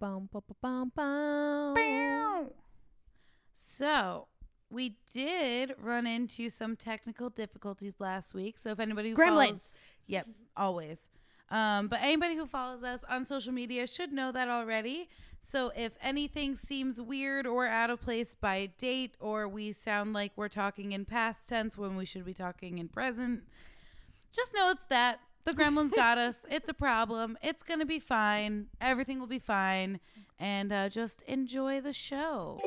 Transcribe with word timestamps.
Bum, 0.00 0.30
bum, 0.32 0.42
bum, 0.62 0.92
bum, 0.96 1.74
bum. 1.74 2.48
So 3.52 4.28
we 4.70 4.96
did 5.12 5.74
run 5.78 6.06
into 6.06 6.48
some 6.48 6.74
technical 6.74 7.28
difficulties 7.28 7.96
last 7.98 8.32
week. 8.32 8.56
So 8.56 8.70
if 8.70 8.80
anybody 8.80 9.10
who 9.10 9.16
Gremlins. 9.16 9.26
follows, 9.26 9.76
yep, 10.06 10.26
always. 10.56 11.10
Um, 11.50 11.88
but 11.88 12.00
anybody 12.00 12.34
who 12.34 12.46
follows 12.46 12.82
us 12.82 13.04
on 13.10 13.26
social 13.26 13.52
media 13.52 13.86
should 13.86 14.10
know 14.10 14.32
that 14.32 14.48
already. 14.48 15.06
So 15.42 15.70
if 15.76 15.92
anything 16.00 16.56
seems 16.56 16.98
weird 16.98 17.46
or 17.46 17.66
out 17.66 17.90
of 17.90 18.00
place 18.00 18.34
by 18.34 18.70
date, 18.78 19.16
or 19.20 19.48
we 19.48 19.72
sound 19.72 20.14
like 20.14 20.32
we're 20.34 20.48
talking 20.48 20.92
in 20.92 21.04
past 21.04 21.50
tense 21.50 21.76
when 21.76 21.96
we 21.96 22.06
should 22.06 22.24
be 22.24 22.34
talking 22.34 22.78
in 22.78 22.88
present, 22.88 23.42
just 24.32 24.54
know 24.54 24.70
it's 24.70 24.86
that 24.86 25.20
the 25.44 25.52
gremlins 25.52 25.94
got 25.94 26.18
us. 26.18 26.46
It's 26.50 26.68
a 26.68 26.74
problem. 26.74 27.38
It's 27.42 27.62
gonna 27.62 27.86
be 27.86 27.98
fine. 27.98 28.66
Everything 28.80 29.18
will 29.18 29.26
be 29.26 29.38
fine, 29.38 30.00
and 30.38 30.72
uh, 30.72 30.88
just 30.88 31.22
enjoy 31.22 31.80
the 31.80 31.92
show. 31.92 32.58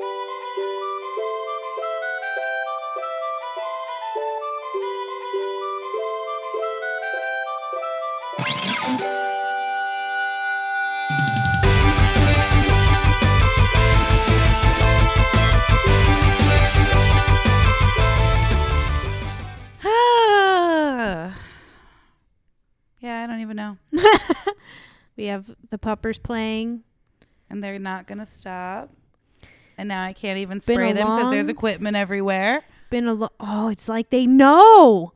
Even 23.54 23.78
know. 23.92 24.02
We 25.16 25.26
have 25.26 25.54
the 25.70 25.78
puppers 25.78 26.18
playing. 26.18 26.82
And 27.48 27.62
they're 27.62 27.78
not 27.78 28.08
gonna 28.08 28.26
stop. 28.26 28.90
And 29.78 29.88
now 29.88 30.02
I 30.02 30.12
can't 30.12 30.38
even 30.38 30.60
spray 30.60 30.92
them 30.92 31.06
because 31.06 31.30
there's 31.30 31.48
equipment 31.48 31.96
everywhere. 31.96 32.64
Been 32.90 33.06
a 33.06 33.14
lo- 33.14 33.28
oh, 33.38 33.68
it's 33.68 33.88
like 33.88 34.10
they 34.10 34.26
know. 34.26 35.12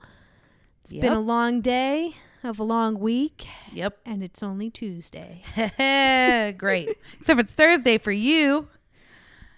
It's 0.85 0.93
been 0.93 1.13
a 1.13 1.21
long 1.21 1.61
day 1.61 2.15
of 2.45 2.61
a 2.61 2.63
long 2.63 3.01
week, 3.01 3.47
Yep. 3.73 3.99
and 4.07 4.23
it's 4.23 4.41
only 4.43 4.71
Tuesday 4.71 5.43
Great. 6.59 6.91
Except 7.19 7.41
it's 7.41 7.55
Thursday 7.57 7.99
for 7.99 8.13
you. 8.13 8.69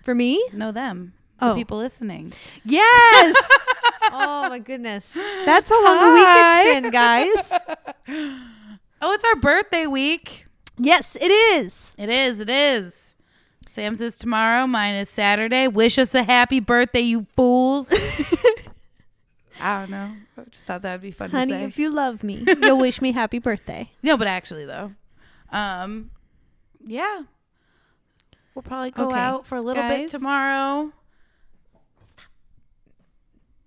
for 0.02 0.14
me. 0.14 0.42
Know 0.54 0.72
them. 0.72 1.12
The 1.38 1.50
Oh. 1.50 1.54
people 1.54 1.76
listening. 1.76 2.32
Yes. 2.64 3.36
oh 4.12 4.47
my 4.48 4.58
goodness, 4.58 5.12
that's 5.44 5.69
how 5.69 5.84
long 5.84 6.00
the 6.00 6.14
week 6.14 6.26
it's 6.26 6.80
been, 6.80 6.91
guys. 6.91 8.56
Oh, 9.00 9.12
it's 9.12 9.24
our 9.24 9.36
birthday 9.36 9.86
week. 9.86 10.46
Yes, 10.78 11.16
it 11.20 11.30
is. 11.30 11.92
It 11.98 12.08
is. 12.10 12.40
It 12.40 12.50
is. 12.50 13.14
Sam's 13.66 14.00
is 14.00 14.18
tomorrow. 14.18 14.66
Mine 14.66 14.94
is 14.94 15.08
Saturday. 15.08 15.68
Wish 15.68 15.98
us 15.98 16.14
a 16.14 16.22
happy 16.22 16.60
birthday, 16.60 17.00
you 17.00 17.26
fools. 17.36 17.92
I 19.60 19.80
don't 19.80 19.90
know. 19.90 20.12
I 20.38 20.42
just 20.50 20.64
thought 20.66 20.82
that 20.82 20.92
would 20.92 21.00
be 21.02 21.10
fun 21.10 21.30
Honey, 21.30 21.52
to 21.52 21.58
say. 21.60 21.64
if 21.64 21.78
you 21.78 21.90
love 21.90 22.22
me, 22.24 22.44
you'll 22.62 22.78
wish 22.78 23.00
me 23.02 23.12
happy 23.12 23.38
birthday. 23.38 23.90
no, 24.02 24.16
but 24.16 24.26
actually 24.26 24.64
though, 24.64 24.92
um, 25.52 26.10
yeah, 26.84 27.20
we'll 28.54 28.62
probably 28.62 28.90
go 28.90 29.08
Okay, 29.08 29.18
out 29.18 29.46
for 29.46 29.56
a 29.56 29.60
little 29.60 29.82
bit 29.82 30.00
guys. 30.02 30.10
tomorrow. 30.12 30.92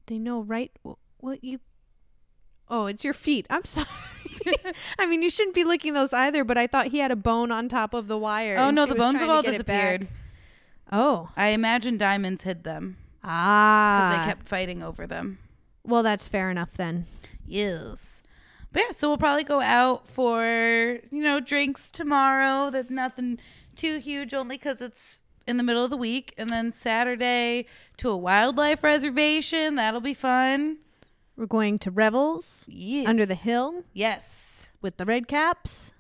They 0.08 0.18
know 0.18 0.42
right 0.42 0.72
wh- 0.86 0.94
what 1.24 1.44
you. 1.44 1.60
Oh, 2.76 2.88
it's 2.88 3.04
your 3.04 3.14
feet. 3.14 3.46
I'm 3.52 3.66
sorry. 3.66 3.88
I 5.00 5.06
mean, 5.06 5.22
you 5.22 5.30
shouldn't 5.30 5.54
be 5.54 5.64
licking 5.64 5.94
those 5.94 6.12
either. 6.12 6.44
But 6.44 6.58
I 6.58 6.66
thought 6.66 6.88
he 6.88 6.98
had 6.98 7.12
a 7.12 7.16
bone 7.16 7.52
on 7.52 7.70
top 7.70 7.94
of 7.94 8.08
the 8.08 8.18
wire. 8.18 8.58
Oh 8.58 8.70
and 8.70 8.76
no, 8.76 8.86
she 8.86 8.90
the 8.90 8.96
was 8.96 9.04
bones 9.04 9.18
trying 9.20 9.30
have 9.30 9.30
to 9.30 9.34
all 9.36 9.44
get 9.44 9.62
it 9.62 9.66
back. 9.68 10.00
disappeared. 10.00 10.08
Oh, 10.92 11.30
I 11.38 11.50
imagine 11.50 11.98
diamonds 11.98 12.42
hid 12.44 12.64
them 12.64 12.98
Ah, 13.24 14.10
because 14.10 14.18
ah. 14.20 14.24
they 14.26 14.30
kept 14.32 14.48
fighting 14.48 14.82
over 14.84 15.06
them. 15.08 15.38
well, 15.84 16.02
that's 16.04 16.28
fair 16.28 16.50
enough 16.50 16.72
then. 16.74 17.06
Yes. 17.46 18.22
But 18.72 18.82
yeah, 18.88 18.92
so 18.92 19.08
we'll 19.08 19.18
probably 19.18 19.44
go 19.44 19.62
out 19.62 20.08
for, 20.08 20.44
you 21.12 21.24
know, 21.24 21.40
drinks 21.40 21.92
tomorrow. 21.92 22.72
That's 22.72 22.90
nothing 22.90 23.40
too 23.76 24.00
huge, 24.00 24.34
only 24.34 24.58
because 24.58 24.82
it's 24.82 25.22
in 25.46 25.58
the 25.58 25.64
middle 25.64 25.84
of 25.84 25.92
the 25.92 25.98
week. 25.98 26.34
And 26.40 26.50
then 26.50 26.72
Saturday 26.72 27.68
to 27.98 28.10
a 28.10 28.18
wildlife 28.18 28.84
reservation. 28.84 29.76
That'll 29.76 30.02
be 30.02 30.16
fun. 30.16 30.78
We're 31.36 31.46
going 31.48 31.80
to 31.80 31.92
Revels 31.92 32.66
Yes. 32.70 33.08
under 33.08 33.26
the 33.26 33.36
hill 33.36 33.84
Yes. 33.94 34.72
with 34.82 34.98
the 34.98 35.06
red 35.06 35.28
caps. 35.28 35.94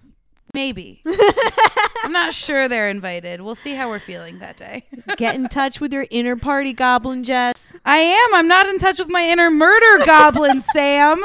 Maybe. 0.53 1.01
I'm 2.03 2.11
not 2.11 2.33
sure 2.35 2.67
they're 2.67 2.89
invited. 2.89 3.41
We'll 3.41 3.55
see 3.55 3.73
how 3.73 3.89
we're 3.89 3.97
feeling 3.97 4.37
that 4.39 4.55
day. 4.57 4.85
Get 5.17 5.33
in 5.33 5.47
touch 5.49 5.81
with 5.81 5.91
your 5.91 6.05
inner 6.11 6.35
party 6.35 6.73
goblin, 6.73 7.23
Jess. 7.23 7.73
I 7.85 7.97
am. 7.97 8.35
I'm 8.35 8.47
not 8.47 8.67
in 8.67 8.77
touch 8.77 8.99
with 8.99 9.09
my 9.09 9.23
inner 9.23 9.49
murder 9.49 10.05
goblin, 10.05 10.61
Sam. 10.73 11.17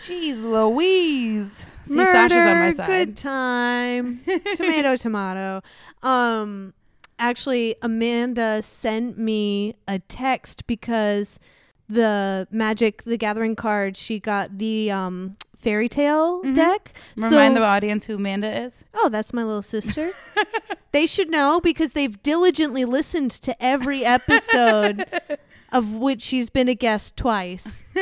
Jeez 0.00 0.44
Louise. 0.44 1.66
See, 1.84 1.94
Sasha's 2.04 2.38
on 2.38 2.44
my 2.46 2.54
Murder, 2.54 2.74
side. 2.74 2.86
Good 2.86 3.16
time. 3.16 4.20
tomato, 4.56 4.96
tomato. 4.96 5.62
Um, 6.02 6.74
actually, 7.18 7.76
Amanda 7.82 8.62
sent 8.62 9.18
me 9.18 9.76
a 9.86 9.98
text 10.00 10.66
because 10.66 11.38
the 11.88 12.46
Magic 12.50 13.02
the 13.04 13.16
Gathering 13.16 13.56
card 13.56 13.96
she 13.96 14.20
got 14.20 14.58
the 14.58 14.90
um 14.90 15.36
fairy 15.56 15.88
tale 15.88 16.42
deck. 16.52 16.92
Remind 17.16 17.56
so, 17.56 17.60
the 17.60 17.66
audience 17.66 18.04
who 18.04 18.16
Amanda 18.16 18.62
is. 18.64 18.84
oh, 18.94 19.08
that's 19.08 19.32
my 19.32 19.42
little 19.42 19.62
sister. 19.62 20.12
they 20.92 21.06
should 21.06 21.30
know 21.30 21.60
because 21.60 21.92
they've 21.92 22.22
diligently 22.22 22.84
listened 22.84 23.30
to 23.32 23.60
every 23.62 24.04
episode 24.04 25.04
of 25.72 25.94
which 25.94 26.22
she's 26.22 26.48
been 26.48 26.68
a 26.68 26.74
guest 26.74 27.16
twice. 27.16 27.92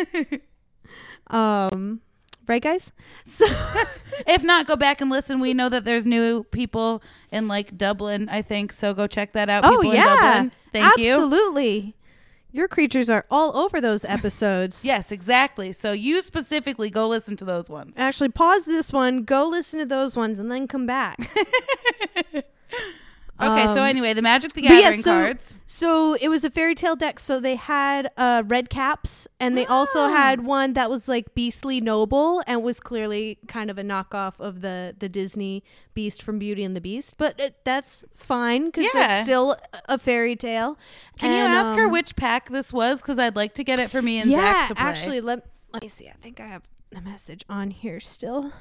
um, 1.28 2.00
right, 2.46 2.62
guys? 2.62 2.92
So. 3.25 3.46
If 4.26 4.42
not, 4.42 4.66
go 4.66 4.76
back 4.76 5.00
and 5.00 5.10
listen. 5.10 5.41
We 5.41 5.54
know 5.54 5.69
that 5.69 5.84
there's 5.84 6.06
new 6.06 6.44
people 6.44 7.02
in 7.30 7.48
like 7.48 7.76
Dublin, 7.76 8.28
I 8.28 8.42
think. 8.42 8.72
So 8.72 8.94
go 8.94 9.06
check 9.06 9.32
that 9.32 9.48
out. 9.48 9.64
Oh 9.64 9.82
yeah, 9.82 9.91
in 9.91 10.19
Dublin. 10.19 10.52
Thank 10.72 10.98
you. 10.98 11.12
Absolutely. 11.12 11.96
Your 12.52 12.68
creatures 12.68 13.10
are 13.10 13.26
all 13.30 13.56
over 13.56 13.80
those 13.80 14.04
episodes. 14.08 14.84
Yes, 14.84 15.12
exactly. 15.12 15.72
So 15.72 15.92
you 15.92 16.22
specifically 16.22 16.90
go 16.90 17.06
listen 17.08 17.36
to 17.36 17.44
those 17.44 17.68
ones. 17.68 17.94
Actually, 17.98 18.30
pause 18.30 18.64
this 18.64 18.92
one, 18.92 19.24
go 19.24 19.46
listen 19.48 19.80
to 19.80 19.86
those 19.86 20.16
ones, 20.16 20.38
and 20.38 20.50
then 20.50 20.66
come 20.66 20.86
back. 20.86 21.18
Okay, 23.38 23.64
so 23.66 23.82
Um, 23.82 23.86
anyway, 23.88 24.14
the 24.14 24.22
Magic 24.22 24.54
the 24.54 24.62
but 24.62 24.70
yeah, 24.72 24.91
so- 24.92 25.02
cards. 25.12 25.54
so 25.66 26.14
it 26.14 26.28
was 26.28 26.42
a 26.42 26.50
fairy 26.50 26.74
tale 26.74 26.97
deck. 26.97 27.19
So 27.20 27.38
they 27.38 27.56
had 27.56 28.10
uh, 28.16 28.42
red 28.47 28.70
caps, 28.70 29.28
and 29.38 29.58
they 29.58 29.66
also 29.66 30.00
Ah. 30.04 30.08
had 30.16 30.44
one 30.44 30.72
that 30.72 30.88
was 30.88 31.06
like 31.06 31.34
Beastly 31.34 31.80
Noble, 31.82 32.42
and 32.46 32.62
was 32.62 32.80
clearly 32.80 33.38
kind 33.46 33.70
of 33.70 33.76
a 33.76 33.82
knockoff 33.82 34.41
of 34.41 34.62
the 34.62 34.94
the 34.98 35.08
Disney 35.10 35.62
Beast 35.92 36.22
from 36.22 36.38
Beauty 36.38 36.64
and 36.64 36.75
the 36.75 36.80
Beast. 36.80 37.16
But 37.19 37.38
it, 37.38 37.56
that's 37.64 38.04
fine 38.14 38.66
because 38.66 38.84
Yeah. 38.84 38.91
that's 39.06 39.25
still 39.25 39.56
a 39.86 39.98
fairy 39.98 40.34
tale. 40.36 40.78
Can 41.19 41.30
you 41.30 41.36
And, 41.38 41.52
ask 41.52 41.75
her 41.75 41.84
um, 41.86 41.92
which 41.92 42.16
pack 42.16 42.48
this 42.48 42.72
was? 42.72 43.02
Because 43.02 43.19
I'd 43.19 43.36
like 43.36 43.52
to 43.54 43.64
get 43.64 43.78
it 43.78 43.91
for 43.91 44.00
me 44.00 44.19
and 44.19 44.30
yeah, 44.30 44.41
Zach 44.41 44.69
to 44.69 44.75
play. 44.76 44.84
actually, 44.84 45.20
let 45.20 45.44
let 45.75 45.82
me 45.82 45.88
see. 45.88 46.08
I 46.08 46.12
think 46.20 46.41
I 46.41 46.46
have 46.46 46.62
the 46.91 47.02
message 47.02 47.44
on 47.50 47.70
here 47.70 48.00
still. 48.00 48.52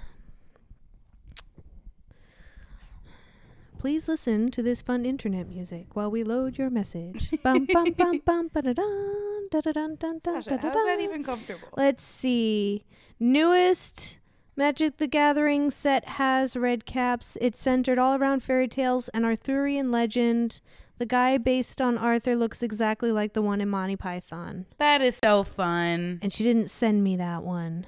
Please 3.86 4.10
listen 4.10 4.50
to 4.50 4.64
this 4.64 4.82
fun 4.82 5.06
internet 5.06 5.48
music 5.48 5.96
while 5.96 6.10
we 6.10 6.24
load 6.24 6.58
your 6.58 6.72
message. 6.72 7.30
bum 7.44 7.68
bum 7.72 7.92
bum 7.92 8.20
bum 8.26 8.50
ba-da-dun, 8.52 9.48
da-da-dun, 9.52 9.96
dun, 9.98 10.18
dun, 10.18 10.42
Sasha, 10.42 10.58
how's 10.58 10.86
that 10.86 11.00
even 11.00 11.24
comfortable? 11.24 11.68
Let's 11.78 12.04
see. 12.04 12.84
Newest 13.20 14.18
Magic 14.56 14.98
the 14.98 15.06
Gathering 15.06 15.70
set 15.70 16.04
has 16.06 16.58
red 16.58 16.88
caps. 16.88 17.38
It's 17.40 17.62
centered 17.62 18.00
all 18.00 18.16
around 18.16 18.42
fairy 18.42 18.68
tales 18.68 19.08
and 19.10 19.24
Arthurian 19.24 19.92
legend. 19.92 20.62
The 20.98 21.06
guy 21.06 21.38
based 21.38 21.80
on 21.80 21.96
Arthur 21.96 22.36
looks 22.36 22.64
exactly 22.64 23.12
like 23.12 23.34
the 23.34 23.44
one 23.44 23.62
in 23.62 23.70
Monty 23.70 23.98
Python. 23.98 24.66
That 24.80 25.04
is 25.04 25.20
so 25.24 25.44
fun. 25.44 26.18
And 26.24 26.34
she 26.34 26.44
didn't 26.44 26.72
send 26.72 27.04
me 27.04 27.18
that 27.18 27.44
one. 27.44 27.86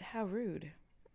How 0.00 0.26
rude. 0.26 0.70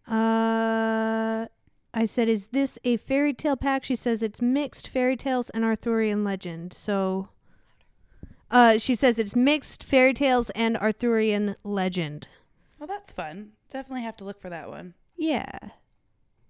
Uh 0.06 1.46
I 1.94 2.06
said, 2.06 2.30
"Is 2.30 2.48
this 2.50 2.80
a 2.84 2.98
fairy 2.98 3.34
tale 3.34 3.58
pack?" 3.58 3.84
She 3.84 3.96
says 3.96 4.22
it's 4.24 4.42
mixed 4.42 4.88
fairy 4.88 5.18
tales 5.18 5.50
and 5.52 5.64
Arthurian 5.66 6.24
legend. 6.24 6.74
So 6.74 7.30
uh 8.50 8.78
she 8.78 8.96
says 8.96 9.18
it's 9.20 9.36
mixed 9.36 9.84
fairy 9.84 10.14
tales 10.14 10.50
and 10.52 10.78
Arthurian 10.78 11.56
legend. 11.64 12.28
Well, 12.80 12.88
that's 12.88 13.12
fun. 13.14 13.52
Definitely 13.70 14.04
have 14.04 14.18
to 14.18 14.24
look 14.26 14.42
for 14.42 14.50
that 14.50 14.70
one. 14.70 14.94
Yeah. 15.18 15.52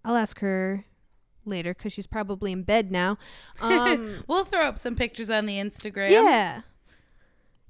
I'll 0.05 0.15
ask 0.15 0.39
her 0.39 0.85
later 1.45 1.73
cuz 1.73 1.91
she's 1.93 2.07
probably 2.07 2.51
in 2.51 2.61
bed 2.63 2.91
now. 2.91 3.17
Um 3.61 4.23
We'll 4.27 4.45
throw 4.45 4.61
up 4.67 4.77
some 4.77 4.95
pictures 4.95 5.29
on 5.29 5.45
the 5.47 5.57
Instagram. 5.57 6.11
yeah. 6.11 6.61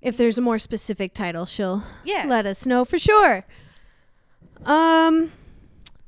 If 0.01 0.17
there's 0.17 0.37
a 0.37 0.41
more 0.41 0.59
specific 0.59 1.13
title, 1.13 1.45
she'll 1.45 1.83
Yeah. 2.03 2.25
let 2.27 2.45
us 2.45 2.65
know 2.65 2.83
for 2.85 2.97
sure. 2.99 3.45
Um 4.65 5.31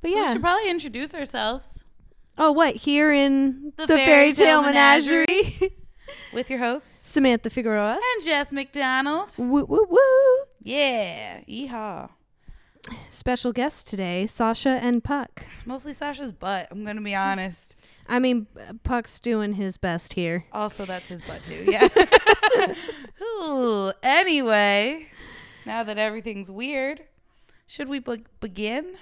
but 0.04 0.12
So 0.12 0.18
yeah. 0.18 0.28
we 0.28 0.34
should 0.34 0.42
probably 0.44 0.70
introduce 0.70 1.16
ourselves. 1.16 1.84
Oh, 2.38 2.52
what? 2.52 2.76
Here 2.76 3.12
in 3.12 3.74
The 3.78 3.88
the, 3.88 3.96
Fairy 3.98 4.06
Fairy 4.06 4.34
Tale 4.34 4.62
Tale 4.62 4.62
Menagerie. 4.64 5.72
with 6.34 6.50
your 6.50 6.60
hosts 6.60 7.10
Samantha 7.10 7.50
Figueroa. 7.50 7.94
and 8.16 8.24
Jess 8.24 8.52
McDonald. 8.54 9.34
Woo, 9.38 9.66
woo, 9.66 9.88
woo. 9.90 10.38
Yeah, 10.62 11.42
yeehaw. 11.48 12.10
Special 13.10 13.54
guests 13.54 13.84
today, 13.84 14.26
Sasha 14.26 14.70
and 14.82 15.04
Puck. 15.04 15.46
Mostly 15.66 15.94
Sasha's 15.94 16.34
butt. 16.34 16.68
I'm 16.70 16.84
gonna 16.84 17.02
be 17.02 17.16
honest. 17.16 17.76
I 18.10 18.20
mean, 18.20 18.46
Puck's 18.84 19.20
doing 19.22 19.54
his 19.54 19.78
best 19.78 20.14
here. 20.14 20.44
Also, 20.52 20.86
that's 20.86 21.08
his 21.08 21.22
butt 21.22 21.44
too. 21.44 21.64
Yeah. 21.66 21.88
Ooh. 23.22 23.92
Anyway, 24.04 25.08
now 25.66 25.84
that 25.84 25.98
everything's 25.98 26.52
weird, 26.52 27.02
should 27.68 27.88
we 27.88 28.00
be- 28.00 28.26
begin? 28.42 28.96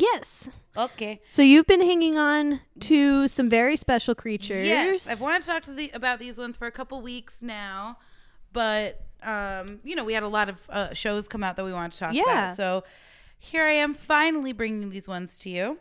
Yes. 0.00 0.48
Okay. 0.76 1.20
So 1.28 1.42
you've 1.42 1.66
been 1.66 1.80
hanging 1.80 2.18
on 2.18 2.60
to 2.80 3.26
some 3.28 3.48
very 3.48 3.76
special 3.76 4.14
creatures. 4.14 4.66
Yes, 4.66 5.10
I've 5.10 5.20
wanted 5.22 5.42
to 5.42 5.48
talk 5.48 5.62
to 5.64 5.72
the, 5.72 5.90
about 5.94 6.18
these 6.18 6.36
ones 6.38 6.56
for 6.56 6.66
a 6.66 6.70
couple 6.70 7.00
weeks 7.00 7.42
now, 7.42 7.98
but 8.52 9.02
um, 9.22 9.80
you 9.82 9.96
know, 9.96 10.04
we 10.04 10.12
had 10.12 10.22
a 10.22 10.28
lot 10.28 10.48
of 10.48 10.70
uh, 10.70 10.94
shows 10.94 11.26
come 11.28 11.42
out 11.42 11.56
that 11.56 11.64
we 11.64 11.72
wanted 11.72 11.92
to 11.92 11.98
talk 11.98 12.14
Yeah. 12.14 12.22
about. 12.22 12.56
So 12.56 12.84
here 13.38 13.64
I 13.64 13.72
am, 13.72 13.94
finally 13.94 14.52
bringing 14.52 14.90
these 14.90 15.08
ones 15.08 15.38
to 15.40 15.50
you. 15.50 15.78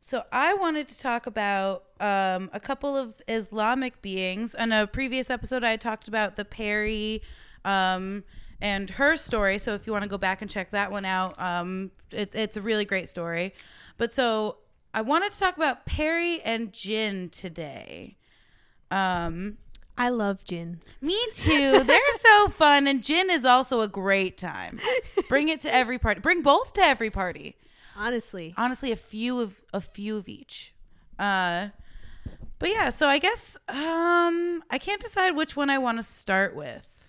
So 0.00 0.24
I 0.32 0.54
wanted 0.54 0.88
to 0.88 0.98
talk 0.98 1.26
about 1.26 1.84
um, 2.00 2.48
a 2.54 2.60
couple 2.60 2.96
of 2.96 3.20
Islamic 3.28 4.00
beings. 4.00 4.54
In 4.54 4.72
a 4.72 4.86
previous 4.86 5.28
episode, 5.28 5.62
I 5.62 5.76
talked 5.76 6.08
about 6.08 6.36
the 6.36 6.44
Peri 6.46 7.20
um, 7.66 8.24
and 8.62 8.88
her 8.90 9.16
story. 9.16 9.58
So 9.58 9.74
if 9.74 9.86
you 9.86 9.92
want 9.92 10.04
to 10.04 10.08
go 10.08 10.16
back 10.18 10.40
and 10.40 10.50
check 10.50 10.70
that 10.70 10.90
one 10.90 11.04
out, 11.04 11.34
um, 11.42 11.90
it's 12.12 12.34
it's 12.34 12.56
a 12.56 12.62
really 12.62 12.84
great 12.84 13.08
story. 13.08 13.54
But 13.96 14.12
so 14.12 14.58
I 14.92 15.02
wanted 15.02 15.32
to 15.32 15.38
talk 15.38 15.56
about 15.56 15.86
Peri 15.86 16.40
and 16.42 16.72
Jinn 16.72 17.28
today. 17.28 18.16
Um, 18.90 19.58
I 19.96 20.08
love 20.08 20.44
Jin. 20.44 20.80
me 21.00 21.18
too. 21.34 21.84
They're 21.84 22.00
so 22.18 22.48
fun, 22.50 22.86
and 22.86 23.04
Jin 23.04 23.30
is 23.30 23.44
also 23.44 23.82
a 23.82 23.88
great 23.88 24.38
time. 24.38 24.78
Bring 25.28 25.48
it 25.48 25.60
to 25.62 25.74
every 25.74 25.98
party. 25.98 26.20
Bring 26.20 26.42
both 26.42 26.72
to 26.74 26.80
every 26.80 27.10
party. 27.10 27.56
Honestly. 27.96 28.54
Honestly, 28.56 28.92
a 28.92 28.96
few 28.96 29.40
of 29.40 29.60
a 29.74 29.80
few 29.80 30.16
of 30.16 30.28
each. 30.28 30.74
Uh, 31.18 31.68
but 32.58 32.70
yeah, 32.70 32.90
so 32.90 33.08
I 33.08 33.18
guess 33.18 33.56
um, 33.68 34.62
I 34.70 34.78
can't 34.80 35.00
decide 35.00 35.36
which 35.36 35.54
one 35.54 35.70
I 35.70 35.78
want 35.78 35.98
to 35.98 36.02
start 36.02 36.54
with. 36.54 36.99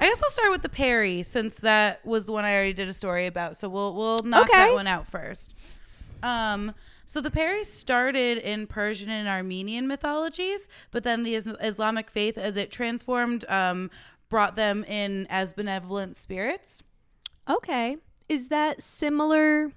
I 0.00 0.04
guess 0.06 0.22
I'll 0.22 0.30
start 0.30 0.50
with 0.50 0.62
the 0.62 0.68
Peri 0.70 1.22
since 1.22 1.58
that 1.60 2.04
was 2.06 2.26
the 2.26 2.32
one 2.32 2.44
I 2.44 2.54
already 2.54 2.72
did 2.72 2.88
a 2.88 2.94
story 2.94 3.26
about. 3.26 3.56
So 3.56 3.68
we'll 3.68 3.94
we'll 3.94 4.22
knock 4.22 4.50
that 4.50 4.72
one 4.74 4.86
out 4.86 5.06
first. 5.06 5.54
Um, 6.22 6.74
so 7.06 7.20
the 7.20 7.30
Peri 7.30 7.64
started 7.64 8.38
in 8.38 8.66
Persian 8.66 9.08
and 9.10 9.28
Armenian 9.28 9.86
mythologies, 9.86 10.68
but 10.90 11.02
then 11.02 11.22
the 11.22 11.34
Islamic 11.34 12.10
faith, 12.10 12.38
as 12.38 12.56
it 12.56 12.70
transformed, 12.70 13.44
um, 13.48 13.90
brought 14.28 14.54
them 14.56 14.84
in 14.84 15.26
as 15.28 15.52
benevolent 15.52 16.16
spirits. 16.16 16.82
Okay. 17.48 17.96
Is 18.28 18.48
that 18.48 18.80
similar 18.82 19.72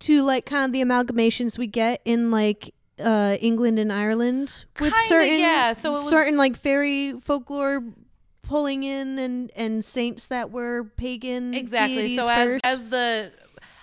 to 0.00 0.22
like 0.22 0.44
kind 0.46 0.66
of 0.66 0.72
the 0.72 0.82
amalgamations 0.82 1.58
we 1.58 1.66
get 1.66 2.00
in 2.04 2.30
like 2.30 2.74
uh 3.02 3.36
England 3.40 3.78
and 3.78 3.92
Ireland 3.92 4.66
with 4.80 4.92
Kinda, 4.92 4.98
certain 5.08 5.38
yeah. 5.38 5.72
So 5.72 5.90
it 5.90 5.94
was- 5.94 6.10
certain 6.10 6.36
like 6.36 6.56
fairy 6.56 7.14
folklore 7.18 7.82
pulling 8.46 8.82
in 8.84 9.18
and 9.18 9.50
and 9.56 9.84
saints 9.84 10.26
that 10.26 10.50
were 10.50 10.84
pagan 10.96 11.54
exactly. 11.54 12.16
so 12.16 12.28
as 12.28 12.48
first? 12.52 12.66
as 12.66 12.88
the 12.90 13.32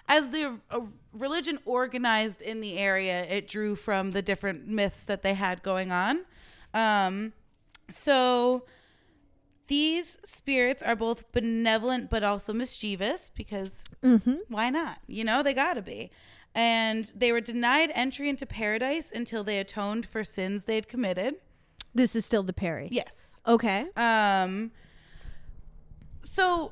as 0.08 0.30
the 0.32 0.60
uh, 0.70 0.80
religion 1.14 1.60
organized 1.66 2.42
in 2.42 2.62
the 2.62 2.78
area 2.78 3.24
it 3.26 3.48
drew 3.48 3.76
from 3.76 4.12
the 4.12 4.22
different 4.22 4.68
myths 4.68 5.06
that 5.06 5.22
they 5.22 5.34
had 5.34 5.62
going 5.64 5.92
on. 5.92 6.26
Um 6.74 7.34
so 7.90 8.64
these 9.68 10.18
spirits 10.24 10.82
are 10.82 10.96
both 10.96 11.32
benevolent 11.32 12.10
but 12.10 12.24
also 12.24 12.54
mischievous 12.54 13.30
because 13.30 13.84
Mhm. 14.04 14.40
why 14.50 14.70
not? 14.70 15.00
You 15.08 15.24
know 15.24 15.44
they 15.44 15.54
gotta 15.54 15.82
be. 15.82 16.12
And 16.54 17.10
they 17.16 17.32
were 17.32 17.40
denied 17.40 17.92
entry 17.96 18.28
into 18.28 18.46
paradise 18.46 19.12
until 19.14 19.44
they 19.44 19.58
atoned 19.60 20.06
for 20.06 20.24
sins 20.26 20.66
they'd 20.66 20.88
committed 20.90 21.36
this 21.94 22.16
is 22.16 22.26
still 22.26 22.44
the 22.44 22.54
Peri. 22.54 22.88
yes 22.92 23.42
Okay. 23.48 23.86
um, 23.98 24.72
so 26.22 26.72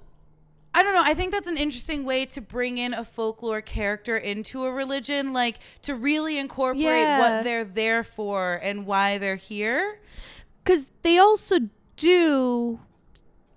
I 0.73 0.83
don't 0.83 0.93
know. 0.93 1.01
I 1.03 1.15
think 1.15 1.31
that's 1.31 1.47
an 1.47 1.57
interesting 1.57 2.05
way 2.05 2.27
to 2.27 2.41
bring 2.41 2.77
in 2.77 2.93
a 2.93 3.03
folklore 3.03 3.59
character 3.61 4.15
into 4.15 4.65
a 4.65 4.71
religion, 4.71 5.33
like 5.33 5.57
to 5.81 5.95
really 5.95 6.37
incorporate 6.37 6.83
Yeah. 6.83 7.19
what 7.19 7.43
they're 7.43 7.63
there 7.65 8.03
for 8.03 8.59
and 8.61 8.85
why 8.85 9.17
they're 9.17 9.35
here. 9.35 9.99
Because 10.63 10.91
they 11.01 11.17
also 11.17 11.57
do. 11.95 12.79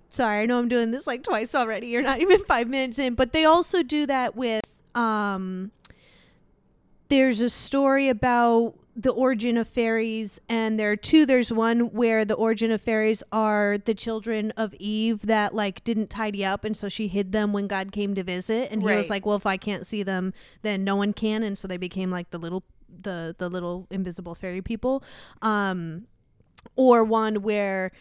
Sorry, 0.09 0.41
I 0.41 0.45
know 0.47 0.57
I'm 0.57 0.67
doing 0.69 0.89
this 0.89 1.05
like 1.05 1.21
twice 1.21 1.53
already. 1.53 1.87
You're 1.87 2.01
not 2.01 2.19
even 2.25 2.39
five 2.45 2.67
minutes 2.67 2.97
in, 2.97 3.13
but 3.13 3.31
they 3.31 3.45
also 3.45 3.83
do 3.83 4.07
that 4.07 4.35
with. 4.35 4.63
um 4.95 5.71
There's 7.09 7.41
a 7.41 7.49
story 7.49 8.09
about 8.09 8.73
the 8.95 9.11
origin 9.11 9.57
of 9.57 9.67
fairies, 9.67 10.39
and 10.47 10.79
there 10.79 10.91
are 10.91 10.95
two. 10.95 11.25
There's 11.25 11.51
one 11.51 11.91
where 11.93 12.25
the 12.25 12.35
origin 12.35 12.71
of 12.71 12.81
fairies 12.81 13.23
are 13.31 13.77
the 13.77 13.93
children 13.95 14.51
of 14.51 14.73
Eve 14.75 15.25
that 15.25 15.55
like 15.55 15.83
didn't 15.83 16.09
tidy 16.09 16.45
up, 16.45 16.63
and 16.63 16.77
so 16.77 16.89
she 16.89 17.07
hid 17.07 17.31
them 17.31 17.53
when 17.53 17.67
God 17.67 17.91
came 17.91 18.13
to 18.15 18.23
visit, 18.23 18.71
and 18.71 18.81
he 18.81 18.87
was 18.97 19.09
like, 19.09 19.25
"Well, 19.25 19.35
if 19.35 19.45
I 19.45 19.57
can't 19.57 19.85
see 19.85 20.03
them, 20.03 20.33
then 20.61 20.83
no 20.83 20.95
one 20.95 21.13
can," 21.13 21.43
and 21.43 21.57
so 21.57 21.67
they 21.67 21.77
became 21.77 22.11
like 22.11 22.29
the 22.29 22.37
little 22.37 22.63
the 23.01 23.35
the 23.37 23.49
little 23.49 23.87
invisible 23.89 24.35
fairy 24.35 24.61
people. 24.61 25.03
Um, 25.41 26.07
or 26.75 27.03
one 27.03 27.41
where 27.41 27.91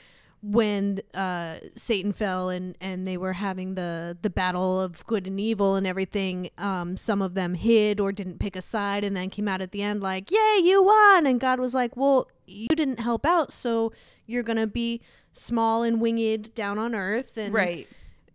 when 0.42 1.00
uh, 1.14 1.56
Satan 1.76 2.12
fell 2.12 2.48
and, 2.48 2.76
and 2.80 3.06
they 3.06 3.16
were 3.16 3.34
having 3.34 3.76
the, 3.76 4.16
the 4.22 4.30
battle 4.30 4.80
of 4.80 5.06
good 5.06 5.26
and 5.28 5.38
evil 5.38 5.76
and 5.76 5.86
everything, 5.86 6.50
um, 6.58 6.96
some 6.96 7.22
of 7.22 7.34
them 7.34 7.54
hid 7.54 8.00
or 8.00 8.10
didn't 8.10 8.38
pick 8.40 8.56
a 8.56 8.62
side 8.62 9.04
and 9.04 9.16
then 9.16 9.30
came 9.30 9.46
out 9.46 9.60
at 9.60 9.70
the 9.70 9.82
end 9.82 10.02
like, 10.02 10.30
Yay, 10.32 10.58
you 10.62 10.82
won! 10.82 11.26
And 11.26 11.38
God 11.38 11.60
was 11.60 11.74
like, 11.74 11.96
Well, 11.96 12.28
you 12.46 12.68
didn't 12.68 12.98
help 12.98 13.24
out, 13.24 13.52
so 13.52 13.92
you're 14.26 14.42
gonna 14.42 14.66
be 14.66 15.00
small 15.30 15.84
and 15.84 16.00
winged 16.00 16.54
down 16.54 16.78
on 16.78 16.94
earth 16.94 17.36
and 17.36 17.54
Right. 17.54 17.88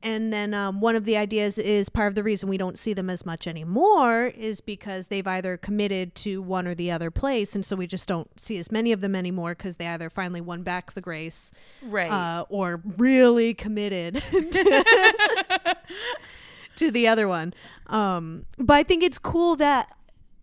And 0.08 0.32
then 0.32 0.54
um, 0.54 0.80
one 0.80 0.96
of 0.96 1.04
the 1.04 1.18
ideas 1.18 1.58
is 1.58 1.90
part 1.90 2.08
of 2.08 2.16
the 2.16 2.24
reason 2.24 2.48
we 2.48 2.58
don't 2.58 2.80
see 2.80 2.94
them 2.94 3.10
as 3.10 3.26
much 3.26 3.46
anymore 3.46 4.28
is 4.28 4.62
because 4.62 5.08
they've 5.08 5.28
either 5.28 5.58
committed 5.58 6.16
to 6.16 6.42
one 6.42 6.66
or 6.66 6.74
the 6.74 6.90
other 6.92 7.12
place, 7.12 7.56
and 7.56 7.66
so 7.66 7.76
we 7.76 7.88
just 7.88 8.08
don't 8.08 8.40
see 8.40 8.58
as 8.58 8.72
many 8.72 8.94
of 8.94 9.02
them 9.02 9.16
anymore 9.16 9.54
because 9.54 9.76
they 9.76 9.88
either 9.88 10.10
finally 10.10 10.40
won 10.40 10.64
back 10.64 10.94
the 10.94 11.02
grace 11.02 11.52
Right. 11.84 12.10
uh, 12.10 12.46
or 12.48 12.82
really 12.98 13.54
committed 13.54 14.16
to 16.78 16.92
the 16.92 17.08
other 17.08 17.28
one. 17.28 17.54
Um, 17.88 18.46
but 18.58 18.76
I 18.76 18.84
think 18.84 19.04
it's 19.04 19.20
cool 19.20 19.56
that 19.58 19.92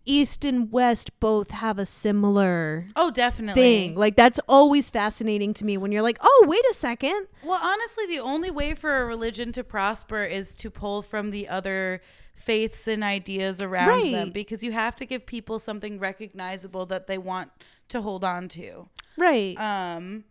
East 0.05 0.45
and 0.45 0.71
West 0.71 1.19
both 1.19 1.51
have 1.51 1.79
a 1.79 1.85
similar 1.85 2.87
oh, 2.95 3.11
definitely. 3.11 3.61
thing. 3.61 3.95
Like 3.95 4.15
that's 4.15 4.39
always 4.47 4.89
fascinating 4.89 5.53
to 5.55 5.65
me 5.65 5.77
when 5.77 5.91
you're 5.91 6.01
like, 6.01 6.19
oh, 6.21 6.45
wait 6.47 6.63
a 6.69 6.73
second. 6.73 7.27
Well, 7.43 7.59
honestly, 7.61 8.05
the 8.07 8.19
only 8.19 8.51
way 8.51 8.73
for 8.73 9.01
a 9.01 9.05
religion 9.05 9.51
to 9.53 9.63
prosper 9.63 10.23
is 10.23 10.55
to 10.55 10.69
pull 10.69 11.01
from 11.01 11.31
the 11.31 11.47
other 11.47 12.01
faiths 12.35 12.87
and 12.87 13.03
ideas 13.03 13.61
around 13.61 14.11
them 14.11 14.31
because 14.31 14.63
you 14.63 14.71
have 14.71 14.95
to 14.97 15.05
give 15.05 15.25
people 15.25 15.57
something 15.57 15.99
recognizable 15.99 16.85
that 16.85 17.07
they 17.07 17.17
want 17.17 17.49
to 17.89 18.01
hold 18.01 18.23
on 18.23 18.47
to. 18.49 18.89
Right. 19.17 19.57
Um, 19.57 20.25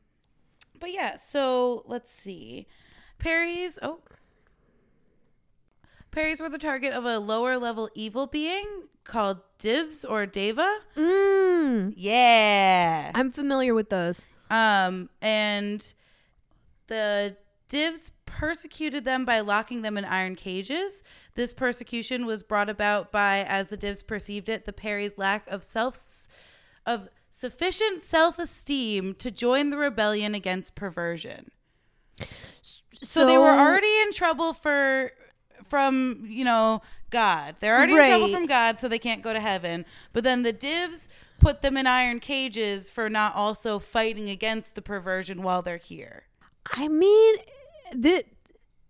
but 0.78 0.92
yeah, 0.92 1.16
so 1.16 1.82
let's 1.86 2.12
see. 2.12 2.66
Peri's 3.18 3.78
oh, 3.80 4.00
Peri's 6.14 6.40
were 6.40 6.48
the 6.48 6.58
target 6.58 6.92
of 6.92 7.04
a 7.04 7.18
lower 7.18 7.58
level 7.58 7.88
evil 7.94 8.26
being 8.26 8.64
called 9.04 9.38
Divs 9.58 10.04
or 10.04 10.26
Deva. 10.26 10.78
mm, 10.96 11.92
Yeah. 11.96 13.10
I'm 13.14 13.30
familiar 13.32 13.74
with 13.74 13.90
those. 13.90 14.26
Um, 14.50 15.10
and 15.20 15.92
the 16.86 17.36
divs 17.68 18.12
persecuted 18.26 19.04
them 19.04 19.24
by 19.24 19.40
locking 19.40 19.82
them 19.82 19.96
in 19.98 20.04
iron 20.04 20.36
cages. 20.36 21.02
This 21.34 21.52
persecution 21.54 22.26
was 22.26 22.42
brought 22.42 22.68
about 22.68 23.10
by, 23.10 23.44
as 23.48 23.70
the 23.70 23.76
divs 23.76 24.02
perceived 24.02 24.48
it, 24.48 24.64
the 24.64 24.72
Peri's 24.72 25.18
lack 25.18 25.46
of 25.48 25.64
self 25.64 26.28
of 26.86 27.08
sufficient 27.30 28.02
self-esteem 28.02 29.14
to 29.14 29.30
join 29.30 29.70
the 29.70 29.76
rebellion 29.76 30.34
against 30.34 30.74
perversion. 30.76 31.50
So, 32.92 33.26
they 33.26 33.36
were 33.36 33.48
already 33.48 33.92
in 34.02 34.12
trouble 34.12 34.52
for 34.52 35.10
from, 35.68 36.24
you 36.26 36.44
know, 36.44 36.82
God. 37.10 37.56
They're 37.60 37.76
already 37.76 37.92
in 37.92 38.06
trouble 38.06 38.28
from 38.28 38.46
God, 38.46 38.78
so 38.80 38.88
they 38.88 38.98
can't 38.98 39.22
go 39.22 39.32
to 39.32 39.40
heaven. 39.40 39.84
But 40.12 40.24
then 40.24 40.42
the 40.42 40.52
divs 40.52 41.08
put 41.38 41.62
them 41.62 41.76
in 41.76 41.86
iron 41.86 42.20
cages 42.20 42.90
for 42.90 43.08
not 43.10 43.34
also 43.34 43.78
fighting 43.78 44.28
against 44.30 44.74
the 44.74 44.82
perversion 44.82 45.42
while 45.42 45.62
they're 45.62 45.76
here. 45.76 46.24
I 46.72 46.88
mean, 46.88 47.36
the 47.92 48.24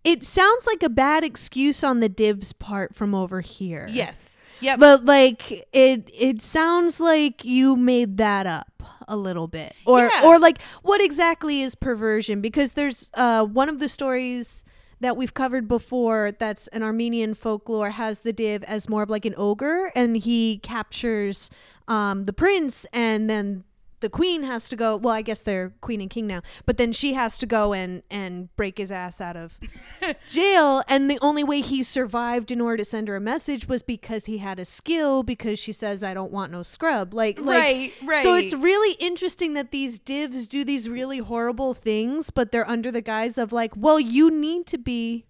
it 0.03 0.23
sounds 0.23 0.67
like 0.67 0.83
a 0.83 0.89
bad 0.89 1.23
excuse 1.23 1.83
on 1.83 1.99
the 1.99 2.07
divs 2.09 2.53
part 2.53 2.95
from 2.95 3.15
over 3.15 3.41
here. 3.41 3.87
Yes. 3.89 4.45
Yep. 4.61 4.79
But 4.79 5.05
like 5.05 5.67
it 5.73 6.09
it 6.13 6.41
sounds 6.41 6.99
like 6.99 7.43
you 7.43 7.75
made 7.75 8.17
that 8.17 8.45
up 8.45 8.83
a 9.07 9.17
little 9.17 9.47
bit. 9.47 9.73
Or 9.85 10.01
Yeah. 10.11 10.21
or 10.25 10.39
like 10.39 10.61
what 10.83 11.01
exactly 11.01 11.61
is 11.61 11.75
perversion 11.75 12.39
because 12.41 12.73
there's 12.73 13.09
uh 13.15 13.45
one 13.45 13.67
of 13.67 13.79
the 13.79 13.89
stories 13.89 14.63
that 15.05 15.15
we've 15.15 15.35
covered 15.35 15.67
before 15.67 16.31
that's 16.31 16.65
an 16.69 16.81
Armenian 16.81 17.35
folklore 17.35 17.91
has 17.91 18.21
the 18.21 18.33
div 18.33 18.63
as 18.63 18.89
more 18.89 19.03
of 19.03 19.09
like 19.11 19.23
an 19.23 19.35
ogre 19.37 19.91
and 19.93 20.17
he 20.17 20.57
captures 20.63 21.51
um 21.87 22.25
the 22.25 22.33
prince 22.33 22.87
and 22.91 23.29
then 23.29 23.63
the 24.05 24.09
queen 24.09 24.43
has 24.43 24.69
to 24.69 24.75
go 24.75 24.95
well 24.95 25.15
i 25.15 25.23
guess 25.23 25.41
they're 25.41 25.71
queen 25.81 25.99
and 25.99 26.11
king 26.11 26.27
now 26.27 26.39
but 26.67 26.77
then 26.77 26.93
she 26.93 27.13
has 27.15 27.39
to 27.39 27.47
go 27.47 27.73
and 27.73 28.03
and 28.11 28.55
break 28.55 28.77
his 28.77 28.91
ass 28.91 29.19
out 29.19 29.35
of 29.35 29.59
jail 30.27 30.83
and 30.87 31.09
the 31.09 31.17
only 31.23 31.43
way 31.43 31.59
he 31.59 31.81
survived 31.81 32.51
in 32.51 32.61
order 32.61 32.77
to 32.77 32.85
send 32.85 33.07
her 33.07 33.15
a 33.15 33.19
message 33.19 33.67
was 33.67 33.81
because 33.81 34.25
he 34.25 34.37
had 34.37 34.59
a 34.59 34.65
skill 34.65 35.23
because 35.23 35.57
she 35.57 35.71
says 35.71 36.03
i 36.03 36.13
don't 36.13 36.31
want 36.31 36.51
no 36.51 36.61
scrub 36.61 37.15
like 37.15 37.39
like 37.39 37.57
Right, 37.59 37.93
right. 38.03 38.23
so 38.23 38.35
it's 38.35 38.53
really 38.53 38.93
interesting 38.99 39.55
that 39.55 39.71
these 39.71 39.97
divs 39.97 40.47
do 40.47 40.63
these 40.63 40.87
really 40.87 41.17
horrible 41.17 41.73
things 41.73 42.29
but 42.29 42.51
they're 42.51 42.69
under 42.69 42.91
the 42.91 43.01
guise 43.01 43.39
of 43.39 43.51
like 43.51 43.73
well 43.75 43.99
you 43.99 44.29
need 44.29 44.67
to 44.67 44.77
be 44.77 45.25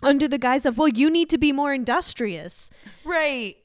under 0.00 0.28
the 0.28 0.38
guise 0.38 0.64
of 0.64 0.78
well 0.78 0.86
you 0.88 1.10
need 1.10 1.28
to 1.30 1.38
be 1.38 1.50
more 1.50 1.74
industrious 1.74 2.70
right. 3.04 3.56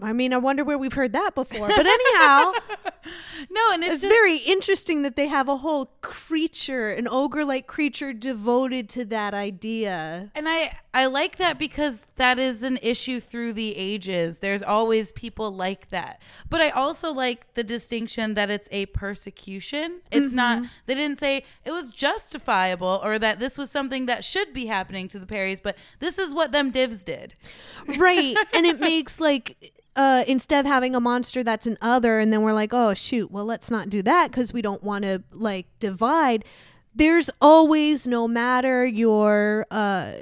I 0.00 0.12
mean 0.12 0.32
i 0.32 0.38
wonder 0.38 0.64
where 0.64 0.78
we've 0.78 0.92
heard 0.92 1.12
that 1.12 1.34
before 1.34 1.68
but 1.68 1.86
anyhow 1.86 2.52
No, 3.50 3.72
and 3.72 3.82
it's, 3.82 3.94
it's 3.94 4.02
just, 4.02 4.12
very 4.12 4.36
interesting 4.36 5.02
that 5.02 5.16
they 5.16 5.26
have 5.26 5.48
a 5.48 5.56
whole 5.56 5.86
creature, 6.00 6.90
an 6.90 7.08
ogre-like 7.08 7.66
creature 7.66 8.12
devoted 8.12 8.88
to 8.90 9.04
that 9.06 9.34
idea. 9.34 10.30
And 10.34 10.48
I 10.48 10.76
I 10.94 11.06
like 11.06 11.36
that 11.36 11.58
because 11.58 12.06
that 12.16 12.38
is 12.38 12.62
an 12.62 12.78
issue 12.82 13.18
through 13.18 13.54
the 13.54 13.76
ages. 13.76 14.38
There's 14.38 14.62
always 14.62 15.12
people 15.12 15.50
like 15.50 15.88
that. 15.88 16.20
But 16.48 16.60
I 16.60 16.70
also 16.70 17.12
like 17.12 17.54
the 17.54 17.64
distinction 17.64 18.34
that 18.34 18.50
it's 18.50 18.68
a 18.70 18.86
persecution. 18.86 20.02
It's 20.10 20.28
mm-hmm. 20.28 20.36
not 20.36 20.62
they 20.86 20.94
didn't 20.94 21.18
say 21.18 21.44
it 21.64 21.72
was 21.72 21.90
justifiable 21.90 23.00
or 23.02 23.18
that 23.18 23.40
this 23.40 23.58
was 23.58 23.70
something 23.70 24.06
that 24.06 24.22
should 24.24 24.52
be 24.52 24.66
happening 24.66 25.08
to 25.08 25.18
the 25.18 25.26
Peris, 25.26 25.60
but 25.62 25.76
this 25.98 26.18
is 26.18 26.34
what 26.34 26.52
them 26.52 26.70
divs 26.70 27.04
did. 27.04 27.34
right. 27.98 28.36
And 28.54 28.66
it 28.66 28.78
makes 28.80 29.18
like 29.18 29.81
uh 29.96 30.24
instead 30.26 30.64
of 30.64 30.66
having 30.66 30.94
a 30.94 31.00
monster 31.00 31.42
that's 31.42 31.66
an 31.66 31.76
other 31.80 32.18
and 32.20 32.32
then 32.32 32.42
we're 32.42 32.52
like, 32.52 32.72
"Oh 32.72 32.94
shoot, 32.94 33.30
well 33.30 33.44
let's 33.44 33.70
not 33.70 33.90
do 33.90 34.02
that 34.02 34.30
because 34.30 34.52
we 34.52 34.62
don't 34.62 34.82
want 34.82 35.04
to 35.04 35.22
like 35.32 35.66
divide." 35.80 36.44
There's 36.94 37.30
always 37.40 38.06
no 38.06 38.28
matter 38.28 38.84
your 38.84 39.66
uh 39.70 40.12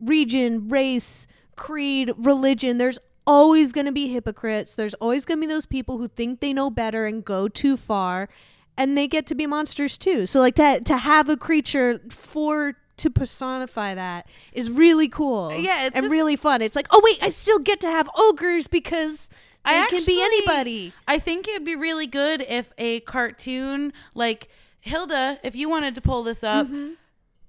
region, 0.00 0.68
race, 0.68 1.26
creed, 1.56 2.12
religion, 2.16 2.78
there's 2.78 2.98
always 3.26 3.72
going 3.72 3.86
to 3.86 3.92
be 3.92 4.08
hypocrites. 4.08 4.74
There's 4.74 4.94
always 4.94 5.24
going 5.24 5.40
to 5.40 5.46
be 5.46 5.52
those 5.52 5.66
people 5.66 5.98
who 5.98 6.08
think 6.08 6.40
they 6.40 6.52
know 6.52 6.70
better 6.70 7.06
and 7.06 7.24
go 7.24 7.48
too 7.48 7.76
far 7.76 8.28
and 8.76 8.96
they 8.96 9.08
get 9.08 9.26
to 9.26 9.34
be 9.34 9.46
monsters 9.46 9.98
too. 9.98 10.26
So 10.26 10.40
like 10.40 10.54
to 10.56 10.80
to 10.84 10.96
have 10.98 11.28
a 11.28 11.36
creature 11.36 12.00
for 12.10 12.76
to 12.98 13.10
personify 13.10 13.94
that 13.94 14.26
is 14.52 14.70
really 14.70 15.08
cool. 15.08 15.52
Yeah, 15.52 15.86
it's 15.86 15.94
and 15.96 16.04
just- 16.04 16.12
really 16.12 16.36
fun. 16.36 16.62
It's 16.62 16.76
like, 16.76 16.88
"Oh 16.90 17.00
wait, 17.04 17.22
I 17.22 17.28
still 17.30 17.58
get 17.58 17.80
to 17.80 17.90
have 17.90 18.08
ogres 18.16 18.66
because 18.66 19.28
they 19.64 19.82
I 19.82 19.86
can 19.88 20.00
be 20.06 20.22
anybody." 20.22 20.92
I 21.06 21.18
think 21.18 21.46
it'd 21.48 21.64
be 21.64 21.76
really 21.76 22.06
good 22.06 22.40
if 22.42 22.72
a 22.78 23.00
cartoon 23.00 23.92
like 24.14 24.48
Hilda, 24.80 25.38
if 25.42 25.54
you 25.56 25.68
wanted 25.68 25.94
to 25.96 26.00
pull 26.00 26.22
this 26.22 26.42
up, 26.44 26.66
Mm-hmm. 26.66 26.92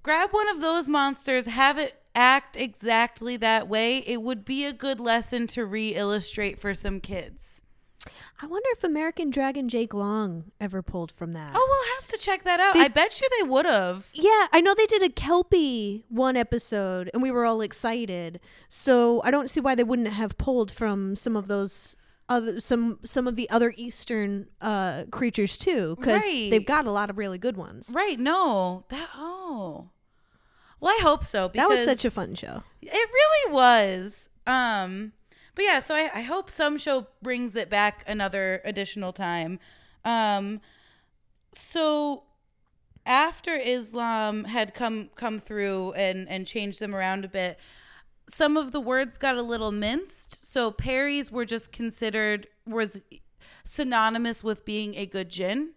grab 0.02 0.30
one 0.32 0.48
of 0.48 0.60
those 0.60 0.88
monsters, 0.88 1.46
have 1.46 1.78
it 1.78 1.94
act 2.14 2.56
exactly 2.56 3.36
that 3.36 3.68
way. 3.68 3.98
It 3.98 4.20
would 4.22 4.44
be 4.44 4.64
a 4.64 4.72
good 4.72 4.98
lesson 4.98 5.46
to 5.48 5.64
re-illustrate 5.64 6.58
for 6.58 6.74
some 6.74 6.98
kids. 7.00 7.62
I 8.40 8.46
wonder 8.46 8.68
if 8.72 8.84
American 8.84 9.30
Dragon 9.30 9.68
Jake 9.68 9.92
Long 9.92 10.52
ever 10.60 10.80
pulled 10.80 11.10
from 11.10 11.32
that. 11.32 11.50
Oh, 11.52 11.66
we'll 11.68 11.96
have 11.96 12.06
to 12.08 12.16
check 12.18 12.44
that 12.44 12.60
out. 12.60 12.74
They- 12.74 12.82
I 12.82 12.88
bet 12.88 13.20
you 13.20 13.26
they 13.38 13.48
would 13.48 13.66
have. 13.66 14.08
Yeah, 14.12 14.46
I 14.52 14.60
know 14.60 14.74
they 14.74 14.86
did 14.86 15.02
a 15.02 15.08
Kelpie 15.08 16.04
one 16.08 16.36
episode 16.36 17.10
and 17.12 17.20
we 17.22 17.30
were 17.32 17.44
all 17.44 17.60
excited. 17.60 18.38
So 18.68 19.20
I 19.24 19.30
don't 19.32 19.50
see 19.50 19.60
why 19.60 19.74
they 19.74 19.82
wouldn't 19.84 20.08
have 20.08 20.38
pulled 20.38 20.70
from 20.70 21.16
some 21.16 21.36
of 21.36 21.48
those 21.48 21.96
other 22.28 22.60
some 22.60 22.98
some 23.04 23.26
of 23.26 23.36
the 23.36 23.48
other 23.48 23.72
eastern 23.78 24.46
uh 24.60 25.04
creatures 25.10 25.56
too 25.56 25.96
cuz 25.96 26.22
Right. 26.22 26.48
they've 26.50 26.64
got 26.66 26.86
a 26.86 26.90
lot 26.90 27.08
of 27.10 27.16
really 27.18 27.38
good 27.38 27.56
ones. 27.56 27.90
Right? 27.92 28.20
No, 28.20 28.84
that. 28.90 29.08
Oh, 29.16 29.88
well, 30.78 30.94
I 30.94 31.00
hope 31.02 31.24
so. 31.24 31.48
because 31.48 31.68
That 31.68 31.74
was 31.74 31.84
such 31.84 32.04
a 32.04 32.10
fun 32.10 32.34
show. 32.36 32.62
It 32.82 32.92
really 32.92 33.52
was. 33.54 34.28
Um, 34.46 35.12
but 35.58 35.64
yeah, 35.64 35.82
so 35.82 35.92
I, 35.96 36.08
I 36.14 36.22
hope 36.22 36.50
some 36.52 36.78
show 36.78 37.08
brings 37.20 37.56
it 37.56 37.68
back 37.68 38.04
another 38.06 38.60
additional 38.64 39.12
time. 39.12 39.58
Um, 40.04 40.60
so 41.50 42.22
after 43.04 43.56
Islam 43.56 44.44
had 44.44 44.72
come 44.72 45.10
come 45.16 45.40
through 45.40 45.94
and 45.94 46.28
and 46.28 46.46
changed 46.46 46.78
them 46.78 46.94
around 46.94 47.24
a 47.24 47.28
bit, 47.28 47.58
some 48.28 48.56
of 48.56 48.70
the 48.70 48.78
words 48.80 49.18
got 49.18 49.36
a 49.36 49.42
little 49.42 49.72
minced. 49.72 50.44
So 50.44 50.70
Peri's 50.70 51.32
were 51.32 51.44
just 51.44 51.72
considered 51.72 52.46
was 52.64 53.02
synonymous 53.64 54.44
with 54.44 54.64
being 54.64 54.94
a 54.94 55.06
good 55.06 55.28
jinn 55.28 55.72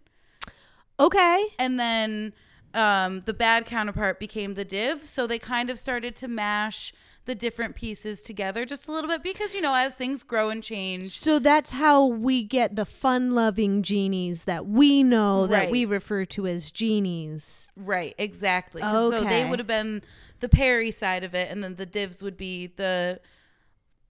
Okay. 1.00 1.46
and 1.58 1.80
then 1.80 2.32
um, 2.72 3.18
the 3.22 3.34
bad 3.34 3.66
counterpart 3.66 4.20
became 4.20 4.54
the 4.54 4.64
div. 4.64 5.04
So 5.04 5.26
they 5.26 5.40
kind 5.40 5.70
of 5.70 5.78
started 5.78 6.14
to 6.16 6.28
mash 6.28 6.92
the 7.24 7.34
different 7.34 7.76
pieces 7.76 8.22
together 8.22 8.64
just 8.64 8.88
a 8.88 8.92
little 8.92 9.08
bit 9.08 9.22
because 9.22 9.54
you 9.54 9.60
know 9.60 9.74
as 9.74 9.94
things 9.94 10.22
grow 10.22 10.50
and 10.50 10.62
change. 10.62 11.10
So 11.10 11.38
that's 11.38 11.72
how 11.72 12.06
we 12.06 12.42
get 12.42 12.74
the 12.74 12.84
fun-loving 12.84 13.82
genies 13.82 14.44
that 14.44 14.66
we 14.66 15.02
know 15.02 15.46
that 15.46 15.70
we 15.70 15.84
refer 15.84 16.24
to 16.26 16.46
as 16.46 16.72
genies. 16.72 17.70
Right, 17.76 18.14
exactly. 18.18 18.82
'Cause 18.82 19.12
So 19.12 19.24
they 19.24 19.48
would 19.48 19.60
have 19.60 19.68
been 19.68 20.02
the 20.40 20.48
Peri 20.48 20.90
side 20.90 21.22
of 21.22 21.34
it, 21.34 21.48
and 21.50 21.62
then 21.62 21.76
the 21.76 21.86
divs 21.86 22.22
would 22.22 22.36
be 22.36 22.66
the 22.66 23.20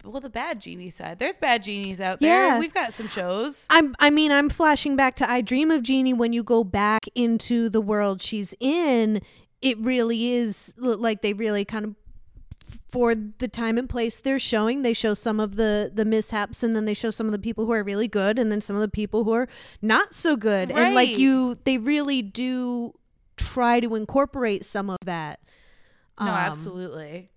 well 0.05 0.21
the 0.21 0.31
bad 0.31 0.61
genie 0.61 0.91
side. 0.91 1.19
There's 1.21 1.37
bad 1.37 1.63
genies 1.63 2.01
out 2.01 2.19
there. 2.19 2.49
Yeah. 2.49 2.59
We've 2.59 2.75
got 2.75 2.93
some 2.95 3.07
shows. 3.09 3.67
I'm 3.71 3.95
I 4.01 4.11
mean 4.11 4.33
I'm 4.33 4.49
flashing 4.49 4.97
back 4.97 5.15
to 5.17 5.31
I 5.31 5.43
Dream 5.43 5.71
of 5.71 5.83
Jeannie 5.83 6.15
when 6.15 6.33
you 6.33 6.43
go 6.43 6.65
back 6.65 7.03
into 7.15 7.69
the 7.69 7.81
world 7.81 8.21
she's 8.23 8.55
in 8.59 9.21
it 9.61 9.79
really 9.79 10.33
is 10.33 10.75
like 10.77 11.23
they 11.23 11.33
really 11.35 11.65
kind 11.65 11.85
of 11.85 11.95
for 12.89 13.15
the 13.15 13.49
time 13.49 13.79
and 13.79 13.89
place 13.89 14.19
they're 14.21 14.39
showing 14.39 14.83
they 14.83 14.93
show 14.93 15.15
some 15.15 15.41
of 15.41 15.57
the 15.57 15.91
the 15.93 16.05
mishaps 16.05 16.63
and 16.63 16.77
then 16.77 16.85
they 16.85 16.95
show 16.95 17.11
some 17.11 17.27
of 17.27 17.33
the 17.33 17.39
people 17.39 17.67
who 17.67 17.73
are 17.73 17.83
really 17.83 18.09
good 18.09 18.39
and 18.39 18.53
then 18.53 18.61
some 18.61 18.77
of 18.77 18.83
the 18.83 18.89
people 18.89 19.25
who 19.25 19.33
are 19.33 19.49
not 19.81 20.13
so 20.15 20.37
good 20.37 20.71
and 20.71 20.95
like 20.95 21.17
you 21.19 21.57
they 21.65 21.79
really 21.79 22.21
do 22.23 22.93
try 23.37 23.81
to 23.81 23.95
incorporate 23.95 24.65
some 24.65 24.91
of 24.91 24.99
that 25.05 25.41
No, 26.21 26.27
Um, 26.27 26.33
absolutely. 26.35 27.31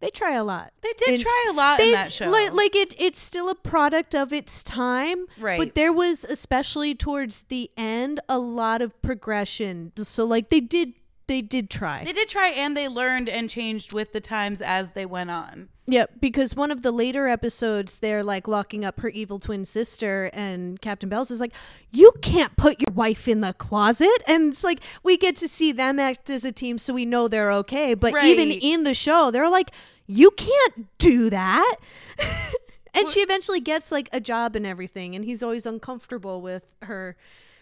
they 0.00 0.10
try 0.10 0.34
a 0.34 0.44
lot 0.44 0.72
They 0.80 0.92
did 0.96 1.08
in- 1.14 1.20
try 1.20 1.46
a 1.50 1.52
lot 1.52 1.78
they, 1.78 1.86
in 1.88 1.92
that 1.92 2.12
show. 2.12 2.30
Like, 2.30 2.52
like 2.52 2.76
it, 2.76 2.94
it's 2.98 3.20
still 3.20 3.48
a 3.50 3.54
product 3.56 4.14
of 4.14 4.32
its 4.32 4.62
time, 4.62 5.26
Right. 5.40 5.58
But 5.58 5.74
there 5.74 5.92
was, 5.92 6.24
especially 6.24 6.94
towards 6.94 7.42
the 7.44 7.68
end, 7.76 8.20
a 8.28 8.38
lot 8.38 8.80
of 8.80 9.00
progression. 9.02 9.92
So, 9.96 10.24
like, 10.24 10.50
they 10.50 10.60
did, 10.60 10.94
they 11.28 11.40
did 11.40 11.70
try. 11.70 12.02
they 12.04 12.12
did 12.12 12.28
try, 12.28 12.48
and 12.48 12.76
they 12.76 12.88
learned 12.88 13.28
and 13.28 13.48
changed 13.48 13.92
with 13.92 14.12
the 14.12 14.20
times 14.20 14.60
as 14.60 14.94
they 14.94 15.06
went 15.06 15.30
on. 15.30 15.68
Yep, 15.86 16.20
because 16.20 16.54
one 16.54 16.70
of 16.70 16.82
the 16.82 16.90
later 16.90 17.28
episodes, 17.28 18.00
they're 18.00 18.22
like 18.22 18.46
locking 18.46 18.84
up 18.84 19.00
her 19.00 19.08
evil 19.08 19.38
twin 19.38 19.64
sister, 19.64 20.30
and 20.34 20.80
Captain 20.80 21.08
Bells 21.08 21.30
is 21.30 21.40
like, 21.40 21.54
"You 21.90 22.12
can't 22.20 22.54
put 22.56 22.80
your 22.80 22.92
wife 22.92 23.28
in 23.28 23.40
the 23.40 23.54
closet." 23.54 24.22
And 24.26 24.52
it's 24.52 24.64
like 24.64 24.80
we 25.02 25.16
get 25.16 25.36
to 25.36 25.48
see 25.48 25.72
them 25.72 25.98
act 25.98 26.28
as 26.28 26.44
a 26.44 26.52
team, 26.52 26.76
so 26.76 26.92
we 26.92 27.06
know 27.06 27.28
they're 27.28 27.52
okay. 27.52 27.94
But 27.94 28.12
even 28.24 28.50
in 28.50 28.84
the 28.84 28.94
show, 28.94 29.30
they're 29.30 29.48
like, 29.48 29.70
"You 30.06 30.30
can't 30.32 30.88
do 30.98 31.30
that." 31.30 31.76
and 32.94 33.08
she 33.08 33.20
eventually 33.20 33.60
gets 33.60 33.90
like 33.90 34.08
a 34.12 34.20
job 34.20 34.56
and 34.56 34.66
everything, 34.66 35.14
and 35.14 35.24
he's 35.24 35.42
always 35.42 35.64
uncomfortable 35.64 36.42
with 36.42 36.72
her 36.82 37.16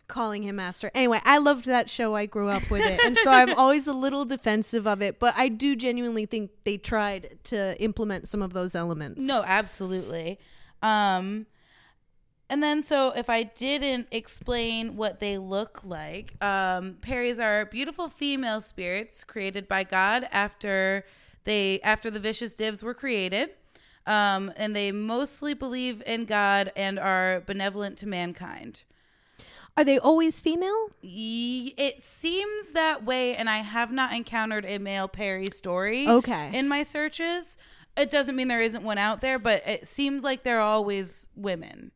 calling 0.08 0.42
him 0.42 0.56
master. 0.56 0.90
Anyway, 0.94 1.20
I 1.24 1.38
loved 1.38 1.66
that 1.66 1.90
show. 1.90 2.14
I 2.14 2.26
grew 2.26 2.48
up 2.48 2.70
with 2.70 2.82
it. 2.82 3.00
And 3.04 3.16
so 3.16 3.30
I'm 3.30 3.54
always 3.56 3.86
a 3.86 3.92
little 3.92 4.24
defensive 4.24 4.86
of 4.86 5.02
it, 5.02 5.18
but 5.18 5.34
I 5.36 5.48
do 5.48 5.76
genuinely 5.76 6.26
think 6.26 6.50
they 6.62 6.76
tried 6.76 7.38
to 7.44 7.80
implement 7.82 8.28
some 8.28 8.42
of 8.42 8.52
those 8.52 8.74
elements. 8.74 9.24
No, 9.24 9.42
absolutely. 9.46 10.38
Um, 10.82 11.46
and 12.48 12.62
then, 12.62 12.82
so 12.82 13.12
if 13.16 13.28
I 13.28 13.42
didn't 13.42 14.08
explain 14.12 14.96
what 14.96 15.18
they 15.18 15.36
look 15.36 15.84
like, 15.84 16.42
um, 16.42 16.96
Peris 17.00 17.40
are 17.40 17.66
beautiful 17.66 18.08
female 18.08 18.60
spirits 18.60 19.24
created 19.24 19.66
by 19.66 19.82
God 19.82 20.26
after 20.30 21.04
they 21.42 21.80
after 21.82 22.10
the 22.10 22.20
vicious 22.20 22.54
divs 22.54 22.82
were 22.82 22.94
created, 22.94 23.50
um, 24.06 24.52
and 24.56 24.76
they 24.76 24.92
mostly 24.92 25.54
believe 25.54 26.02
in 26.06 26.24
God 26.24 26.70
and 26.76 26.98
are 27.00 27.40
benevolent 27.46 27.98
to 27.98 28.06
mankind. 28.06 28.84
Are 29.76 29.84
they 29.84 29.98
always 29.98 30.40
female? 30.40 30.88
It 31.02 32.02
seems 32.02 32.70
that 32.72 33.04
way, 33.04 33.36
and 33.36 33.48
I 33.50 33.58
have 33.58 33.92
not 33.92 34.12
encountered 34.14 34.64
a 34.64 34.78
male 34.78 35.06
Peri 35.06 35.50
story. 35.50 36.08
Okay. 36.08 36.50
In 36.54 36.66
my 36.66 36.82
searches, 36.82 37.58
it 37.96 38.10
doesn't 38.10 38.36
mean 38.36 38.48
there 38.48 38.62
isn't 38.62 38.82
one 38.82 38.96
out 38.98 39.20
there, 39.20 39.38
but 39.38 39.66
it 39.66 39.86
seems 39.86 40.24
like 40.24 40.44
they're 40.44 40.60
always 40.60 41.28
women. 41.36 41.90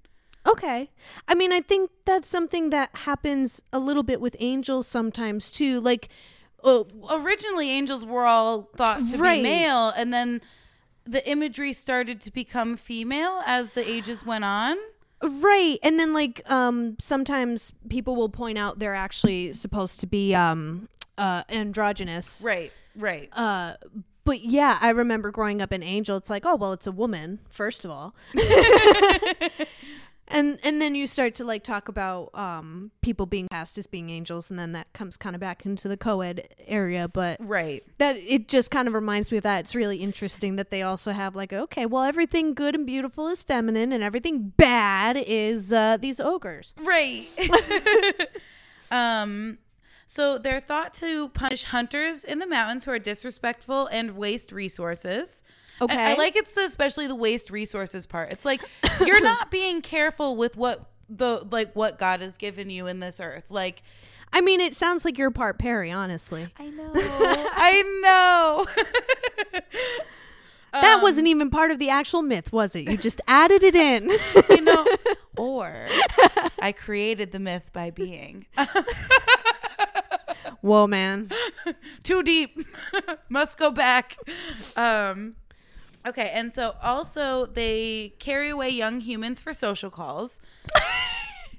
Okay. 0.46 0.90
I 1.26 1.34
mean, 1.34 1.52
I 1.52 1.60
think 1.62 1.90
that's 2.04 2.28
something 2.28 2.68
that 2.70 2.90
happens 2.94 3.62
a 3.72 3.78
little 3.78 4.02
bit 4.02 4.20
with 4.20 4.36
angels 4.40 4.86
sometimes 4.86 5.50
too. 5.50 5.80
Like, 5.80 6.08
uh, 6.62 6.84
Originally, 7.10 7.70
angels 7.70 8.04
were 8.04 8.26
all 8.26 8.62
thought 8.76 9.00
to 9.10 9.16
Right. 9.16 9.36
be 9.38 9.42
male, 9.42 9.88
and 9.96 10.12
then 10.12 10.42
the 11.04 11.26
imagery 11.28 11.72
started 11.72 12.20
to 12.22 12.30
become 12.30 12.76
female 12.76 13.42
as 13.46 13.72
the 13.72 13.88
ages 13.88 14.24
went 14.24 14.44
on. 14.44 14.76
Right. 15.22 15.78
And 15.82 15.98
then, 15.98 16.12
like, 16.12 16.42
um, 16.50 16.96
sometimes 16.98 17.72
people 17.88 18.16
will 18.16 18.28
point 18.28 18.58
out 18.58 18.78
they're 18.78 18.94
actually 18.94 19.52
supposed 19.52 20.00
to 20.00 20.06
be 20.06 20.34
um, 20.34 20.88
uh, 21.18 21.44
androgynous. 21.48 22.42
Right. 22.44 22.72
Right. 22.96 23.28
Uh, 23.32 23.74
but 24.24 24.40
yeah, 24.44 24.78
I 24.80 24.90
remember 24.90 25.30
growing 25.30 25.62
up 25.62 25.72
in 25.72 25.82
Angel. 25.82 26.16
It's 26.16 26.30
like, 26.30 26.44
oh 26.46 26.56
well, 26.56 26.72
it's 26.72 26.86
a 26.86 26.92
woman 26.92 27.40
first 27.50 27.84
of 27.84 27.90
all, 27.90 28.14
and 30.30 30.58
and 30.62 30.80
then 30.80 30.94
you 30.94 31.06
start 31.06 31.34
to 31.36 31.44
like 31.44 31.64
talk 31.64 31.88
about 31.88 32.30
um, 32.34 32.90
people 33.02 33.26
being 33.26 33.48
cast 33.48 33.76
as 33.78 33.86
being 33.86 34.10
angels, 34.10 34.50
and 34.50 34.58
then 34.58 34.72
that 34.72 34.92
comes 34.92 35.16
kind 35.16 35.34
of 35.34 35.40
back 35.40 35.66
into 35.66 35.88
the 35.88 35.96
co-ed 35.96 36.48
area. 36.66 37.08
But 37.08 37.38
right. 37.40 37.84
that 37.98 38.16
it 38.16 38.48
just 38.48 38.70
kind 38.70 38.88
of 38.88 38.94
reminds 38.94 39.30
me 39.32 39.38
of 39.38 39.44
that. 39.44 39.60
It's 39.60 39.74
really 39.74 39.98
interesting 39.98 40.56
that 40.56 40.70
they 40.70 40.82
also 40.82 41.12
have 41.12 41.34
like, 41.34 41.52
okay, 41.52 41.86
well, 41.86 42.04
everything 42.04 42.54
good 42.54 42.74
and 42.74 42.86
beautiful 42.86 43.28
is 43.28 43.42
feminine, 43.42 43.92
and 43.92 44.02
everything 44.02 44.52
bad 44.56 45.16
is 45.16 45.72
uh, 45.72 45.96
these 45.96 46.20
ogres. 46.20 46.74
Right. 46.78 47.26
um 48.90 49.58
so 50.10 50.38
they're 50.38 50.58
thought 50.60 50.92
to 50.94 51.28
punish 51.28 51.62
hunters 51.62 52.24
in 52.24 52.40
the 52.40 52.46
mountains 52.46 52.84
who 52.84 52.90
are 52.90 52.98
disrespectful 52.98 53.86
and 53.92 54.16
waste 54.16 54.50
resources. 54.50 55.44
Okay. 55.80 55.96
I, 55.96 56.10
I 56.10 56.14
like 56.16 56.34
it's 56.34 56.52
the 56.52 56.62
especially 56.62 57.06
the 57.06 57.14
waste 57.14 57.48
resources 57.48 58.06
part. 58.08 58.32
It's 58.32 58.44
like 58.44 58.60
you're 59.06 59.20
not 59.22 59.50
being 59.52 59.82
careful 59.82 60.34
with 60.34 60.56
what 60.56 60.90
the 61.08 61.46
like 61.52 61.74
what 61.74 62.00
God 62.00 62.22
has 62.22 62.36
given 62.38 62.70
you 62.70 62.88
in 62.88 62.98
this 62.98 63.20
earth. 63.20 63.52
Like 63.52 63.84
I 64.32 64.40
mean, 64.40 64.60
it 64.60 64.74
sounds 64.74 65.04
like 65.04 65.16
you're 65.16 65.30
part 65.30 65.60
Peri, 65.60 65.92
honestly. 65.92 66.48
I 66.58 66.70
know. 66.70 66.90
I 66.94 68.66
know. 69.46 69.60
That 70.72 70.96
Um, 70.98 71.02
wasn't 71.02 71.26
even 71.26 71.50
part 71.50 71.72
of 71.72 71.80
the 71.80 71.90
actual 71.90 72.22
myth, 72.22 72.52
was 72.52 72.76
it? 72.76 72.88
You 72.88 72.96
just 72.96 73.20
added 73.26 73.64
it 73.64 73.74
in. 73.74 74.08
you 74.50 74.60
know, 74.60 74.86
or 75.36 75.88
I 76.62 76.70
created 76.70 77.32
the 77.32 77.40
myth 77.40 77.70
by 77.72 77.90
being. 77.90 78.46
Whoa, 80.62 80.86
man. 80.86 81.30
too 82.02 82.22
deep. 82.22 82.58
Must 83.28 83.58
go 83.58 83.70
back. 83.70 84.16
Um 84.76 85.36
okay 86.06 86.30
and 86.34 86.50
so 86.50 86.74
also 86.82 87.44
they 87.46 88.14
carry 88.18 88.48
away 88.50 88.68
young 88.70 89.00
humans 89.00 89.40
for 89.40 89.52
social 89.52 89.90
calls. 89.90 90.40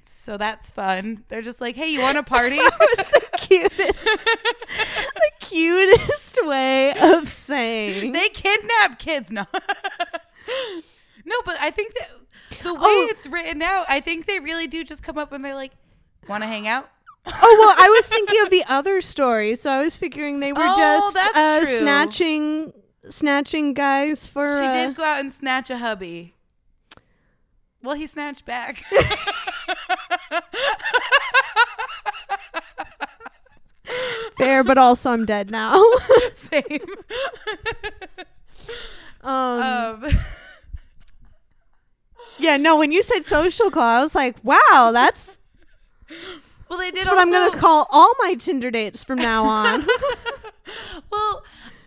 So 0.03 0.38
that's 0.38 0.70
fun. 0.70 1.24
They're 1.29 1.41
just 1.41 1.60
like 1.62 1.75
hey 1.75 1.88
you 1.88 2.00
want 2.00 2.15
a 2.15 2.22
party 2.22 2.58
was 2.58 2.70
the 2.98 3.25
cutest, 3.39 4.03
the 4.05 5.31
cutest 5.39 6.46
way 6.46 6.93
of 6.93 7.27
saying. 7.27 8.12
they 8.13 8.29
kidnap 8.29 9.00
kids. 9.00 9.31
No. 9.31 9.48
No 11.25 11.36
but 11.43 11.55
i 11.60 11.72
think 11.72 11.93
that 11.96 12.10
the 12.63 12.74
way 12.74 12.79
Oh. 12.84 13.08
it's 13.10 13.25
written 13.25 13.62
out 13.63 13.86
i 13.89 14.00
think 14.00 14.25
they 14.27 14.39
really 14.39 14.67
do 14.67 14.84
just 14.84 15.01
come 15.01 15.17
up 15.17 15.31
and 15.31 15.43
they're 15.46 15.55
like 15.55 15.72
want 16.27 16.43
to 16.43 16.48
hang 16.48 16.67
out 16.67 16.89
Oh 17.25 17.57
well, 17.59 17.75
I 17.77 17.89
was 17.89 18.05
thinking 18.07 18.41
of 18.43 18.49
the 18.49 18.63
other 18.67 18.99
story, 19.01 19.55
so 19.55 19.71
I 19.71 19.81
was 19.81 19.95
figuring 19.97 20.39
they 20.39 20.53
were 20.53 20.59
Oh, 20.67 20.75
just 20.75 21.15
uh, 21.37 21.65
snatching, 21.65 22.73
snatching 23.09 23.73
guys 23.73 24.27
for. 24.27 24.45
she 24.59 24.65
uh, 24.67 24.73
did 24.87 24.95
go 24.95 25.03
out 25.03 25.19
and 25.19 25.31
snatch 25.31 25.69
a 25.69 25.77
hubby 25.77 26.33
well 27.83 27.95
he 27.95 28.05
snatched 28.05 28.45
back 28.45 28.83
fair, 34.37 34.63
but 34.63 34.77
also 34.77 35.11
I'm 35.11 35.25
dead 35.25 35.50
now. 35.51 35.83
same 36.33 36.63
um, 39.24 39.61
um 39.61 40.05
yeah, 42.37 42.57
no. 42.57 42.77
When 42.77 42.91
you 42.91 43.03
said 43.03 43.25
social 43.25 43.69
call, 43.72 43.83
I 43.83 44.01
was 44.01 44.15
like, 44.15 44.35
wow, 44.43 44.91
that's 44.93 45.39
Well, 46.72 46.79
they 46.79 46.90
did 46.90 47.00
that's 47.05 47.07
what 47.07 47.20
I'm 47.20 47.29
gonna 47.31 47.55
call 47.57 47.86
all 47.92 48.12
my 48.24 48.34
Tinder 48.36 48.72
dates 48.72 49.03
from 49.03 49.20
now 49.20 49.44
on. 49.44 49.86
Well, 51.12 51.44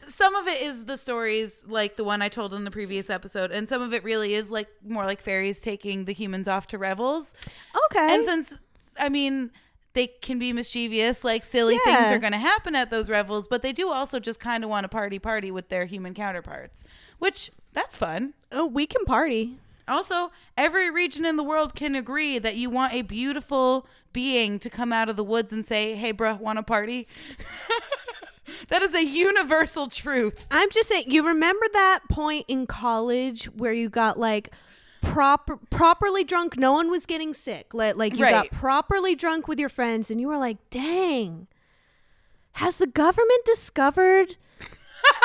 some 0.07 0.35
of 0.35 0.47
it 0.47 0.61
is 0.61 0.85
the 0.85 0.99
stories 0.99 1.65
like 1.67 1.97
the 1.97 2.05
one 2.05 2.21
I 2.21 2.29
told 2.29 2.53
in 2.53 2.65
the 2.65 2.71
previous 2.71 3.09
episode, 3.09 3.51
and 3.51 3.67
some 3.69 3.81
of 3.81 3.95
it 3.95 4.05
really 4.05 4.35
is 4.35 4.51
like 4.51 4.69
more 4.87 5.05
like 5.07 5.21
fairies 5.23 5.61
taking 5.61 6.05
the 6.05 6.13
humans 6.13 6.47
off 6.47 6.67
to 6.69 6.79
revels. 6.79 7.35
okay. 7.91 8.15
And 8.15 8.25
since 8.25 8.59
I 9.01 9.09
mean 9.09 9.51
they 9.95 10.09
can 10.09 10.39
be 10.39 10.53
mischievous, 10.53 11.25
like 11.25 11.45
silly 11.45 11.79
Yeah. 11.87 11.97
things 12.03 12.17
are 12.17 12.19
going 12.19 12.33
to 12.33 12.39
happen 12.39 12.75
at 12.75 12.91
those 12.91 13.09
revels, 13.09 13.47
but 13.49 13.63
they 13.63 13.73
do 13.73 13.91
also 13.91 14.19
just 14.19 14.41
kind 14.41 14.65
of 14.65 14.69
want 14.71 14.83
to 14.85 14.89
party 14.89 15.19
party 15.21 15.51
with 15.53 15.69
their 15.69 15.85
human 15.87 16.15
counterparts, 16.15 16.85
which 17.21 17.51
that's 17.73 17.97
fun. 17.97 18.35
oh, 18.53 18.67
we 18.67 18.87
can 18.87 19.05
party. 19.05 19.57
Also, 19.87 20.33
every 20.59 20.91
region 20.91 21.25
in 21.25 21.37
the 21.37 21.45
world 21.45 21.75
can 21.77 21.95
agree 21.95 22.39
that 22.41 22.57
you 22.57 22.71
want 22.71 22.93
a 22.93 23.03
beautiful 23.03 23.87
being 24.15 24.59
to 24.61 24.71
come 24.71 24.91
out 24.95 25.11
of 25.11 25.17
the 25.17 25.25
woods 25.25 25.53
and 25.53 25.63
say, 25.63 25.95
"Hey, 25.95 26.15
bruh, 26.15 26.41
want 26.41 26.59
a 26.59 26.63
party?" 26.63 27.07
that 28.69 28.81
is 28.83 28.95
a 28.95 29.05
universal 29.05 29.89
truth. 29.89 30.47
I'm 30.51 30.71
just 30.71 30.89
saying, 30.89 31.11
you 31.11 31.27
remember 31.27 31.67
that 31.75 32.01
point 32.09 32.47
in 32.49 32.67
college 32.67 33.45
where 33.47 33.73
you 33.73 33.89
got 33.91 34.19
like 34.19 34.51
proper 35.03 35.59
properly 35.71 36.25
drunk, 36.25 36.57
no 36.57 36.73
one 36.73 36.91
was 36.91 37.05
getting 37.05 37.35
sick. 37.35 37.75
Like, 37.75 37.97
like 37.97 38.17
you 38.17 38.25
Right. 38.25 38.31
got 38.31 38.51
properly 38.51 39.15
drunk 39.15 39.49
with 39.49 39.59
your 39.61 39.69
friends 39.69 40.11
and 40.11 40.21
you 40.21 40.29
were 40.29 40.39
like, 40.39 40.57
"Dang. 40.71 41.47
Has 42.59 42.79
the 42.79 42.87
government 42.87 43.45
discovered 43.45 44.37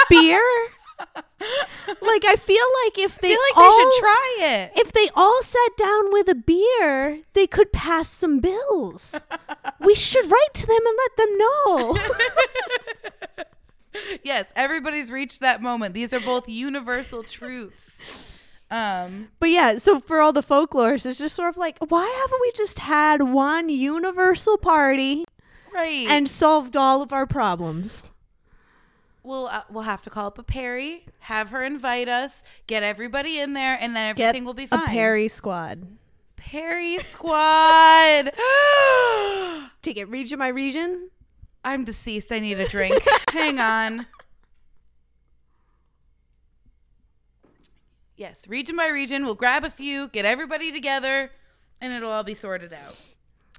beer?" 0.10 0.42
like 2.02 2.26
I 2.26 2.36
feel 2.36 2.66
like 2.86 2.98
if 2.98 3.20
they 3.20 3.30
like 3.30 3.58
all, 3.58 3.64
they 3.64 3.84
should 3.84 4.02
try 4.02 4.38
it. 4.42 4.72
if 4.76 4.92
they 4.92 5.10
all 5.16 5.42
sat 5.42 5.78
down 5.78 6.12
with 6.12 6.28
a 6.28 6.36
beer, 6.36 7.22
they 7.34 7.48
could 7.48 7.72
pass 7.72 8.10
some 8.10 8.40
bills. 8.40 9.24
we 9.80 9.96
should 9.96 10.30
write 10.30 10.54
to 10.54 10.68
them 10.68 10.82
and 10.86 10.98
let 10.98 11.18
them 11.18 11.38
know. 11.38 11.98
Yes, 14.24 14.54
everybody's 14.56 15.12
reached 15.12 15.42
that 15.42 15.62
moment. 15.62 15.94
These 15.94 16.14
are 16.14 16.20
both 16.20 16.48
universal 16.48 17.24
truths. 17.24 18.40
Um, 18.72 19.30
But 19.40 19.50
yeah, 19.50 19.78
so 19.78 20.00
for 20.00 20.22
all 20.22 20.32
the 20.32 20.42
folklorists, 20.42 21.06
it's 21.06 21.20
just 21.20 21.36
sort 21.36 21.50
of 21.50 21.58
like, 21.58 21.78
why 21.80 22.06
haven't 22.22 22.42
we 22.42 22.52
just 22.56 22.80
had 22.80 23.24
one 23.24 23.68
universal 23.70 24.58
party 24.58 25.26
right. 25.74 26.08
and 26.10 26.30
solved 26.30 26.78
all 26.78 27.02
of 27.02 27.12
our 27.12 27.26
problems? 27.26 28.10
We'll 29.24 29.48
uh, 29.48 29.62
we'll 29.70 29.84
have 29.84 30.02
to 30.04 30.10
call 30.10 30.28
up 30.28 30.38
a 30.40 30.44
Peri, 30.44 31.06
have 31.20 31.50
her 31.50 31.62
invite 31.62 32.08
us, 32.08 32.44
get 32.68 32.84
everybody 32.84 33.40
in 33.40 33.54
there, 33.54 33.78
and 33.80 33.96
then 33.96 34.16
Get 34.16 34.30
everything 34.30 34.46
will 34.46 34.54
be 34.54 34.66
fine. 34.66 34.82
a 34.84 34.86
Peri 34.86 35.28
squad. 35.28 35.86
Peri 36.38 36.98
squad. 37.00 38.32
Take 39.82 39.98
it 39.98 40.08
region 40.10 40.40
by 40.40 40.48
region. 40.48 41.10
I'm 41.66 41.84
deceased. 41.84 42.32
I 42.32 42.40
need 42.40 42.60
a 42.60 42.68
drink. 42.68 43.02
Hang 43.32 43.60
on. 43.60 44.06
Yes, 48.16 48.48
region 48.50 48.76
by 48.76 48.88
region, 48.90 49.24
we'll 49.24 49.36
grab 49.36 49.64
a 49.64 49.70
few, 49.70 50.10
get 50.10 50.26
everybody 50.26 50.72
together, 50.74 51.32
and 51.80 51.94
it'll 51.94 52.12
all 52.12 52.24
be 52.24 52.34
sorted 52.34 52.74
out. 52.74 53.00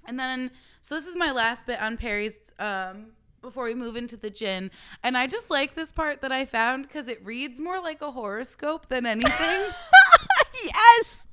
And 0.07 0.19
then, 0.21 0.51
so 0.83 0.95
this 0.97 1.07
is 1.07 1.17
my 1.17 1.31
last 1.33 1.67
bit 1.67 1.81
on 1.81 1.97
Peri's 1.97 2.39
um, 2.59 3.07
before 3.43 3.65
we 3.65 3.75
move 3.75 3.97
into 3.97 4.17
the 4.17 4.31
jinn. 4.31 4.71
And 5.03 5.17
I 5.17 5.27
just 5.27 5.51
like 5.51 5.75
this 5.75 5.93
part 5.93 6.21
that 6.23 6.33
I 6.33 6.45
found 6.45 6.87
because 6.87 7.09
it 7.09 7.25
reads 7.25 7.61
more 7.61 7.81
like 7.81 8.03
a 8.03 8.11
horoscope 8.11 8.87
than 8.87 9.07
anything. 9.07 9.31
yes. 10.65 11.27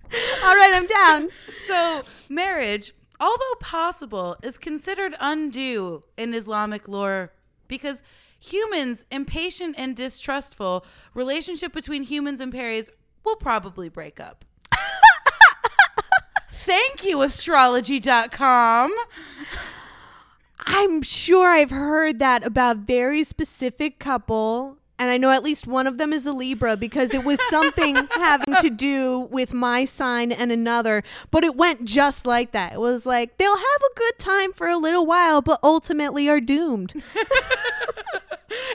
All 0.43 0.55
right, 0.55 0.71
I'm 0.73 0.87
down. 0.87 1.29
So, 1.67 2.01
marriage, 2.29 2.93
although 3.19 3.55
possible, 3.59 4.37
is 4.41 4.57
considered 4.57 5.15
undue 5.19 6.03
in 6.15 6.33
Islamic 6.33 6.87
lore 6.87 7.33
because 7.67 8.03
humans, 8.39 9.03
impatient 9.11 9.75
and 9.77 9.97
distrustful, 9.97 10.85
relationship 11.13 11.73
between 11.73 12.03
humans 12.03 12.39
and 12.39 12.53
Peris 12.53 12.89
will 13.25 13.35
probably 13.35 13.89
break 13.89 14.21
up. 14.21 14.45
Thank 16.51 17.03
you, 17.03 17.21
astrology.com. 17.21 18.91
I'm 20.67 21.01
sure 21.01 21.51
I've 21.51 21.71
heard 21.71 22.19
that 22.19 22.45
about 22.45 22.77
very 22.77 23.23
specific 23.23 23.99
couple 23.99 24.77
and 24.99 25.11
I 25.11 25.17
know 25.17 25.29
at 25.29 25.43
least 25.43 25.67
one 25.67 25.85
of 25.85 25.99
them 25.99 26.11
is 26.11 26.25
a 26.25 26.33
Libra 26.33 26.75
because 26.75 27.13
it 27.13 27.23
was 27.23 27.39
something 27.49 27.95
having 28.11 28.55
to 28.61 28.69
do 28.71 29.27
with 29.29 29.53
my 29.53 29.85
sign 29.85 30.31
and 30.31 30.51
another, 30.51 31.03
but 31.29 31.43
it 31.43 31.55
went 31.55 31.85
just 31.85 32.25
like 32.25 32.51
that. 32.53 32.73
It 32.73 32.79
was 32.79 33.05
like 33.05 33.37
they'll 33.37 33.57
have 33.57 33.81
a 33.81 33.95
good 33.95 34.17
time 34.17 34.53
for 34.53 34.67
a 34.67 34.77
little 34.77 35.05
while, 35.05 35.43
but 35.43 35.59
ultimately 35.63 36.27
are 36.29 36.41
doomed. 36.41 36.93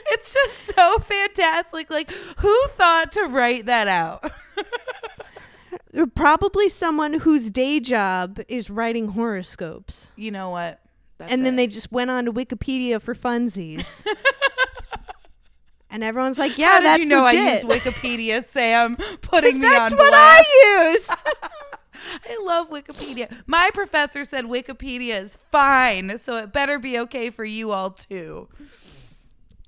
It's 0.07 0.33
just 0.33 0.75
so 0.75 0.99
fantastic. 0.99 1.89
Like, 1.89 2.11
who 2.11 2.67
thought 2.69 3.11
to 3.13 3.25
write 3.25 3.65
that 3.65 3.87
out? 3.87 4.31
Probably 6.15 6.69
someone 6.69 7.15
whose 7.15 7.49
day 7.49 7.79
job 7.79 8.39
is 8.47 8.69
writing 8.69 9.09
horoscopes. 9.09 10.13
you 10.15 10.31
know 10.31 10.49
what? 10.49 10.79
That's 11.17 11.31
and 11.31 11.45
then 11.45 11.53
it. 11.53 11.57
they 11.57 11.67
just 11.67 11.91
went 11.91 12.09
on 12.09 12.25
to 12.25 12.33
Wikipedia 12.33 13.01
for 13.01 13.13
funsies. 13.13 14.05
and 15.89 16.03
everyone's 16.03 16.39
like, 16.39 16.57
"Yeah, 16.57 16.69
How 16.71 16.77
did 16.79 16.85
that's 16.85 16.99
you 17.03 17.05
know 17.09 17.23
legit. 17.23 17.39
I 17.39 17.53
use 17.53 17.63
Wikipedia, 17.63 18.43
Sam? 18.43 18.95
Putting 19.21 19.55
me 19.59 19.61
that's 19.67 19.93
on 19.93 19.99
what 19.99 20.09
blast. 20.09 20.47
I 20.49 20.91
use." 20.91 21.09
I 22.29 22.37
love 22.43 22.69
Wikipedia. 22.69 23.31
My 23.47 23.69
professor 23.73 24.25
said 24.25 24.45
Wikipedia 24.45 25.21
is 25.21 25.37
fine, 25.51 26.17
so 26.19 26.35
it 26.37 26.51
better 26.51 26.77
be 26.77 26.99
okay 26.99 27.29
for 27.29 27.45
you 27.45 27.71
all 27.71 27.91
too. 27.91 28.49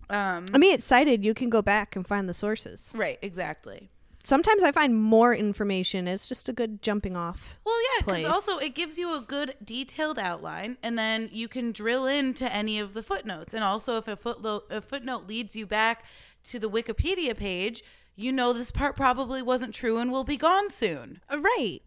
Um, 0.09 0.45
I 0.53 0.57
mean, 0.57 0.73
it's 0.73 0.85
cited. 0.85 1.23
You 1.23 1.33
can 1.33 1.49
go 1.49 1.61
back 1.61 1.95
and 1.95 2.05
find 2.05 2.27
the 2.27 2.33
sources. 2.33 2.91
right, 2.95 3.17
exactly. 3.21 3.89
Sometimes 4.25 4.63
I 4.63 4.71
find 4.71 4.95
more 4.95 5.35
information. 5.35 6.07
It's 6.07 6.27
just 6.27 6.49
a 6.49 6.53
good 6.53 6.81
jumping 6.81 7.15
off. 7.15 7.59
Well, 7.63 7.79
yeah, 7.81 8.05
because 8.05 8.25
also 8.25 8.57
it 8.57 8.73
gives 8.73 8.97
you 8.97 9.15
a 9.15 9.21
good 9.21 9.55
detailed 9.63 10.17
outline, 10.17 10.77
and 10.81 10.97
then 10.97 11.29
you 11.31 11.47
can 11.47 11.71
drill 11.71 12.07
into 12.07 12.51
any 12.51 12.79
of 12.79 12.95
the 12.95 13.03
footnotes. 13.03 13.53
And 13.53 13.63
also, 13.63 13.97
if 13.97 14.07
a 14.07 14.15
footnote 14.15 14.65
a 14.71 14.81
footnote 14.81 15.27
leads 15.27 15.55
you 15.55 15.67
back 15.67 16.05
to 16.45 16.57
the 16.57 16.67
Wikipedia 16.67 17.37
page, 17.37 17.83
you 18.15 18.31
know 18.31 18.51
this 18.51 18.71
part 18.71 18.95
probably 18.95 19.43
wasn't 19.43 19.75
true 19.75 19.99
and 19.99 20.11
will 20.11 20.23
be 20.23 20.37
gone 20.37 20.71
soon. 20.71 21.21
Uh, 21.31 21.39
right. 21.39 21.81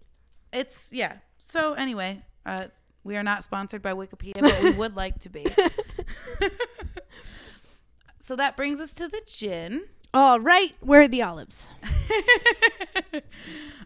It's 0.52 0.90
yeah. 0.92 1.16
So 1.38 1.74
anyway, 1.74 2.22
uh, 2.46 2.66
we 3.02 3.16
are 3.16 3.24
not 3.24 3.42
sponsored 3.42 3.82
by 3.82 3.94
Wikipedia, 3.94 4.42
but 4.42 4.62
we 4.62 4.70
would 4.72 4.94
like 4.94 5.18
to 5.20 5.28
be. 5.28 5.44
so 8.20 8.36
that 8.36 8.56
brings 8.56 8.78
us 8.78 8.94
to 8.94 9.08
the 9.08 9.22
gin. 9.26 9.82
All 10.14 10.40
right. 10.40 10.72
Where 10.80 11.02
are 11.02 11.08
the 11.08 11.22
olives? 11.22 11.72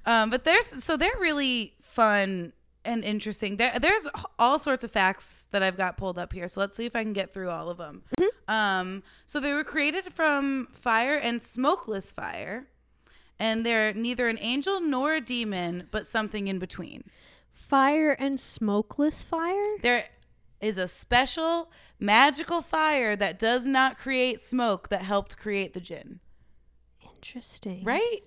Um, 0.05 0.31
but 0.31 0.45
there's 0.45 0.67
so 0.67 0.97
they're 0.97 1.11
really 1.21 1.75
fun 1.81 2.53
and 2.85 3.05
interesting. 3.05 3.57
There, 3.57 3.79
there's 3.79 4.09
all 4.39 4.59
sorts 4.59 4.83
of 4.83 4.91
facts 4.91 5.49
that 5.53 5.63
I've 5.63 5.77
got 5.77 5.97
pulled 5.97 6.19
up 6.19 6.33
here. 6.33 6.49
So 6.49 6.61
let's 6.61 6.77
see 6.77 6.87
if 6.87 6.97
I 6.97 7.05
can 7.05 7.13
get 7.13 7.33
through 7.33 7.51
all 7.51 7.69
of 7.69 7.79
them. 7.79 8.03
Um, 8.49 9.03
so 9.27 9.39
they 9.39 9.53
were 9.53 9.65
created 9.65 10.13
from 10.13 10.69
fire 10.73 11.17
and 11.17 11.41
smokeless 11.41 12.13
fire, 12.13 12.67
and 13.39 13.65
they're 13.65 13.95
neither 13.95 14.29
an 14.29 14.39
angel 14.41 14.81
nor 14.81 15.15
a 15.15 15.21
demon, 15.21 15.87
but 15.93 16.07
something 16.07 16.49
in 16.49 16.59
between. 16.59 17.05
Fire 17.53 18.17
and 18.19 18.41
smokeless 18.41 19.23
fire? 19.23 19.77
There 19.83 20.05
is 20.61 20.79
a 20.79 20.89
special 20.89 21.71
magical 22.03 22.61
fire 22.61 23.15
that 23.17 23.39
does 23.39 23.67
not 23.69 23.97
create 23.99 24.41
smoke 24.41 24.89
that 24.91 25.03
helped 25.03 25.37
create 25.39 25.73
the 25.75 25.81
jinn, 25.81 26.21
Interesting. 27.15 27.85
right? 27.85 28.19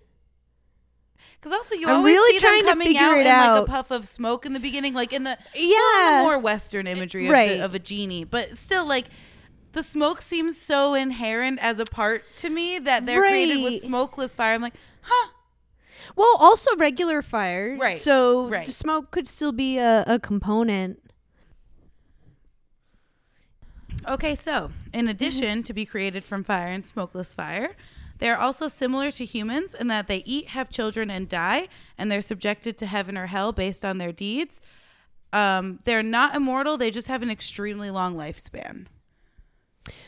Because 1.39 1.51
also 1.51 1.75
you 1.75 1.87
I'm 1.87 1.97
always 1.97 2.13
really 2.13 2.37
see 2.39 2.41
them 2.45 2.49
trying 2.49 2.63
to 2.63 2.69
coming 2.69 2.97
out 2.97 3.17
it 3.17 3.25
in 3.25 3.25
like 3.27 3.61
a 3.63 3.65
puff 3.65 3.91
of 3.91 4.07
smoke 4.07 4.45
in 4.45 4.53
the 4.53 4.59
beginning, 4.59 4.93
like 4.93 5.13
in 5.13 5.23
the 5.23 5.37
Yeah. 5.53 5.75
well, 5.77 6.09
in 6.11 6.17
the 6.17 6.23
more 6.23 6.39
Western 6.39 6.87
imagery 6.87 7.25
of, 7.27 7.31
Right. 7.33 7.57
the, 7.57 7.65
of 7.65 7.75
a 7.75 7.79
genie, 7.79 8.23
but 8.23 8.57
still 8.57 8.85
like. 8.85 9.07
The 9.73 9.83
smoke 9.83 10.21
seems 10.21 10.57
so 10.57 10.93
inherent 10.93 11.59
as 11.61 11.81
a 11.81 11.85
part 11.85 12.23
to 12.37 12.49
me 12.49 12.79
that 12.79 13.05
they're 13.05 13.19
created 13.19 13.61
with 13.61 13.81
smokeless 13.81 14.33
fire. 14.33 14.53
I'm 14.53 14.61
like, 14.61 14.75
huh? 15.01 15.31
Well, 16.15 16.37
also 16.39 16.73
regular 16.77 17.21
fire. 17.21 17.75
Right, 17.77 17.97
So 17.97 18.47
right. 18.47 18.69
smoke 18.69 19.11
could 19.11 19.27
still 19.27 19.51
be 19.51 19.77
a, 19.77 20.05
a 20.07 20.17
component. 20.17 21.01
Okay, 24.07 24.35
so 24.35 24.71
in 24.93 25.07
addition 25.07 25.63
to 25.63 25.73
be 25.73 25.85
created 25.85 26.23
from 26.23 26.43
fire 26.43 26.67
and 26.67 26.85
smokeless 26.85 27.33
fire, 27.33 27.75
they 28.19 28.29
are 28.29 28.37
also 28.37 28.67
similar 28.67 29.11
to 29.11 29.25
humans 29.25 29.73
in 29.73 29.87
that 29.87 30.07
they 30.07 30.17
eat, 30.25 30.49
have 30.49 30.69
children, 30.69 31.09
and 31.09 31.27
die, 31.27 31.67
and 31.97 32.11
they're 32.11 32.21
subjected 32.21 32.77
to 32.77 32.85
heaven 32.85 33.17
or 33.17 33.25
hell 33.27 33.51
based 33.51 33.83
on 33.83 33.97
their 33.97 34.11
deeds. 34.11 34.61
Um, 35.33 35.79
they're 35.83 36.03
not 36.03 36.35
immortal; 36.35 36.77
they 36.77 36.91
just 36.91 37.07
have 37.07 37.21
an 37.23 37.29
extremely 37.29 37.89
long 37.91 38.15
lifespan. 38.15 38.85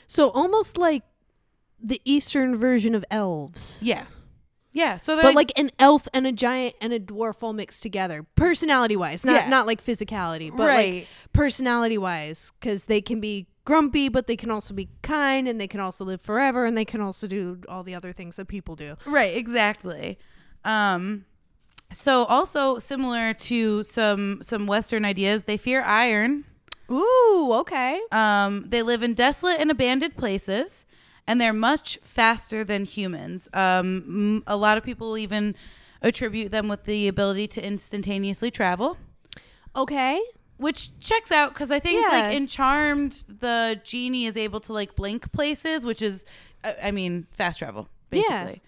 So 0.06 0.30
almost 0.30 0.78
like 0.78 1.04
the 1.82 2.02
Eastern 2.06 2.56
version 2.58 2.96
of 2.96 3.04
elves. 3.12 3.82
Yeah, 3.84 4.06
yeah. 4.74 4.98
So 4.98 5.16
they're 5.16 5.24
But 5.24 5.36
like 5.36 5.52
an 5.60 5.72
elf 5.80 6.08
and 6.14 6.26
a 6.26 6.32
giant 6.32 6.76
and 6.80 6.94
a 6.94 7.00
dwarf 7.00 7.44
all 7.44 7.52
mixed 7.54 7.84
together, 7.84 8.26
personality 8.36 8.96
wise, 8.96 9.26
not 9.26 9.34
Yeah. 9.44 9.50
not 9.50 9.66
like 9.68 9.84
physicality, 9.84 10.56
but 10.56 10.68
Right. 10.68 10.94
like 10.94 11.08
personality 11.34 11.98
wise, 11.98 12.52
because 12.60 12.86
they 12.86 13.02
can 13.02 13.20
be 13.20 13.48
grumpy, 13.68 14.08
but 14.08 14.28
they 14.28 14.38
can 14.38 14.50
also 14.50 14.74
be 14.74 14.88
kind, 15.02 15.46
and 15.48 15.60
they 15.60 15.68
can 15.68 15.82
also 15.82 16.06
live 16.06 16.22
forever, 16.22 16.66
and 16.66 16.78
they 16.78 16.86
can 16.86 17.02
also 17.02 17.28
do 17.28 17.60
all 17.68 17.84
the 17.84 17.94
other 17.94 18.14
things 18.14 18.38
that 18.38 18.48
people 18.48 18.76
do. 18.76 18.96
Right, 19.06 19.36
exactly. 19.36 20.18
Um 20.64 21.26
so 21.92 22.26
also 22.26 22.78
similar 22.80 23.34
to 23.34 23.84
some 23.84 24.40
some 24.42 24.68
western 24.68 25.04
ideas, 25.06 25.44
they 25.44 25.58
fear 25.58 25.82
iron. 25.84 26.46
Ooh, 26.90 27.50
okay. 27.62 28.00
Um 28.12 28.66
they 28.70 28.82
live 28.82 29.04
in 29.04 29.14
desolate 29.14 29.60
and 29.60 29.70
abandoned 29.70 30.16
places 30.16 30.86
and 31.28 31.40
they're 31.42 31.54
much 31.72 32.00
faster 32.02 32.64
than 32.64 32.86
humans. 32.86 33.50
Um 33.54 34.44
a 34.48 34.56
lot 34.56 34.78
of 34.78 34.84
people 34.84 35.18
even 35.18 35.56
attribute 36.02 36.52
them 36.52 36.68
with 36.70 36.84
the 36.86 37.08
ability 37.10 37.48
to 37.56 37.60
instantaneously 37.72 38.50
travel, 38.52 38.98
Okay. 39.76 40.20
Which 40.58 40.98
checks 41.00 41.32
out 41.32 41.54
cuz 41.54 41.72
I 41.72 41.80
think 41.80 42.02
Yeah. 42.02 42.18
like 42.20 42.36
in 42.36 42.48
Charmed 42.48 43.24
the 43.28 43.80
genie 43.84 44.26
is 44.26 44.36
able 44.38 44.60
to 44.62 44.74
like 44.74 44.96
blink 44.96 45.32
places, 45.32 45.86
which 45.86 46.02
is 46.02 46.26
I 46.64 46.76
I 46.86 46.92
mean 46.92 47.28
fast 47.32 47.60
travel 47.60 47.88
Yeah. 48.12 48.22
basically. 48.46 48.62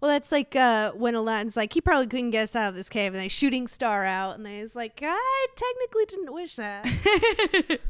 Well, 0.00 0.10
that's 0.10 0.32
like 0.32 0.56
uh, 0.56 0.90
when 0.92 1.14
Aladdin's 1.14 1.56
like, 1.56 1.72
he 1.72 1.80
probably 1.80 2.08
couldn't 2.08 2.32
get 2.32 2.42
us 2.42 2.56
out 2.56 2.70
of 2.70 2.74
this 2.74 2.88
cave, 2.88 3.12
and 3.14 3.22
they 3.22 3.28
shooting 3.28 3.68
star 3.68 4.04
out, 4.04 4.36
and 4.36 4.44
he's 4.48 4.74
like, 4.74 4.98
I 5.00 5.46
technically 5.54 6.06
didn't 6.06 6.32
wish 6.34 6.56
that. 6.56 6.84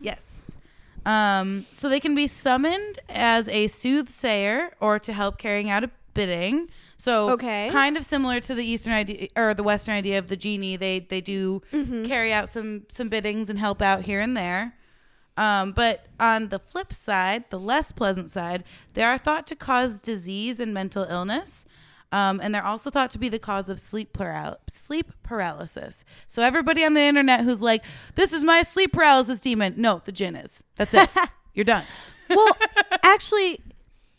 Yes. 0.00 0.56
Um, 1.04 1.66
so 1.72 1.88
they 1.88 2.00
can 2.00 2.14
be 2.14 2.26
summoned 2.28 2.98
as 3.08 3.48
a 3.48 3.66
soothsayer 3.68 4.74
or 4.80 4.98
to 5.00 5.12
help 5.12 5.38
carrying 5.38 5.70
out 5.70 5.84
a 5.84 5.90
bidding. 6.14 6.68
So 6.98 7.30
Okay. 7.30 7.68
kind 7.70 7.96
of 7.96 8.04
similar 8.04 8.40
to 8.40 8.54
the 8.54 8.64
Eastern 8.64 8.92
idea 8.94 9.28
or 9.36 9.52
the 9.54 9.62
Western 9.62 9.94
idea 9.94 10.18
of 10.18 10.28
the 10.28 10.36
genie. 10.36 10.76
They 10.76 11.00
they 11.00 11.20
do 11.20 11.62
carry 12.06 12.32
out 12.32 12.48
some 12.48 12.84
some 12.88 13.08
biddings 13.08 13.50
and 13.50 13.58
help 13.58 13.82
out 13.82 14.02
here 14.02 14.20
and 14.20 14.36
there. 14.36 14.74
Um, 15.38 15.72
but 15.72 16.06
on 16.18 16.48
the 16.48 16.58
flip 16.58 16.94
side, 16.94 17.44
the 17.50 17.58
less 17.58 17.92
pleasant 17.92 18.30
side, 18.30 18.64
they 18.94 19.02
are 19.02 19.18
thought 19.18 19.46
to 19.48 19.54
cause 19.56 20.00
disease 20.00 20.58
and 20.60 20.72
mental 20.72 21.04
illness. 21.04 21.66
Um, 22.12 22.40
and 22.42 22.54
they're 22.54 22.64
also 22.64 22.88
thought 22.88 23.10
to 23.10 23.18
be 23.18 23.28
the 23.28 23.38
cause 23.38 23.68
of 23.68 23.78
sleep 23.78 24.14
paral- 24.16 24.56
sleep 24.68 25.12
paralysis. 25.22 26.04
So 26.28 26.40
everybody 26.40 26.84
on 26.84 26.94
the 26.94 27.02
internet 27.02 27.40
who's 27.40 27.60
like, 27.60 27.84
"This 28.14 28.32
is 28.32 28.44
my 28.44 28.62
sleep 28.62 28.92
paralysis 28.92 29.40
demon," 29.42 29.74
no, 29.76 30.00
the 30.04 30.12
jinn 30.12 30.36
is. 30.36 30.62
That's 30.76 30.94
it. 30.94 31.10
You're 31.52 31.64
done. 31.64 31.84
well, 32.30 32.56
actually, 33.02 33.60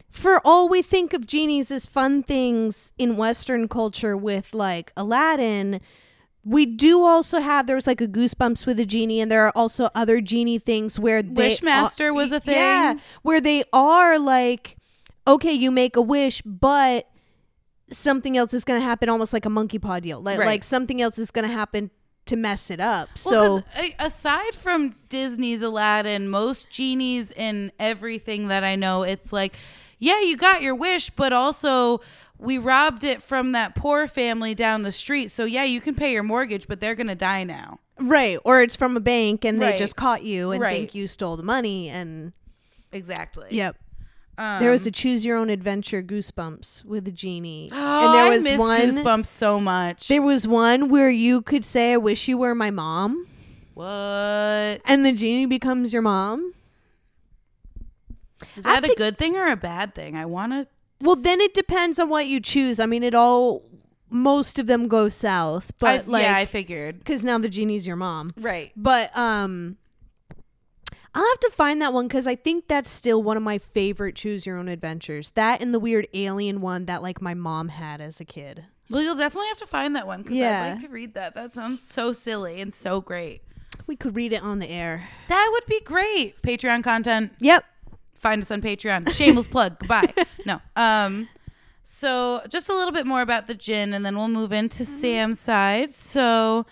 for 0.10 0.42
all 0.46 0.68
we 0.70 0.82
think 0.82 1.14
of 1.14 1.28
genies 1.28 1.70
as 1.72 1.86
fun 1.86 2.24
things 2.24 2.94
in 2.98 3.18
Western 3.18 3.68
culture 3.68 4.16
with 4.16 4.54
like 4.54 4.92
Aladdin, 4.98 5.82
we 6.44 6.66
do 6.66 7.04
also 7.04 7.40
have 7.40 7.68
there 7.68 7.76
was 7.76 7.88
like 7.88 8.00
a 8.00 8.08
goosebumps 8.08 8.66
with 8.66 8.80
a 8.80 8.86
genie, 8.86 9.20
and 9.20 9.30
there 9.30 9.46
are 9.46 9.52
also 9.56 9.90
other 9.94 10.22
genie 10.22 10.60
things 10.60 10.98
where 11.00 11.22
they 11.22 11.50
Wishmaster 11.50 12.14
was 12.16 12.32
a 12.32 12.40
thing. 12.40 12.56
Yeah, 12.56 12.96
where 13.22 13.42
they 13.42 13.64
are 13.74 14.18
like, 14.18 14.78
okay, 15.28 15.52
you 15.52 15.72
make 15.72 15.96
a 15.98 16.02
wish, 16.02 16.42
but 16.44 17.10
something 17.92 18.38
else 18.38 18.54
is 18.54 18.64
going 18.64 18.80
to 18.80 18.84
happen, 18.86 19.10
almost 19.10 19.34
like 19.34 19.46
a 19.46 19.50
monkey 19.50 19.80
paw 19.80 20.00
deal. 20.00 20.22
Like, 20.22 20.40
Right. 20.40 20.46
like 20.46 20.64
something 20.64 21.02
else 21.02 21.18
is 21.18 21.32
going 21.32 21.48
to 21.48 21.54
happen 21.54 21.92
to 22.26 22.36
mess 22.36 22.70
it 22.72 22.80
up. 22.80 23.10
Well, 23.26 23.60
so 23.74 23.84
aside 24.00 24.56
from 24.56 24.96
Disney's 25.10 25.62
Aladdin, 25.62 26.30
most 26.30 26.70
genies 26.70 27.32
in 27.32 27.72
everything 27.80 28.50
that 28.50 28.64
I 28.64 28.76
know, 28.76 29.04
it's 29.04 29.32
like, 29.32 29.56
yeah, 30.00 30.22
you 30.22 30.38
got 30.38 30.62
your 30.62 30.76
wish, 30.76 31.10
but 31.12 31.34
also 31.34 32.02
we 32.40 32.58
robbed 32.58 33.04
it 33.04 33.22
from 33.22 33.54
that 33.54 33.74
poor 33.76 34.08
family 34.08 34.54
down 34.54 34.84
the 34.84 34.92
street. 34.92 35.30
So 35.32 35.46
yeah, 35.46 35.64
you 35.64 35.82
can 35.82 35.96
pay 35.96 36.14
your 36.14 36.24
mortgage, 36.24 36.68
but 36.68 36.80
they're 36.80 36.96
gonna 36.96 37.16
die 37.16 37.44
now. 37.44 37.80
right, 38.00 38.38
or 38.46 38.62
it's 38.62 38.76
from 38.76 38.96
a 38.96 39.00
bank 39.00 39.44
and 39.44 39.60
Right. 39.60 39.72
they 39.72 39.78
just 39.78 39.96
caught 39.96 40.24
you 40.24 40.52
and 40.52 40.62
Right. 40.62 40.72
think 40.78 40.94
you 40.94 41.08
stole 41.08 41.36
the 41.36 41.42
money 41.44 41.90
and 41.90 42.32
Exactly. 42.92 43.48
yep. 43.50 43.76
Um, 44.40 44.60
there 44.62 44.70
was 44.70 44.86
a 44.86 44.92
choose 44.92 45.26
your 45.26 45.36
own 45.36 45.50
adventure 45.50 46.04
goosebumps 46.04 46.86
with 46.86 47.08
a 47.08 47.12
genie. 47.12 47.72
oh, 47.74 48.06
and 48.06 48.14
there 48.14 48.26
I 48.26 48.30
was 48.30 48.44
miss 48.44 48.60
one 48.60 48.80
Goosebumps 48.92 49.26
so 49.26 49.60
much. 49.60 50.10
there 50.10 50.22
was 50.22 50.48
one 50.48 50.90
where 50.90 51.10
you 51.10 51.42
could 51.42 51.66
say 51.66 51.94
I 51.94 51.98
wish 51.98 52.28
you 52.28 52.38
were 52.38 52.54
my 52.54 52.70
mom 52.70 53.26
what? 53.74 54.82
and 54.86 55.04
the 55.06 55.12
genie 55.14 55.48
becomes 55.48 55.92
your 55.94 56.02
mom. 56.04 56.54
Is 58.56 58.64
that 58.64 58.88
a 58.88 58.94
good 58.96 59.18
thing 59.18 59.36
or 59.36 59.48
a 59.48 59.56
bad 59.56 59.96
thing? 59.96 60.16
I 60.16 60.26
want 60.26 60.54
to. 60.54 60.68
Well, 61.02 61.16
then 61.16 61.42
it 61.42 61.54
depends 61.54 62.00
on 62.00 62.10
what 62.10 62.28
you 62.28 62.40
choose. 62.40 62.80
I 62.80 62.86
mean, 62.86 63.04
it 63.04 63.14
all 63.14 63.64
most 64.10 64.58
of 64.58 64.68
them 64.68 64.88
go 64.88 65.10
south, 65.10 65.72
but 65.80 66.02
I, 66.08 66.10
like 66.10 66.24
yeah, 66.24 66.36
I 66.38 66.46
figured. 66.46 67.00
because 67.00 67.24
now 67.24 67.38
the 67.38 67.50
genie's 67.50 67.86
your 67.86 67.96
mom. 67.98 68.34
Right. 68.38 68.72
But 68.76 69.16
um, 69.18 69.78
I'll 71.14 71.28
have 71.28 71.40
to 71.42 71.50
find 71.52 71.82
that 71.82 71.94
one 71.94 72.08
because 72.08 72.28
I 72.28 72.36
think 72.36 72.68
that's 72.68 72.90
still 72.90 73.22
one 73.22 73.38
of 73.38 73.44
my 73.44 73.58
favorite 73.58 74.16
choose 74.16 74.46
your 74.46 74.58
own 74.58 74.68
adventures. 74.68 75.32
That 75.32 75.62
and 75.62 75.74
the 75.74 75.80
weird 75.80 76.08
alien 76.14 76.62
one 76.62 76.86
that 76.86 77.02
like 77.02 77.22
my 77.22 77.34
mom 77.34 77.70
had 77.70 78.02
as 78.02 78.20
a 78.22 78.26
kid. 78.26 78.66
Well, 78.90 79.02
you'll 79.02 79.18
definitely 79.18 79.50
have 79.50 79.58
to 79.58 79.68
find 79.68 79.96
that 79.96 80.08
one 80.08 80.22
because 80.22 80.38
Yeah. 80.38 80.64
I'd 80.64 80.70
like 80.74 80.80
to 80.82 80.90
read 80.90 81.14
that. 81.16 81.34
That 81.34 81.54
sounds 81.54 81.82
so 81.82 82.14
silly 82.14 82.62
and 82.62 82.74
so 82.74 83.02
great. 83.02 83.42
We 83.88 83.96
could 83.96 84.16
read 84.16 84.32
it 84.32 84.42
on 84.44 84.60
the 84.60 84.70
air. 84.70 85.08
That 85.28 85.50
would 85.52 85.66
be 85.66 85.82
great. 85.82 86.42
Patreon 86.42 86.84
content. 86.84 87.34
Yep. 87.40 87.66
Find 88.18 88.42
us 88.42 88.52
on 88.52 88.62
Patreon. 88.62 89.12
Shameless 89.14 89.48
plug. 89.48 89.80
Goodbye. 89.80 90.14
No. 90.46 90.62
Um. 90.78 91.28
So 91.84 92.42
just 92.48 92.70
a 92.70 92.74
little 92.74 92.94
bit 92.94 93.06
more 93.06 93.22
about 93.22 93.48
the 93.48 93.54
jinn, 93.54 93.94
and 93.94 94.06
then 94.06 94.16
we'll 94.18 94.30
move 94.30 94.54
into 94.54 94.86
Sam's 94.86 95.42
side. 95.42 95.94
So, 95.94 96.66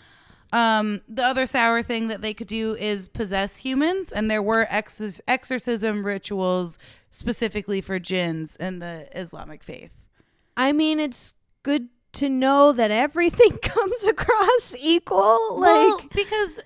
um, 0.53 1.01
the 1.09 1.23
other 1.23 1.45
sour 1.45 1.83
thing 1.83 2.07
that 2.07 2.21
they 2.21 2.33
could 2.33 2.47
do 2.47 2.75
is 2.75 3.09
possess 3.09 3.57
humans, 3.57 4.13
and 4.13 4.31
there 4.31 4.41
were 4.41 4.65
ex- 4.69 5.19
exorcism 5.27 6.05
rituals 6.05 6.77
specifically 7.11 7.81
for 7.81 7.99
jinns 7.99 8.55
in 8.55 8.79
the 8.79 9.07
Islamic 9.17 9.61
faith. 9.63 10.07
I 10.55 10.71
mean, 10.71 10.99
it's 11.01 11.35
good 11.63 11.89
to 12.13 12.29
know 12.29 12.71
that 12.71 12.91
everything 12.91 13.57
comes 13.61 14.05
across 14.05 14.75
equal. 14.79 15.59
Like, 15.59 15.69
well, 15.69 16.01
because 16.13 16.61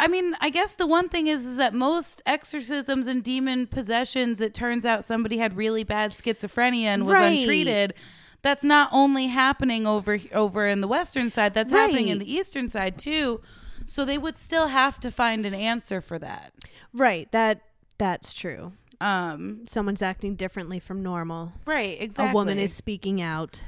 I 0.00 0.08
mean, 0.08 0.34
I 0.40 0.50
guess 0.50 0.76
the 0.76 0.86
one 0.86 1.08
thing 1.08 1.26
is 1.28 1.44
is 1.46 1.56
that 1.58 1.74
most 1.74 2.22
exorcisms 2.26 3.06
and 3.06 3.22
demon 3.22 3.66
possessions, 3.66 4.40
it 4.40 4.54
turns 4.54 4.84
out 4.86 5.04
somebody 5.04 5.38
had 5.38 5.56
really 5.56 5.84
bad 5.84 6.12
schizophrenia 6.12 6.86
and 6.86 7.06
was 7.06 7.18
Right. 7.18 7.38
untreated. 7.38 7.94
That's 8.42 8.64
not 8.64 8.88
only 8.92 9.26
happening 9.26 9.86
over 9.86 10.18
over 10.32 10.66
in 10.66 10.80
the 10.80 10.88
western 10.88 11.28
side, 11.30 11.52
that's 11.54 11.70
happening 11.70 12.08
in 12.08 12.18
the 12.18 12.32
eastern 12.32 12.68
side 12.70 12.98
too. 12.98 13.40
So 13.86 14.04
they 14.04 14.16
would 14.18 14.36
still 14.38 14.68
have 14.68 14.98
to 15.00 15.10
find 15.10 15.44
an 15.44 15.54
answer 15.54 16.00
for 16.00 16.18
that. 16.18 16.52
right? 16.94 17.30
That 17.32 17.60
that's 17.98 18.32
true. 18.34 18.72
Um, 19.02 19.62
Someone's 19.66 20.02
acting 20.02 20.34
differently 20.36 20.78
from 20.78 21.02
normal. 21.02 21.52
right, 21.66 21.96
exactly. 22.00 22.30
A 22.30 22.34
woman 22.34 22.58
is 22.58 22.72
speaking 22.74 23.20
out. 23.20 23.62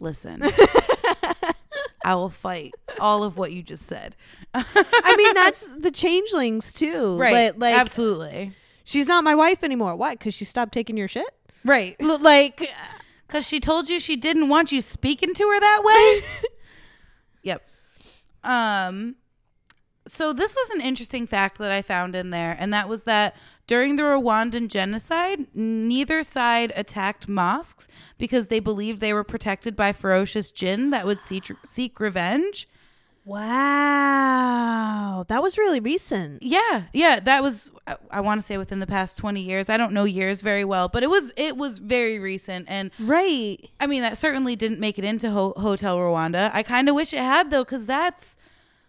listen. 0.00 0.42
I 2.06 2.14
will 2.14 2.30
fight 2.30 2.72
all 3.00 3.24
of 3.24 3.36
what 3.36 3.50
you 3.50 3.64
just 3.64 3.84
said. 3.84 4.14
I 4.54 5.14
mean, 5.16 5.34
that's 5.34 5.66
the 5.76 5.90
changelings 5.90 6.72
too. 6.72 7.18
Right. 7.20 7.32
But, 7.52 7.58
like, 7.58 7.74
Absolutely. 7.74 8.52
she's 8.84 9.08
not 9.08 9.24
my 9.24 9.34
wife 9.34 9.64
anymore. 9.64 9.96
Why? 9.96 10.14
Because 10.14 10.32
she 10.32 10.44
stopped 10.44 10.72
taking 10.72 10.96
your 10.96 11.08
shit. 11.08 11.26
Right. 11.64 11.96
L- 11.98 12.20
like, 12.20 12.70
Because 13.26 13.46
she 13.46 13.58
told 13.58 13.88
you 13.88 13.98
she 13.98 14.14
didn't 14.14 14.48
want 14.48 14.70
you 14.70 14.80
speaking 14.80 15.34
to 15.34 15.42
her 15.48 15.60
that 15.60 15.82
way? 15.84 16.48
yep. 17.42 17.68
Um, 18.44 19.16
so 20.06 20.32
this 20.32 20.54
was 20.54 20.70
an 20.76 20.80
interesting 20.80 21.26
fact 21.26 21.58
that 21.58 21.72
I 21.72 21.82
found 21.82 22.14
in 22.14 22.30
there, 22.30 22.56
and 22.56 22.72
that 22.72 22.88
was 22.88 23.02
that 23.02 23.34
during 23.66 23.96
the 23.96 24.02
Rwandan 24.04 24.68
genocide, 24.68 25.46
neither 25.54 26.22
side 26.22 26.72
attacked 26.76 27.28
mosques 27.28 27.88
because 28.18 28.46
they 28.48 28.60
believed 28.60 29.00
they 29.00 29.12
were 29.12 29.24
protected 29.24 29.74
by 29.74 29.92
ferocious 29.92 30.50
jinn 30.50 30.90
that 30.90 31.04
would 31.06 31.18
seek, 31.18 31.50
seek 31.64 31.98
revenge. 31.98 32.66
wow, 33.86 35.24
that 35.28 35.42
was 35.42 35.58
really 35.58 35.80
recent. 35.80 36.42
Yeah, 36.42 36.84
yeah, 36.92 37.18
that 37.20 37.42
was 37.42 37.70
I, 37.86 37.96
I 38.10 38.20
want 38.20 38.40
to 38.40 38.46
say 38.46 38.56
within 38.58 38.78
the 38.80 38.86
past 38.86 39.18
20 39.18 39.40
years. 39.40 39.68
I 39.68 39.76
don't 39.76 39.92
know 39.92 40.04
years 40.04 40.42
very 40.42 40.64
well, 40.64 40.88
but 40.88 41.02
it 41.02 41.10
was 41.10 41.32
it 41.36 41.56
was 41.56 41.78
very 41.78 42.18
recent 42.18 42.66
and 42.68 42.90
Right. 43.00 43.68
I 43.80 43.86
mean, 43.86 44.02
that 44.02 44.16
certainly 44.18 44.56
didn't 44.56 44.80
make 44.80 44.98
it 44.98 45.04
into 45.04 45.30
Ho- 45.30 45.54
Hotel 45.56 45.96
Rwanda. 45.98 46.50
I 46.54 46.62
kind 46.62 46.88
of 46.88 46.94
wish 46.94 47.12
it 47.12 47.18
had 47.18 47.50
though, 47.50 47.64
because 47.64 47.86
that's 47.86 48.38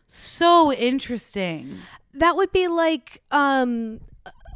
so 0.08 0.72
interesting. 0.74 1.78
That 2.14 2.36
would 2.36 2.52
be 2.52 2.68
like 2.68 3.22
um 3.32 4.00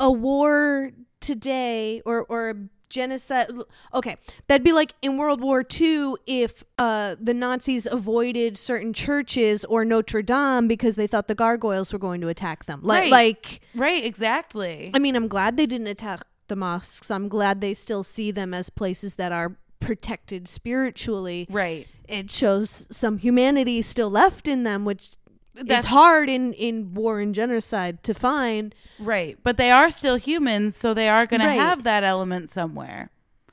a 0.02 0.12
war 0.12 0.92
today 1.22 2.02
or 2.06 2.24
or 2.28 2.56
genocide 2.90 3.48
okay 3.94 4.18
that'd 4.48 4.66
be 4.66 4.74
like 4.74 4.94
in 5.02 5.16
world 5.16 5.40
war 5.40 5.64
ii 5.80 6.14
if 6.26 6.62
uh 6.78 7.16
the 7.22 7.34
nazis 7.34 7.86
avoided 7.90 8.58
certain 8.58 8.92
churches 8.92 9.64
or 9.66 9.86
notre 9.86 10.22
dame 10.22 10.68
because 10.68 10.96
they 10.98 11.08
thought 11.08 11.30
the 11.30 11.36
gargoyles 11.36 11.94
were 11.94 12.00
going 12.00 12.20
to 12.20 12.28
attack 12.28 12.66
them 12.66 12.82
like 12.84 13.04
Right. 13.04 13.12
like 13.12 13.62
Right? 13.76 14.04
Exactly. 14.04 14.92
i 14.94 15.00
mean 15.00 15.16
i'm 15.16 15.30
glad 15.30 15.56
they 15.56 15.66
didn't 15.68 15.88
attack 15.88 16.20
the 16.50 16.58
mosques 16.58 17.10
i'm 17.10 17.30
glad 17.30 17.62
they 17.62 17.74
still 17.74 18.04
see 18.04 18.30
them 18.30 18.54
as 18.54 18.70
places 18.70 19.16
that 19.16 19.32
are 19.32 19.56
protected 19.80 20.50
spiritually 20.50 21.48
Right. 21.50 21.88
it 22.10 22.30
shows 22.30 22.88
some 22.92 23.20
humanity 23.20 23.82
still 23.82 24.10
left 24.10 24.50
in 24.50 24.64
them 24.64 24.84
which 24.84 25.12
That's- 25.54 25.84
is 25.84 25.90
hard 25.90 26.30
in 26.30 26.54
in 26.54 26.94
war 26.94 27.20
and 27.20 27.36
genocide 27.36 28.04
to 28.04 28.14
find 28.14 28.74
Right. 29.00 29.38
But 29.44 29.58
they 29.58 29.72
are 29.72 29.90
still 29.92 30.16
humans, 30.16 30.76
so 30.76 30.94
they 30.94 31.10
are 31.10 31.26
going 31.26 31.42
to 31.42 31.50
have 31.50 31.84
that 31.84 32.04
element 32.04 32.52
somewhere. 32.52 33.10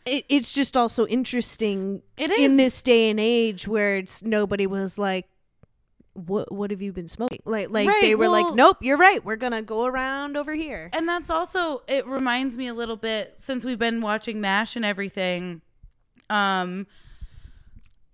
it, 0.07 0.25
it's 0.29 0.53
just 0.55 0.77
also 0.77 1.07
interesting 1.07 2.03
It 2.17 2.31
in 2.31 2.57
this 2.57 2.83
day 2.83 3.11
and 3.11 3.19
age 3.21 3.67
where 3.69 3.97
it's 3.99 4.23
nobody 4.23 4.67
was 4.67 4.97
like 4.99 5.27
what 6.15 6.51
what 6.51 6.71
have 6.73 6.83
you 6.83 6.93
been 6.93 7.07
smoking 7.09 7.39
like 7.45 7.71
like 7.71 7.87
Right, 7.89 8.01
they 8.03 8.15
were 8.17 8.23
well- 8.31 8.33
like 8.47 8.55
nope 8.55 8.79
you're 8.81 8.97
right 8.97 9.25
we're 9.25 9.37
gonna 9.37 9.63
go 9.63 9.85
around 9.85 10.37
over 10.37 10.53
here 10.55 10.91
And 10.93 11.07
that's 11.09 11.31
also 11.31 11.83
it 11.87 12.07
reminds 12.07 12.57
me 12.57 12.67
a 12.69 12.75
little 12.75 12.97
bit 12.97 13.35
since 13.37 13.65
we've 13.65 13.79
been 13.79 14.01
watching 14.01 14.41
MASH 14.41 14.75
and 14.77 14.85
everything. 14.85 15.63
Um 16.31 16.87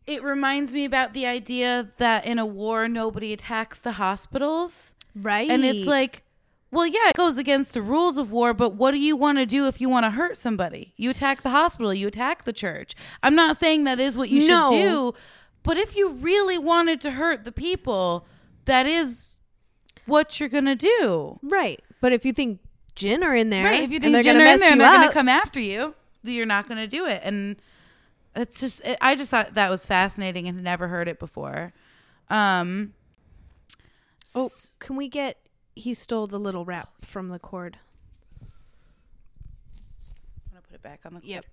it 0.07 0.23
reminds 0.23 0.73
me 0.73 0.85
about 0.85 1.14
the 1.14 1.27
idea 1.27 1.90
that 1.99 2.27
in 2.27 2.38
a 2.38 2.47
war 2.47 2.88
nobody 2.88 3.33
attacks 3.33 3.81
the 3.81 3.93
hospitals. 3.93 4.95
right 5.14 5.51
And 5.51 5.64
it's 5.64 5.87
like, 5.87 6.23
well, 6.71 6.87
yeah, 6.87 7.09
it 7.09 7.17
goes 7.17 7.38
against 7.38 7.73
the 7.75 7.83
rules 7.83 8.19
of 8.19 8.33
war, 8.33 8.53
but 8.53 8.75
what 8.75 8.90
do 8.90 8.99
you 8.99 9.17
want 9.17 9.38
to 9.38 9.47
do 9.47 9.67
if 9.69 9.81
you 9.81 9.88
want 9.88 10.05
to 10.05 10.11
hurt 10.11 10.37
somebody? 10.37 10.93
You 10.97 11.11
attack 11.11 11.43
the 11.43 11.51
hospital, 11.51 11.95
you 11.95 12.09
attack 12.09 12.45
the 12.45 12.53
church. 12.53 12.95
I'm 13.23 13.35
not 13.35 13.57
saying 13.57 13.85
that 13.85 14.01
is 14.01 14.17
what 14.19 14.29
you 14.29 14.47
No. 14.47 14.67
should 14.71 14.77
do, 14.83 15.14
but 15.62 15.77
if 15.77 15.97
you 15.97 16.11
really 16.11 16.59
wanted 16.59 17.01
to 17.03 17.12
hurt 17.12 17.45
the 17.45 17.53
people, 17.53 18.27
that 18.64 18.87
is 18.87 19.37
what 20.07 20.38
you're 20.40 20.49
going 20.51 20.67
to 20.67 20.77
do. 20.77 21.38
right 21.43 21.81
but 22.01 22.12
if 22.12 22.27
you 22.27 22.33
think 22.33 22.61
jinn 22.95 23.23
are 23.25 23.35
in 23.35 23.49
there 23.49 23.64
Right. 23.64 23.83
If 23.83 23.90
you 23.90 23.99
think 24.01 24.23
jinn 24.23 24.37
are 24.37 24.45
in 24.45 24.59
there 24.61 24.73
and 24.73 24.81
they're 24.81 24.93
going 24.93 25.09
to 25.09 25.14
come 25.14 25.29
after 25.29 25.59
you, 25.61 25.95
you're 26.23 26.45
not 26.45 26.69
going 26.69 26.79
to 26.79 26.87
do 26.87 27.07
it. 27.07 27.21
And 27.25 27.57
it's 28.35 28.61
just, 28.61 28.85
it, 28.85 28.99
I 29.01 29.14
just 29.16 29.31
thought 29.31 29.55
that 29.55 29.70
was 29.70 29.87
fascinating 29.87 30.47
and 30.49 30.57
had 30.57 30.64
never 30.64 30.88
heard 30.88 31.09
it 31.09 31.18
before. 31.18 31.73
Um, 32.31 32.94
oh 34.35 34.49
can 34.79 34.97
we 34.97 35.09
get 35.09 35.37
he 35.75 35.92
stole 35.92 36.27
the 36.27 36.40
little 36.40 36.64
wrap 36.64 37.05
from 37.05 37.29
the 37.29 37.38
cord 37.38 37.77
I'm 38.40 38.49
gonna 40.53 40.62
put 40.62 40.75
it 40.75 40.83
back 40.83 41.01
on 41.05 41.12
the 41.12 41.20
cord. 41.20 41.29
Yep. 41.29 41.44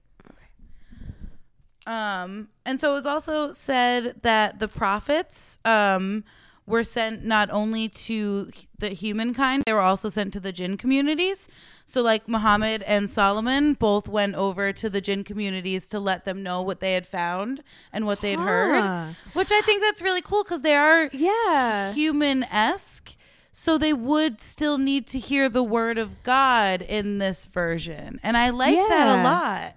Um, 1.87 2.49
and 2.65 2.79
so 2.79 2.91
it 2.91 2.93
was 2.93 3.05
also 3.05 3.51
said 3.51 4.21
that 4.21 4.59
the 4.59 4.67
prophets 4.67 5.57
um, 5.65 6.23
were 6.65 6.83
sent 6.83 7.25
not 7.25 7.49
only 7.49 7.89
to 7.89 8.51
the 8.77 8.89
humankind, 8.89 9.63
they 9.65 9.73
were 9.73 9.79
also 9.79 10.09
sent 10.09 10.33
to 10.33 10.39
the 10.39 10.51
jinn 10.51 10.77
communities. 10.77 11.49
So, 11.91 12.01
like 12.01 12.29
Muhammad 12.29 12.83
and 12.83 13.09
Solomon 13.11 13.73
both 13.73 14.07
went 14.07 14.35
over 14.35 14.71
to 14.71 14.89
the 14.89 15.01
jinn 15.01 15.25
communities 15.25 15.89
to 15.89 15.99
let 15.99 16.23
them 16.23 16.41
know 16.41 16.61
what 16.61 16.79
they 16.79 16.93
had 16.93 17.05
found 17.05 17.63
and 17.91 18.05
what 18.05 18.21
they'd 18.21 18.39
Huh. 18.39 18.45
heard, 18.45 19.15
which 19.33 19.51
I 19.51 19.59
think 19.59 19.81
that's 19.81 20.01
really 20.01 20.21
cool 20.21 20.43
because 20.45 20.61
they 20.61 20.73
are 20.75 21.09
yeah 21.11 21.91
human 21.91 22.43
esque. 22.45 23.17
So 23.51 23.77
they 23.77 23.91
would 23.91 24.39
still 24.39 24.77
need 24.77 25.05
to 25.07 25.19
hear 25.19 25.49
the 25.49 25.63
word 25.63 25.97
of 25.97 26.23
God 26.23 26.81
in 26.81 27.17
this 27.17 27.45
version. 27.45 28.21
And 28.23 28.37
I 28.37 28.51
like 28.51 28.77
that 28.87 29.07
a 29.09 29.23
lot. 29.23 29.75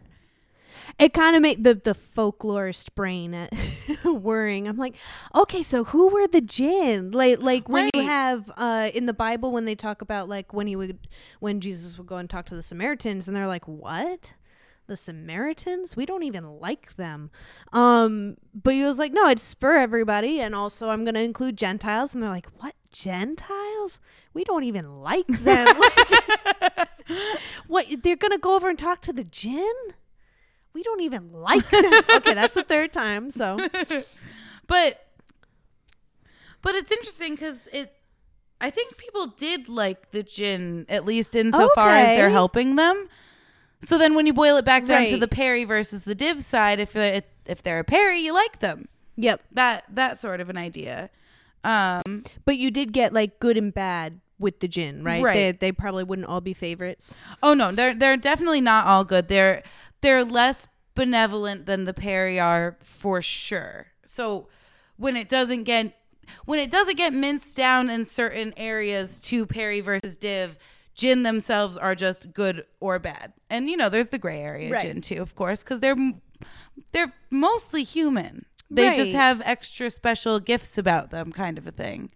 It 0.98 1.12
kind 1.12 1.36
of 1.36 1.42
made 1.42 1.64
the 1.64 1.74
the 1.74 1.94
folklorist 1.94 2.94
brain 2.94 3.34
at 3.34 3.52
worrying. 4.04 4.68
I'm 4.68 4.76
like, 4.76 4.96
okay, 5.34 5.62
so 5.62 5.84
who 5.84 6.08
were 6.08 6.26
the 6.26 6.40
jinn? 6.40 7.10
Like 7.10 7.40
like 7.40 7.68
when 7.68 7.90
you 7.94 8.02
have 8.02 8.50
uh 8.56 8.90
in 8.94 9.06
the 9.06 9.14
Bible 9.14 9.52
when 9.52 9.64
they 9.64 9.74
talk 9.74 10.02
about 10.02 10.28
like 10.28 10.52
when 10.52 10.66
he 10.66 10.76
would 10.76 10.98
when 11.40 11.60
Jesus 11.60 11.98
would 11.98 12.06
go 12.06 12.16
and 12.16 12.28
talk 12.28 12.46
to 12.46 12.54
the 12.54 12.62
Samaritans 12.62 13.26
and 13.28 13.36
they're 13.36 13.46
like, 13.46 13.66
"What? 13.66 14.34
The 14.86 14.96
Samaritans? 14.96 15.96
We 15.96 16.06
don't 16.06 16.22
even 16.22 16.60
like 16.60 16.96
them." 16.96 17.30
Um 17.72 18.36
but 18.54 18.74
he 18.74 18.82
was 18.82 18.98
like, 18.98 19.12
"No, 19.12 19.28
it's 19.28 19.54
for 19.54 19.72
everybody 19.72 20.40
and 20.40 20.54
also 20.54 20.90
I'm 20.90 21.04
going 21.04 21.14
to 21.14 21.22
include 21.22 21.56
Gentiles." 21.56 22.14
And 22.14 22.22
they're 22.22 22.30
like, 22.30 22.48
"What? 22.60 22.74
Gentiles? 22.92 24.00
We 24.32 24.44
don't 24.44 24.64
even 24.64 25.00
like 25.00 25.26
them." 25.26 25.76
What? 27.66 27.86
They're 28.02 28.16
going 28.16 28.32
to 28.32 28.38
go 28.38 28.54
over 28.56 28.68
and 28.68 28.78
talk 28.78 29.00
to 29.02 29.12
the 29.12 29.24
jinn? 29.24 29.74
We 30.74 30.82
don't 30.82 31.00
even 31.00 31.32
like 31.32 31.68
them. 31.70 31.84
okay, 32.16 32.34
that's 32.34 32.54
the 32.54 32.64
third 32.64 32.92
time. 32.92 33.30
So 33.30 33.56
but 34.66 35.06
but 36.62 36.74
it's 36.74 36.90
interesting 36.90 37.34
because 37.34 37.68
it 37.72 37.94
I 38.60 38.70
think 38.70 38.96
people 38.96 39.26
did 39.28 39.68
like 39.68 40.10
the 40.10 40.22
jinn 40.22 40.86
at 40.88 41.04
least 41.04 41.36
insofar 41.36 41.88
as 41.90 42.16
they're 42.16 42.30
helping 42.30 42.76
them. 42.76 43.08
So 43.80 43.98
then 43.98 44.14
when 44.14 44.26
you 44.26 44.32
boil 44.32 44.56
it 44.56 44.64
back 44.64 44.86
down 44.86 45.06
to 45.06 45.18
the 45.18 45.28
Peri 45.28 45.64
versus 45.64 46.04
the 46.04 46.14
Div 46.14 46.42
side, 46.42 46.80
if 46.80 46.96
it, 46.96 47.28
if 47.44 47.62
they're 47.62 47.80
a 47.80 47.84
Peri, 47.84 48.20
you 48.20 48.32
like 48.32 48.60
them. 48.60 48.88
Yep. 49.16 49.42
That 49.52 49.84
that 49.94 50.18
sort 50.18 50.40
of 50.40 50.48
an 50.48 50.56
idea. 50.56 51.10
Um, 51.62 52.24
But 52.46 52.56
you 52.56 52.70
did 52.70 52.92
get 52.92 53.12
like 53.12 53.38
good 53.40 53.56
and 53.58 53.72
bad 53.74 54.20
with 54.38 54.60
the 54.60 54.68
jinn, 54.68 55.04
right? 55.04 55.22
Right. 55.22 55.34
They, 55.34 55.52
they 55.52 55.72
probably 55.72 56.04
wouldn't 56.04 56.28
all 56.28 56.40
be 56.40 56.54
favorites. 56.54 57.16
oh 57.42 57.52
no, 57.54 57.72
they're 57.72 57.94
they're 57.94 58.16
definitely 58.16 58.60
not 58.62 58.86
all 58.86 59.04
good. 59.04 59.28
They're 59.28 59.62
they're 60.04 60.24
less 60.24 60.68
benevolent 60.94 61.66
than 61.66 61.84
the 61.84 61.94
Peri 61.94 62.38
are 62.38 62.76
for 62.80 63.22
sure. 63.22 63.86
So 64.04 64.48
when 64.96 65.16
it 65.16 65.28
doesn't 65.28 65.64
get 65.64 65.98
when 66.44 66.58
it 66.58 66.70
doesn't 66.70 66.96
get 66.96 67.12
minced 67.12 67.56
down 67.56 67.90
in 67.90 68.04
certain 68.04 68.52
areas 68.56 69.20
to 69.20 69.44
Peri 69.46 69.80
versus 69.80 70.16
Div, 70.16 70.56
Jinn 70.94 71.22
themselves 71.22 71.76
are 71.76 71.94
just 71.94 72.32
good 72.32 72.64
or 72.80 72.98
bad. 72.98 73.32
And 73.50 73.68
you 73.68 73.76
know, 73.76 73.88
there's 73.88 74.08
the 74.08 74.18
gray 74.18 74.40
area 74.40 74.70
Right. 74.72 74.82
Jinn 74.82 75.00
too, 75.00 75.20
of 75.20 75.34
course, 75.34 75.62
because 75.62 75.80
they're 75.80 75.96
they're 76.92 77.12
mostly 77.30 77.82
human. 77.82 78.44
They 78.70 78.94
just 78.94 79.12
have 79.12 79.40
extra 79.44 79.88
special 79.88 80.40
gifts 80.40 80.76
about 80.78 81.10
them, 81.10 81.32
kind 81.32 81.58
of 81.58 81.66
a 81.66 81.70
thing. 81.70 82.10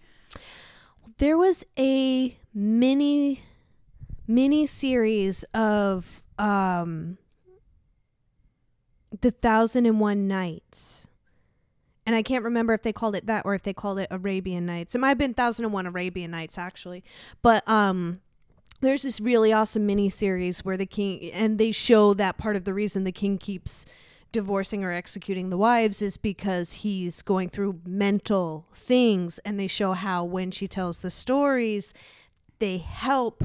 There 1.19 1.39
was 1.39 1.65
a 1.79 2.37
mini 2.55 3.43
mini 4.27 4.67
series 4.67 5.45
of 5.55 6.23
um 6.39 7.19
the 9.21 9.31
Thousand 9.31 9.87
and 9.87 10.01
One 10.01 10.29
Nights. 10.29 11.09
And 12.07 12.17
I 12.17 12.23
can't 12.23 12.45
remember 12.45 12.73
if 12.73 12.83
they 12.83 12.93
called 12.93 13.15
it 13.15 13.27
that 13.27 13.45
or 13.45 13.55
if 13.55 13.63
they 13.63 13.75
called 13.75 13.99
it 13.99 14.09
Arabian 14.11 14.65
Nights. 14.65 14.95
It 14.95 14.99
might 14.99 15.11
have 15.11 15.19
been 15.19 15.35
Thousand 15.35 15.67
and 15.67 15.75
One 15.75 15.87
Arabian 15.87 16.31
Nights 16.31 16.57
actually. 16.57 17.05
But 17.43 17.69
um 17.69 18.21
there's 18.81 19.03
this 19.03 19.21
really 19.21 19.53
awesome 19.53 19.87
mini 19.87 20.09
series 20.09 20.65
where 20.65 20.77
the 20.77 20.87
king 20.87 21.31
and 21.33 21.59
they 21.59 21.73
show 21.73 22.15
that 22.15 22.39
part 22.39 22.57
of 22.57 22.65
the 22.65 22.73
reason 22.73 23.05
the 23.05 23.13
king 23.13 23.37
keeps 23.37 23.85
divorcing 24.31 24.85
or 24.85 24.93
executing 24.93 25.51
the 25.51 25.57
wives 25.57 26.01
is 26.03 26.17
because 26.17 26.75
he's 26.75 27.23
going 27.23 27.49
through 27.49 27.81
mental 27.87 28.67
things 28.73 29.39
and 29.41 29.59
they 29.59 29.67
show 29.67 29.95
how 29.95 30.23
when 30.23 30.51
she 30.51 30.69
tells 30.69 30.99
the 30.99 31.11
stories 31.11 31.93
they 32.59 32.79
help 32.79 33.43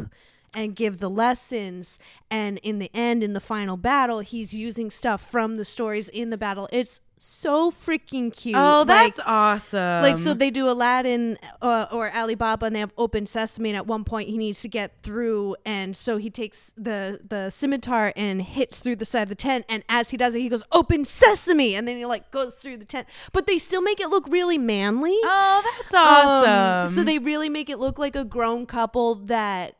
and 0.55 0.75
give 0.75 0.99
the 0.99 1.09
lessons. 1.09 1.99
And 2.31 2.57
in 2.59 2.79
the 2.79 2.89
end 2.93 3.23
in 3.23 3.33
the 3.33 3.39
final 3.39 3.77
battle 3.77 4.19
he's 4.19 4.53
using 4.53 4.89
stuff 4.89 5.21
from 5.29 5.55
the 5.57 5.65
stories 5.65 6.09
in 6.09 6.29
the 6.31 6.37
battle. 6.37 6.67
It's 6.71 6.99
so 7.19 7.71
freaking 7.71 8.35
cute. 8.35 8.55
Oh, 8.57 8.79
Like- 8.79 8.87
that's 9.15 9.19
awesome. 9.25 10.01
like 10.01 10.17
so 10.17 10.33
they 10.33 10.49
do 10.49 10.67
Aladdin 10.67 11.37
uh, 11.61 11.85
or 11.91 12.11
Ali 12.13 12.35
Baba 12.35 12.65
and 12.65 12.75
they 12.75 12.79
have 12.79 12.91
open 12.97 13.25
sesame 13.25 13.69
and 13.69 13.77
at 13.77 13.87
one 13.87 14.03
point 14.03 14.29
he 14.29 14.37
needs 14.37 14.61
to 14.63 14.67
get 14.67 15.01
through 15.03 15.55
and 15.65 15.95
so 15.95 16.17
he 16.17 16.29
takes 16.29 16.71
the 16.75 17.19
the 17.25 17.49
scimitar 17.49 18.11
and 18.17 18.41
hits 18.41 18.79
through 18.79 18.95
the 18.97 19.05
side 19.05 19.21
of 19.23 19.29
the 19.29 19.35
tent 19.35 19.63
and 19.69 19.83
as 19.87 20.09
he 20.09 20.17
does 20.17 20.35
it 20.35 20.41
he 20.41 20.49
goes 20.49 20.63
open 20.71 21.05
sesame! 21.05 21.75
And 21.75 21.87
then 21.87 21.97
he 21.97 22.05
like 22.05 22.31
goes 22.31 22.55
through 22.55 22.77
the 22.77 22.85
tent. 22.85 23.07
But 23.31 23.45
they 23.47 23.57
still 23.59 23.81
make 23.81 23.99
it 24.01 24.09
look 24.09 24.27
really 24.27 24.57
manly. 24.57 25.15
Oh, 25.23 25.61
that's 25.77 25.93
Um, 25.93 26.03
awesome. 26.05 26.93
so 26.95 27.03
they 27.03 27.19
really 27.19 27.47
make 27.47 27.69
it 27.69 27.77
look 27.79 27.99
like 27.99 28.15
a 28.15 28.25
grown 28.25 28.65
couple 28.65 29.15
that 29.15 29.75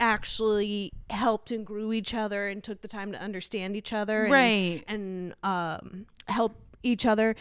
actually 0.00 0.92
helped 1.10 1.50
and 1.50 1.64
grew 1.66 1.92
each 1.92 2.14
other 2.14 2.48
and 2.48 2.62
took 2.62 2.80
the 2.82 2.88
time 2.88 3.12
to 3.12 3.20
understand 3.20 3.76
each 3.76 3.92
other 3.92 4.24
and, 4.24 4.32
Right. 4.32 4.84
and 4.88 5.34
um, 5.42 6.06
help 6.28 6.54
each 6.82 7.06
other 7.06 7.34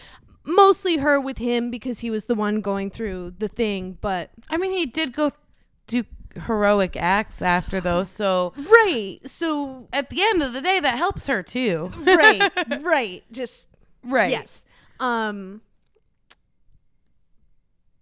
mostly 0.43 0.97
her 0.97 1.19
with 1.19 1.39
him 1.39 1.71
because 1.71 1.99
he 2.01 2.09
was 2.11 2.25
the 2.25 2.35
one 2.35 2.61
going 2.61 2.89
through 2.91 3.31
the 3.39 3.47
thing 3.47 3.97
but 3.99 4.29
I 4.49 4.57
mean, 4.57 4.71
he 4.71 4.85
did 4.85 5.11
go 5.13 5.31
do 5.87 6.03
heroic 6.45 6.95
acts 6.97 7.41
after 7.41 7.79
those, 7.81 8.09
so 8.21 8.53
right 8.57 9.19
so 9.25 9.87
at 9.93 10.09
the 10.09 10.21
end 10.21 10.43
of 10.43 10.53
the 10.53 10.61
day, 10.61 10.79
that 10.79 10.97
helps 10.97 11.27
her 11.27 11.41
too. 11.43 11.91
right 12.05 12.51
right 12.81 13.23
just 13.31 13.69
Right. 14.03 14.29
Yes. 14.29 14.63
Um 14.99 15.61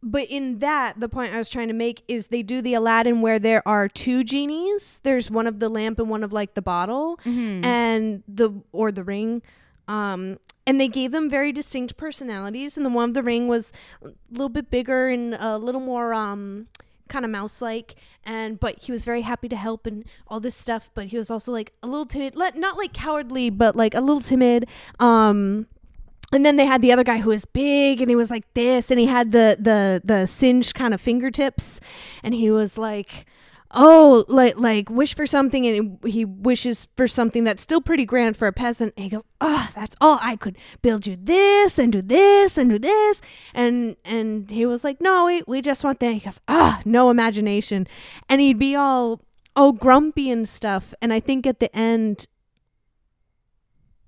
but 0.03 0.27
in 0.29 0.59
that, 0.59 0.99
the 0.99 1.07
point 1.07 1.33
I 1.33 1.37
was 1.37 1.47
trying 1.49 1.69
to 1.69 1.73
make 1.73 2.03
is 2.09 2.27
they 2.27 2.43
do 2.43 2.61
the 2.61 2.73
Aladdin 2.73 3.21
where 3.21 3.39
there 3.39 3.65
are 3.67 3.87
two 3.87 4.23
genies. 4.23 4.99
There's 5.03 5.31
one 5.31 5.47
of 5.47 5.59
the 5.59 5.69
lamp 5.69 5.97
and 5.97 6.09
one 6.09 6.23
of 6.23 6.33
like 6.33 6.53
the 6.55 6.61
bottle 6.61 7.19
and 7.63 8.21
the 8.27 8.61
or 8.73 8.91
the 8.91 9.03
ring. 9.03 9.41
Um 9.87 10.39
and 10.65 10.79
they 10.79 10.87
gave 10.87 11.11
them 11.11 11.29
very 11.29 11.51
distinct 11.51 11.97
personalities 11.97 12.77
and 12.77 12.85
the 12.85 12.89
one 12.89 13.09
of 13.09 13.13
the 13.15 13.23
ring 13.23 13.47
was 13.47 13.71
a 14.03 14.11
little 14.31 14.49
bit 14.49 14.69
bigger 14.69 15.09
and 15.09 15.35
a 15.35 15.57
little 15.57 15.81
more 15.81 16.13
um 16.13 16.67
kind 17.09 17.25
of 17.25 17.31
mouse 17.31 17.61
like 17.61 17.95
and 18.25 18.59
but 18.61 18.79
he 18.81 18.91
was 18.91 19.03
very 19.03 19.21
happy 19.21 19.49
to 19.49 19.57
help 19.57 19.85
and 19.85 20.05
all 20.27 20.39
this 20.39 20.55
stuff 20.55 20.89
but 20.93 21.07
he 21.07 21.17
was 21.17 21.29
also 21.29 21.51
like 21.51 21.73
a 21.83 21.87
little 21.87 22.05
timid 22.05 22.33
not 22.35 22.77
like 22.77 22.93
cowardly 22.93 23.49
but 23.49 23.75
like 23.75 23.93
a 23.93 23.99
little 23.99 24.21
timid 24.21 24.67
um 24.99 25.67
and 26.33 26.45
then 26.45 26.55
they 26.55 26.65
had 26.65 26.81
the 26.81 26.91
other 26.91 27.03
guy 27.03 27.19
who 27.19 27.29
was 27.29 27.45
big 27.45 28.01
and 28.01 28.09
he 28.09 28.15
was 28.15 28.31
like 28.31 28.51
this 28.53 28.91
and 28.91 28.99
he 28.99 29.05
had 29.05 29.31
the 29.31 29.55
the 29.59 30.01
the 30.03 30.25
singed 30.25 30.73
kind 30.73 30.93
of 30.93 30.99
fingertips 30.99 31.79
and 32.23 32.33
he 32.33 32.49
was 32.49 32.77
like 32.77 33.25
oh 33.73 34.25
like 34.27 34.57
like 34.57 34.89
wish 34.89 35.15
for 35.15 35.25
something 35.25 35.65
and 35.65 35.99
he 36.03 36.11
he 36.11 36.25
wishes 36.25 36.87
for 36.95 37.07
something 37.07 37.43
that's 37.43 37.61
still 37.61 37.81
pretty 37.81 38.05
grand 38.05 38.37
for 38.37 38.47
a 38.47 38.53
peasant. 38.53 38.93
And 38.95 39.03
he 39.03 39.09
goes 39.09 39.23
oh 39.41 39.69
that's 39.75 39.95
all 40.01 40.19
i 40.21 40.35
could 40.35 40.57
build 40.81 41.07
you 41.07 41.15
this 41.15 41.79
and 41.79 41.91
do 41.91 42.01
this 42.01 42.57
and 42.57 42.69
do 42.69 42.79
this. 42.79 43.21
And 43.53 43.95
and 44.05 44.49
he 44.49 44.65
was 44.65 44.83
like 44.83 45.01
no 45.01 45.25
we, 45.25 45.43
we 45.47 45.61
just 45.61 45.83
want 45.83 45.99
that. 45.99 46.13
He 46.13 46.19
goes 46.19 46.41
ah 46.47 46.81
no 46.85 47.09
imagination. 47.09 47.87
And 48.29 48.41
he'd 48.41 48.59
be 48.59 48.75
all 48.75 49.21
all 49.55 49.71
grumpy 49.71 50.29
and 50.29 50.47
stuff. 50.47 50.93
And 51.01 51.13
i 51.13 51.19
think 51.19 51.47
at 51.47 51.59
the 51.59 51.75
end 51.75 52.27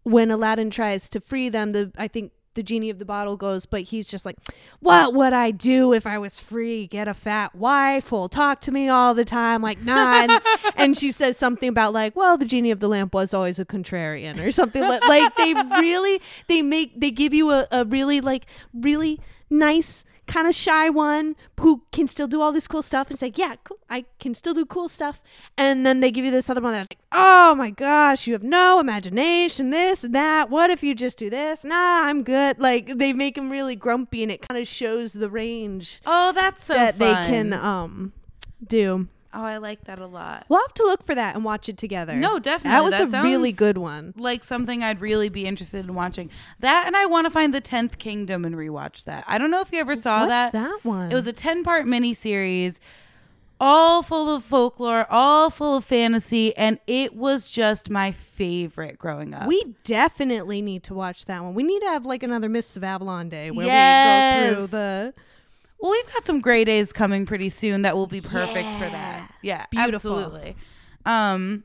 when 0.05 0.29
Aladdin 0.29 0.69
tries 0.69 1.09
to 1.09 1.19
free 1.19 1.49
them, 1.49 1.71
the 1.71 1.91
I 1.97 2.07
think 2.07 2.31
the 2.53 2.61
genie 2.63 2.89
of 2.89 2.99
the 2.99 3.05
bottle 3.05 3.35
goes, 3.35 3.65
but 3.65 3.81
he's 3.81 4.07
just 4.07 4.23
like, 4.23 4.37
"What 4.79 5.15
would 5.15 5.33
I 5.33 5.49
do 5.49 5.93
if 5.93 6.05
I 6.05 6.19
was 6.19 6.39
free? 6.39 6.85
Get 6.85 7.07
a 7.07 7.13
fat 7.13 7.55
wife 7.55 8.09
who'll 8.09 8.29
talk 8.29 8.61
to 8.61 8.71
me 8.71 8.87
all 8.87 9.15
the 9.15 9.25
time?" 9.25 9.61
Like, 9.61 9.81
nah. 9.81 10.13
And, 10.15 10.41
and 10.75 10.97
she 10.97 11.11
says 11.11 11.37
something 11.37 11.67
about 11.67 11.91
like, 11.91 12.15
"Well, 12.15 12.37
the 12.37 12.45
genie 12.45 12.69
of 12.69 12.79
the 12.79 12.87
lamp 12.87 13.15
was 13.15 13.33
always 13.33 13.57
a 13.57 13.65
contrarian," 13.65 14.39
or 14.45 14.51
something 14.51 14.81
like. 14.81 15.01
Like 15.07 15.35
they 15.35 15.53
really 15.53 16.21
they 16.47 16.61
make 16.61 16.99
they 16.99 17.11
give 17.11 17.33
you 17.33 17.49
a, 17.51 17.67
a 17.71 17.83
really 17.83 18.21
like 18.21 18.45
really 18.73 19.19
nice 19.49 20.05
kind 20.27 20.47
of 20.47 20.55
shy 20.55 20.89
one 20.89 21.35
who 21.59 21.83
can 21.91 22.07
still 22.07 22.27
do 22.27 22.41
all 22.41 22.51
this 22.51 22.67
cool 22.67 22.81
stuff 22.81 23.09
and 23.09 23.17
say, 23.17 23.31
yeah, 23.35 23.55
cool, 23.63 23.77
I 23.89 24.05
can 24.19 24.33
still 24.33 24.53
do 24.53 24.65
cool 24.65 24.89
stuff. 24.89 25.23
And 25.57 25.85
then 25.85 25.99
they 25.99 26.11
give 26.11 26.25
you 26.25 26.31
this 26.31 26.49
other 26.49 26.61
one 26.61 26.73
that's 26.73 26.83
like, 26.91 26.97
oh 27.11 27.55
my 27.55 27.69
gosh, 27.69 28.27
you 28.27 28.33
have 28.33 28.43
no 28.43 28.79
imagination, 28.79 29.69
this 29.69 30.03
and 30.03 30.15
that. 30.15 30.49
What 30.49 30.69
if 30.69 30.83
you 30.83 30.95
just 30.95 31.17
do 31.17 31.29
this? 31.29 31.63
Nah, 31.63 32.05
I'm 32.05 32.23
good. 32.23 32.59
Like 32.59 32.87
they 32.97 33.13
make 33.13 33.35
them 33.35 33.49
really 33.49 33.75
grumpy 33.75 34.23
and 34.23 34.31
it 34.31 34.47
kind 34.47 34.59
of 34.59 34.67
shows 34.67 35.13
the 35.13 35.29
range 35.29 36.01
Oh, 36.05 36.31
that's 36.33 36.63
so 36.63 36.73
that 36.73 36.97
they 36.97 37.13
can 37.13 37.53
um 37.53 38.13
do. 38.65 39.07
Oh, 39.35 39.43
I 39.43 39.57
like 39.57 39.83
that 39.83 39.99
a 39.99 40.07
lot. 40.07 40.45
We'll 40.47 40.61
have 40.61 40.73
to 40.75 40.83
look 40.83 41.03
for 41.03 41.13
that 41.13 41.35
and 41.35 41.43
watch 41.43 41.67
it 41.67 41.77
together. 41.77 42.15
No, 42.15 42.39
definitely. 42.39 42.71
That 42.89 43.01
was 43.01 43.11
That 43.11 43.19
a 43.19 43.23
really 43.23 43.51
good 43.51 43.77
one. 43.77 44.13
Like 44.15 44.45
something 44.45 44.81
I'd 44.81 45.01
really 45.01 45.27
be 45.27 45.45
interested 45.45 45.85
in 45.85 45.93
watching. 45.93 46.29
That 46.61 46.85
and 46.87 46.95
I 46.95 47.05
want 47.05 47.25
to 47.25 47.29
find 47.31 47.53
the 47.53 47.59
Tenth 47.59 47.97
Kingdom 47.97 48.45
and 48.45 48.55
rewatch 48.55 49.03
that. 49.03 49.25
I 49.27 49.37
don't 49.37 49.51
know 49.51 49.59
if 49.59 49.73
you 49.73 49.79
ever 49.79 49.95
saw 49.97 50.19
What's 50.21 50.29
that. 50.29 50.51
that 50.53 50.79
one? 50.83 51.11
It 51.11 51.15
was 51.15 51.27
a 51.27 51.33
ten 51.33 51.65
part 51.65 51.85
miniseries, 51.85 52.79
all 53.59 54.01
full 54.03 54.33
of 54.33 54.43
folklore, 54.45 55.05
all 55.09 55.49
full 55.49 55.77
of 55.77 55.83
fantasy, 55.83 56.55
and 56.55 56.79
it 56.87 57.13
was 57.13 57.49
just 57.49 57.89
my 57.89 58.11
favorite 58.13 58.97
growing 58.97 59.33
up. 59.33 59.47
We 59.47 59.75
definitely 59.83 60.61
need 60.61 60.83
to 60.83 60.93
watch 60.93 61.25
that 61.25 61.43
one. 61.43 61.53
We 61.53 61.63
need 61.63 61.81
to 61.81 61.87
have 61.87 62.05
like 62.05 62.23
another 62.23 62.47
Mists 62.47 62.77
of 62.77 62.83
Avalon 62.85 63.27
day 63.27 63.51
where 63.51 63.65
we 63.65 64.53
go 64.53 64.55
through 64.55 64.67
the 64.67 65.13
Well, 65.79 65.91
we've 65.91 66.13
got 66.13 66.25
some 66.25 66.41
gray 66.41 66.63
days 66.63 66.91
coming 66.93 67.25
pretty 67.25 67.49
soon 67.49 67.83
that 67.83 67.95
will 67.95 68.07
be 68.07 68.21
perfect 68.21 68.67
for 68.79 68.89
that. 68.89 69.31
Yeah, 69.41 69.65
Beautiful. 69.69 70.17
absolutely. 70.19 70.55
Um, 71.05 71.63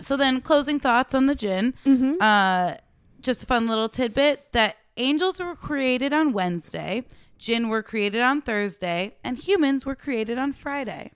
so 0.00 0.16
then 0.16 0.40
closing 0.40 0.78
thoughts 0.78 1.14
on 1.14 1.26
the 1.26 1.34
jinn. 1.34 1.74
Mm-hmm. 1.86 2.14
Uh, 2.20 2.74
just 3.20 3.42
a 3.42 3.46
fun 3.46 3.66
little 3.66 3.88
tidbit 3.88 4.52
that 4.52 4.76
angels 4.96 5.40
were 5.40 5.54
created 5.56 6.12
on 6.12 6.32
Wednesday, 6.32 7.04
jinn 7.38 7.68
were 7.68 7.82
created 7.82 8.20
on 8.20 8.42
Thursday, 8.42 9.16
and 9.24 9.36
humans 9.38 9.86
were 9.86 9.94
created 9.96 10.38
on 10.38 10.52
Friday. 10.52 11.12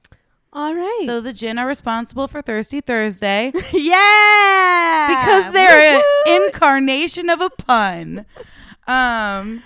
All 0.52 0.74
right. 0.74 1.02
So 1.06 1.20
the 1.20 1.32
jinn 1.32 1.58
are 1.58 1.66
responsible 1.66 2.26
for 2.26 2.42
Thirsty 2.42 2.80
Thursday 2.80 3.52
yeah. 3.72 5.06
because 5.08 5.52
they're 5.52 5.96
an 5.98 6.02
incarnation 6.46 7.30
of 7.30 7.40
a 7.40 7.50
pun. 7.50 8.26
Um, 8.88 9.62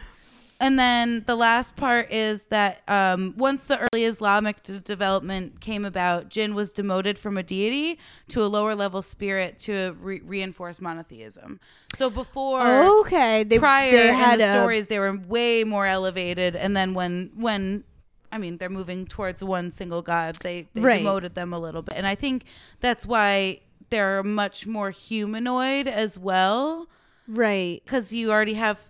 and 0.61 0.79
then 0.79 1.25
the 1.27 1.37
last 1.37 1.77
part 1.77 2.11
is 2.13 2.47
that 2.47 2.83
um, 2.89 3.35
once 3.37 3.67
the 3.67 3.79
early 3.79 4.05
Islamic 4.05 4.63
d- 4.63 4.79
development 4.81 5.61
came 5.61 5.85
about, 5.85 6.29
jinn 6.29 6.55
was 6.55 6.73
demoted 6.73 7.19
from 7.19 7.37
a 7.37 7.43
deity 7.43 7.99
to 8.29 8.43
a 8.43 8.47
lower 8.47 8.75
level 8.75 9.03
spirit 9.03 9.59
to 9.61 9.97
re- 10.01 10.21
reinforce 10.25 10.81
monotheism. 10.81 11.61
So 11.95 12.11
before. 12.11 12.63
Okay. 13.01 13.45
They 13.45 13.59
Prior 13.59 13.91
they 13.91 14.09
in 14.11 14.15
had 14.15 14.41
the 14.41 14.45
a- 14.45 14.53
stories, 14.53 14.87
they 14.87 14.99
were 14.99 15.17
way 15.27 15.65
more 15.65 15.87
elevated, 15.87 16.57
and 16.57 16.77
then 16.77 16.95
when 16.95 17.31
when 17.37 17.85
I 18.33 18.39
mean, 18.39 18.57
they're 18.59 18.69
moving 18.69 19.07
towards 19.07 19.45
one 19.45 19.71
single 19.71 20.03
god. 20.03 20.37
They, 20.43 20.67
they 20.75 20.81
Right. 20.81 20.99
demoted 20.99 21.37
them 21.37 21.53
a 21.53 21.59
little 21.59 21.83
bit. 21.83 21.95
And 21.97 22.05
I 22.05 22.17
think 22.17 22.45
that's 22.81 23.07
why 23.07 23.61
they're 23.91 24.25
much 24.25 24.67
more 24.67 24.91
humanoid 24.91 25.87
as 25.87 26.19
well. 26.19 26.89
Right. 27.29 27.81
Because 27.85 28.13
you 28.13 28.33
already 28.33 28.55
have 28.55 28.89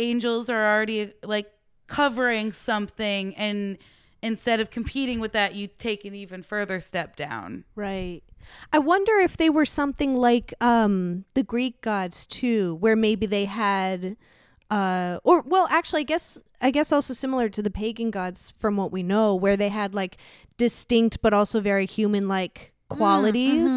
angels 0.00 0.48
are 0.48 0.74
already 0.74 1.12
like 1.22 1.50
covering 1.86 2.52
something. 2.52 3.34
And 3.36 3.78
instead 4.22 4.60
of 4.60 4.70
competing 4.70 5.20
with 5.20 5.32
that, 5.32 5.54
you 5.54 5.66
take 5.66 6.04
an 6.04 6.14
even 6.14 6.42
further 6.42 6.80
step 6.80 7.16
down. 7.16 7.64
Right. 7.74 8.22
I 8.72 8.78
wonder 8.78 9.16
if 9.18 9.36
they 9.36 9.50
were 9.50 9.66
something 9.66 10.16
like 10.16 10.54
um 10.60 11.24
the 11.34 11.42
Greek 11.42 11.82
gods 11.82 12.26
too, 12.26 12.76
where 12.76 12.96
maybe 12.96 13.26
they 13.26 13.44
had 13.44 14.16
uh 14.70 15.18
or 15.24 15.42
well 15.42 15.66
actually 15.70 16.00
I 16.00 16.04
guess 16.04 16.38
I 16.60 16.70
guess 16.70 16.92
also 16.92 17.12
similar 17.14 17.48
to 17.50 17.62
the 17.62 17.70
pagan 17.70 18.10
gods 18.10 18.54
from 18.58 18.76
what 18.76 18.90
we 18.92 19.02
know, 19.02 19.34
where 19.34 19.56
they 19.56 19.68
had 19.68 19.94
like 19.94 20.16
distinct 20.56 21.20
but 21.22 21.32
also 21.34 21.60
very 21.60 21.86
human 21.86 22.28
like 22.28 22.72
qualities. 22.88 23.70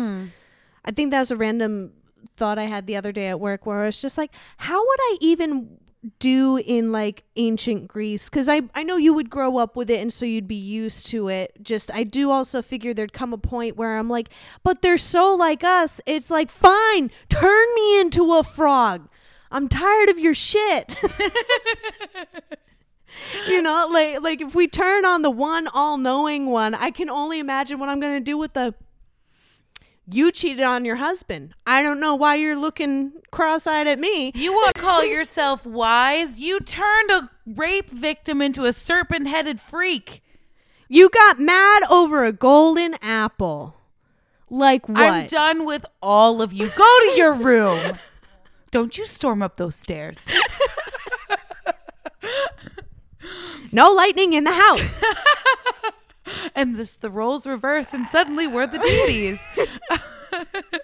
I 0.86 0.91
think 0.91 1.11
that 1.11 1.19
was 1.19 1.32
a 1.32 1.38
random 1.38 1.91
thought 2.36 2.57
I 2.57 2.63
had 2.65 2.88
the 2.88 2.95
other 2.95 3.11
day 3.11 3.28
at 3.28 3.39
work 3.39 3.65
where 3.65 3.82
I 3.84 3.86
was 3.86 4.01
just 4.01 4.17
like, 4.17 4.32
how 4.57 4.80
would 4.86 4.99
I 4.99 5.17
even 5.21 5.78
do 6.20 6.58
in 6.58 6.91
like 6.91 7.24
ancient 7.36 7.88
Greece? 7.88 8.30
Because 8.30 8.49
I, 8.49 8.62
I 8.76 8.84
know 8.84 8.97
you 8.97 9.14
would 9.14 9.30
grow 9.30 9.58
up 9.58 9.76
with 9.76 9.89
it 9.89 10.01
and 10.01 10.12
so 10.12 10.26
you'd 10.26 10.47
be 10.47 10.56
used 10.56 11.08
to 11.08 11.30
it. 11.30 11.54
Just, 11.62 11.91
I 11.93 12.04
do 12.04 12.32
also 12.32 12.62
figure 12.62 12.93
there'd 12.93 13.14
come 13.14 13.34
a 13.34 13.38
point 13.38 13.78
where 13.78 13.97
I'm 13.97 14.10
like, 14.10 14.30
but 14.64 14.82
they're 14.82 14.97
so 14.97 15.36
like 15.36 15.64
us. 15.64 16.01
It's 16.06 16.30
like, 16.30 16.49
fine, 16.49 17.12
turn 17.30 17.76
me 17.76 17.99
into 17.99 18.34
a 18.34 18.43
frog. 18.43 19.08
I'm 19.51 19.70
tired 19.70 20.10
of 20.10 20.18
your 20.18 20.34
shit. 20.34 20.97
you 23.47 23.62
know, 23.62 23.88
like 23.91 24.22
like 24.22 24.41
if 24.41 24.56
we 24.56 24.68
turn 24.68 25.06
on 25.06 25.22
the 25.22 25.30
one 25.30 25.68
all-knowing 25.68 26.47
one, 26.47 26.74
I 26.74 26.89
can 26.89 27.10
only 27.10 27.39
imagine 27.39 27.80
what 27.80 27.89
I'm 27.89 27.99
going 27.99 28.16
to 28.16 28.24
do 28.24 28.38
with 28.38 28.54
the 28.54 28.74
you 30.12 30.32
cheated 30.32 30.64
on 30.64 30.86
your 30.86 30.97
husband. 30.97 31.54
I 31.66 31.82
don't 31.82 31.99
know 31.99 32.16
why 32.16 32.36
you're 32.36 32.56
looking 32.56 33.14
cross-eyed 33.32 33.88
at 33.88 33.99
me. 33.99 34.32
You 34.36 34.54
want 34.54 34.76
to 34.76 34.82
call 34.82 35.06
yourself 35.06 35.66
wise? 35.66 36.39
You 36.39 36.60
turned 36.60 37.12
a 37.12 37.30
rape 37.45 37.89
victim 37.89 38.41
into 38.41 38.66
a 38.66 38.74
serpent 38.74 39.28
headed 39.28 39.60
freak. 39.60 40.22
You 40.89 41.10
got 41.10 41.39
mad 41.39 41.84
over 41.89 42.26
a 42.26 42.32
golden 42.32 42.95
apple. 43.01 43.76
Like 44.49 44.88
what? 44.88 44.99
I'm 44.99 45.28
done 45.28 45.66
with 45.66 45.86
all 46.01 46.41
of 46.41 46.54
you. 46.54 46.70
Go 46.70 46.97
to 46.99 47.14
your 47.16 47.34
room. 47.34 47.97
Don't 48.70 48.97
you 48.97 49.06
storm 49.06 49.41
up 49.41 49.56
those 49.56 49.76
stairs. 49.76 50.32
no 53.72 53.91
lightning 53.93 54.34
in 54.34 54.43
the 54.43 54.51
house. 54.51 55.01
And 56.55 56.76
this 56.76 56.95
the 56.95 57.09
roles 57.11 57.45
reverse 57.45 57.93
and 57.93 58.07
suddenly 58.07 58.47
we're 58.47 58.67
the 58.67 58.80
deities. 58.80 59.45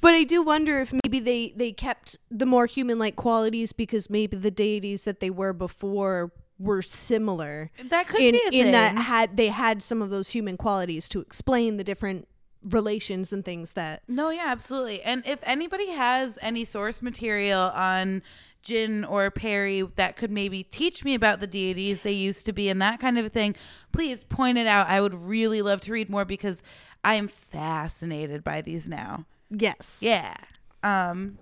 But 0.00 0.12
I 0.12 0.24
do 0.24 0.42
wonder 0.42 0.80
if 0.80 0.92
maybe 0.92 1.20
they 1.20 1.54
they 1.56 1.72
kept 1.72 2.18
the 2.30 2.44
more 2.44 2.66
human 2.66 2.98
like 2.98 3.16
qualities 3.16 3.72
because 3.72 4.10
maybe 4.10 4.36
the 4.36 4.50
deities 4.50 5.04
that 5.04 5.20
they 5.20 5.30
were 5.30 5.52
before 5.52 6.32
were 6.58 6.82
similar. 6.82 7.70
That 7.88 8.08
could 8.08 8.20
in 8.20 8.32
be 8.32 8.42
a 8.44 8.46
in 8.48 8.62
thing. 8.64 8.72
that 8.72 8.94
had 8.96 9.36
they 9.36 9.48
had 9.48 9.82
some 9.82 10.02
of 10.02 10.10
those 10.10 10.30
human 10.30 10.56
qualities 10.56 11.08
to 11.10 11.20
explain 11.20 11.78
the 11.78 11.84
different 11.84 12.28
relations 12.64 13.32
and 13.32 13.44
things 13.44 13.72
that 13.72 14.02
No, 14.06 14.30
yeah, 14.30 14.46
absolutely. 14.48 15.00
And 15.02 15.26
if 15.26 15.40
anybody 15.44 15.92
has 15.92 16.38
any 16.42 16.64
source 16.64 17.00
material 17.00 17.70
on 17.74 18.22
Jinn 18.62 19.04
or 19.04 19.30
Peri 19.30 19.82
that 19.96 20.16
could 20.16 20.30
maybe 20.30 20.62
teach 20.62 21.04
me 21.04 21.14
about 21.14 21.40
the 21.40 21.46
deities 21.46 22.02
they 22.02 22.12
used 22.12 22.46
to 22.46 22.52
be 22.52 22.68
and 22.68 22.80
that 22.82 23.00
kind 23.00 23.18
of 23.18 23.26
a 23.26 23.28
thing, 23.28 23.54
please 23.92 24.24
point 24.24 24.58
it 24.58 24.66
out. 24.66 24.88
I 24.88 25.00
would 25.00 25.14
really 25.14 25.62
love 25.62 25.80
to 25.82 25.92
read 25.92 26.10
more 26.10 26.24
because 26.24 26.62
I 27.04 27.14
am 27.14 27.28
fascinated 27.28 28.44
by 28.44 28.60
these 28.60 28.88
now. 28.88 29.26
yes 29.50 29.98
Yeah. 30.00 30.36
Um 30.82 31.38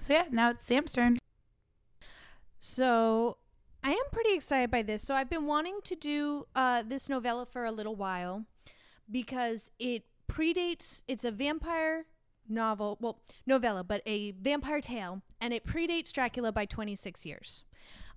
so 0.00 0.12
yeah, 0.12 0.26
now 0.30 0.50
it's 0.50 0.64
Sam's 0.64 0.92
turn. 0.92 1.18
So 2.58 3.36
I 3.82 3.90
am 3.90 4.04
pretty 4.10 4.32
excited 4.32 4.70
by 4.70 4.82
this. 4.82 5.02
So 5.02 5.14
I've 5.14 5.28
been 5.28 5.44
wanting 5.44 5.80
to 5.84 5.94
do 5.94 6.46
uh, 6.56 6.82
this 6.82 7.08
novella 7.10 7.44
for 7.44 7.66
a 7.66 7.70
little 7.70 7.94
while 7.94 8.46
because 9.10 9.70
it 9.78 10.04
predates. 10.26 11.02
It's 11.06 11.24
a 11.24 11.30
vampire 11.30 12.06
novel, 12.48 12.98
well, 13.00 13.18
novella, 13.46 13.84
but 13.84 14.02
a 14.06 14.32
vampire 14.32 14.80
tale, 14.80 15.22
and 15.40 15.52
it 15.52 15.66
predates 15.66 16.12
Dracula 16.12 16.52
by 16.52 16.64
26 16.64 17.24
years. 17.26 17.64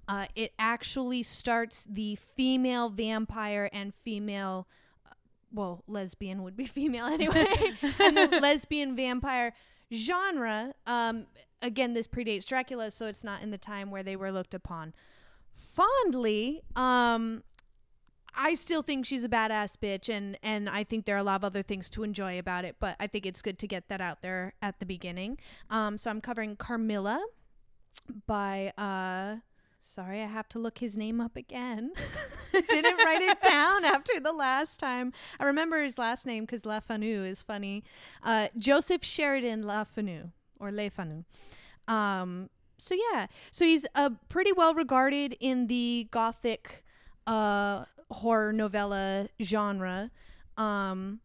Uh, 0.07 0.25
it 0.35 0.53
actually 0.57 1.21
starts 1.23 1.85
the 1.89 2.15
female 2.15 2.89
vampire 2.89 3.69
and 3.73 3.93
female, 4.03 4.67
uh, 5.05 5.13
well, 5.51 5.83
lesbian 5.87 6.43
would 6.43 6.55
be 6.55 6.65
female 6.77 7.05
anyway, 7.05 7.45
and 7.99 8.17
the 8.17 8.39
lesbian 8.41 8.95
vampire 8.95 9.53
genre. 9.93 10.73
Um, 10.85 11.27
again, 11.61 11.93
this 11.93 12.07
predates 12.07 12.45
Dracula, 12.45 12.91
so 12.91 13.07
it's 13.07 13.23
not 13.23 13.41
in 13.41 13.51
the 13.51 13.57
time 13.57 13.91
where 13.91 14.03
they 14.03 14.15
were 14.15 14.31
looked 14.31 14.53
upon 14.53 14.93
fondly. 15.57 16.61
Um, 16.75 17.43
I 18.37 18.53
still 18.53 18.83
think 18.83 19.05
she's 19.05 19.23
a 19.23 19.29
badass 19.29 19.77
bitch, 19.77 20.09
and 20.09 20.37
and 20.43 20.69
I 20.69 20.83
think 20.83 21.05
there 21.05 21.15
are 21.15 21.19
a 21.19 21.23
lot 21.23 21.37
of 21.37 21.43
other 21.43 21.63
things 21.63 21.89
to 21.91 22.03
enjoy 22.03 22.37
about 22.37 22.65
it. 22.65 22.75
But 22.79 22.95
I 22.99 23.07
think 23.07 23.25
it's 23.25 23.41
good 23.41 23.59
to 23.59 23.67
get 23.67 23.89
that 23.89 23.99
out 23.99 24.21
there 24.21 24.53
at 24.61 24.79
the 24.79 24.85
beginning. 24.85 25.39
Um, 25.69 25.97
so 25.97 26.09
I'm 26.09 26.21
covering 26.21 26.55
Carmilla 26.55 27.25
by 28.25 28.71
uh. 28.77 29.37
Sorry, 29.79 30.21
I 30.21 30.25
have 30.25 30.49
to 30.49 30.59
look 30.59 30.79
his 30.79 30.97
name 30.97 31.21
up 31.21 31.37
again. 31.37 31.93
Didn't 32.51 32.97
write 32.97 33.21
it 33.21 33.41
down 33.41 33.85
after 33.85 34.19
the 34.19 34.33
last 34.33 34.81
time. 34.81 35.13
I 35.39 35.45
remember 35.45 35.81
his 35.81 35.97
last 35.97 36.25
name 36.25 36.43
because 36.43 36.63
Lafanu 36.63 37.25
is 37.25 37.41
funny. 37.41 37.85
Uh, 38.21 38.49
Joseph 38.57 39.05
Sheridan 39.05 39.63
Lafanu 39.63 40.31
or 40.59 40.73
Le 40.73 40.89
Fanu. 40.89 41.23
Um, 41.87 42.49
so 42.77 42.95
yeah, 42.95 43.27
so 43.49 43.63
he's 43.63 43.85
uh, 43.95 44.09
pretty 44.27 44.51
well 44.51 44.73
regarded 44.73 45.37
in 45.39 45.67
the 45.67 46.07
gothic 46.11 46.83
uh, 47.25 47.85
horror 48.11 48.53
novella 48.53 49.27
genre. 49.41 50.11
Um, 50.57 51.19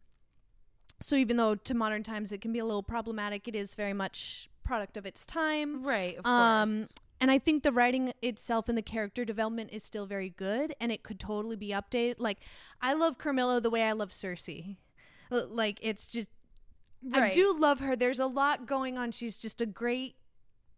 so 1.01 1.17
even 1.17 1.37
though 1.37 1.55
to 1.55 1.75
modern 1.75 2.03
times 2.03 2.33
it 2.33 2.41
can 2.41 2.53
be 2.53 2.59
a 2.59 2.65
little 2.65 2.83
problematic, 2.83 3.49
it 3.49 3.55
is 3.57 3.75
very 3.75 3.93
much 3.93 4.49
product 4.65 4.97
of 4.97 5.05
its 5.07 5.27
time. 5.27 5.83
Right, 5.85 6.17
of 6.17 6.25
Um, 6.27 6.77
course. 6.79 6.93
and 7.21 7.31
I 7.31 7.39
think 7.39 7.63
the 7.63 7.73
writing 7.73 8.13
itself 8.23 8.69
and 8.69 8.77
the 8.79 8.83
character 8.83 9.25
development 9.25 9.71
is 9.73 9.83
still 9.83 10.07
very 10.07 10.29
good, 10.31 10.75
and 10.81 10.93
it 10.93 11.03
could 11.03 11.19
totally 11.19 11.57
be 11.57 11.69
updated. 11.71 12.17
Like 12.19 12.39
I 12.81 12.95
love 12.95 13.19
Carmilla 13.19 13.61
the 13.61 13.71
way 13.71 13.83
I 13.83 13.93
love 13.93 14.11
Cersei. 14.11 14.77
Like 15.31 15.79
it's 15.83 16.07
just 16.07 16.29
I 17.13 17.31
do 17.33 17.53
love 17.59 17.81
her. 17.81 17.97
There's 17.97 18.21
a 18.21 18.27
lot 18.27 18.67
going 18.67 18.97
on. 18.97 19.11
She's 19.11 19.37
just 19.37 19.61
a 19.61 19.67
great 19.67 20.15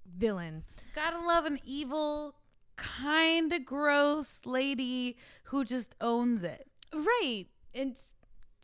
villain. 0.07 0.65
Gotta 0.95 1.19
love 1.19 1.45
an 1.45 1.59
evil, 1.67 2.35
kind 2.77 3.53
of 3.53 3.65
gross 3.65 4.43
lady 4.45 5.17
who 5.45 5.65
just 5.65 5.95
owns 6.01 6.43
it. 6.43 6.69
Right. 6.93 7.47
And 7.75 7.99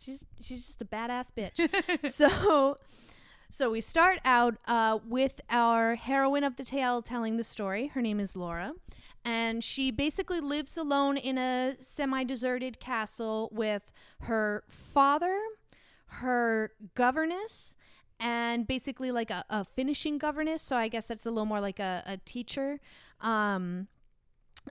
she's 0.01 0.25
she's 0.41 0.67
just 0.67 0.83
a 0.83 0.85
badass 0.85 1.29
bitch. 1.37 2.11
so 2.13 2.79
so 3.53 3.73
we 3.73 3.81
start 3.81 4.21
out 4.25 4.59
uh, 4.69 5.01
with 5.05 5.41
our 5.51 5.97
heroine 5.97 6.45
of 6.45 6.55
the 6.55 6.63
tale 6.63 7.03
telling 7.03 7.37
the 7.37 7.43
story. 7.43 7.89
Her 7.89 8.01
name 8.01 8.21
is 8.21 8.37
Laura. 8.37 8.75
And 9.25 9.65
she 9.65 9.91
basically 9.91 10.41
lives 10.41 10.79
alone 10.79 11.17
in 11.17 11.37
a 11.37 11.75
semi 11.81 12.23
deserted 12.23 12.79
castle 12.79 13.51
with 13.53 13.93
her 14.21 14.63
father, 14.69 15.37
her 16.07 16.73
governess, 16.95 17.77
and 18.21 18.69
basically 18.69 19.11
like 19.11 19.31
a, 19.31 19.45
a 19.51 19.65
finishing 19.65 20.17
governess. 20.17 20.63
So 20.63 20.77
I 20.77 20.87
guess 20.87 21.07
that's 21.07 21.27
a 21.27 21.31
little 21.31 21.45
more 21.45 21.61
like 21.61 21.81
a, 21.81 22.05
a 22.07 22.19
teacher. 22.19 22.79
Um, 23.21 23.89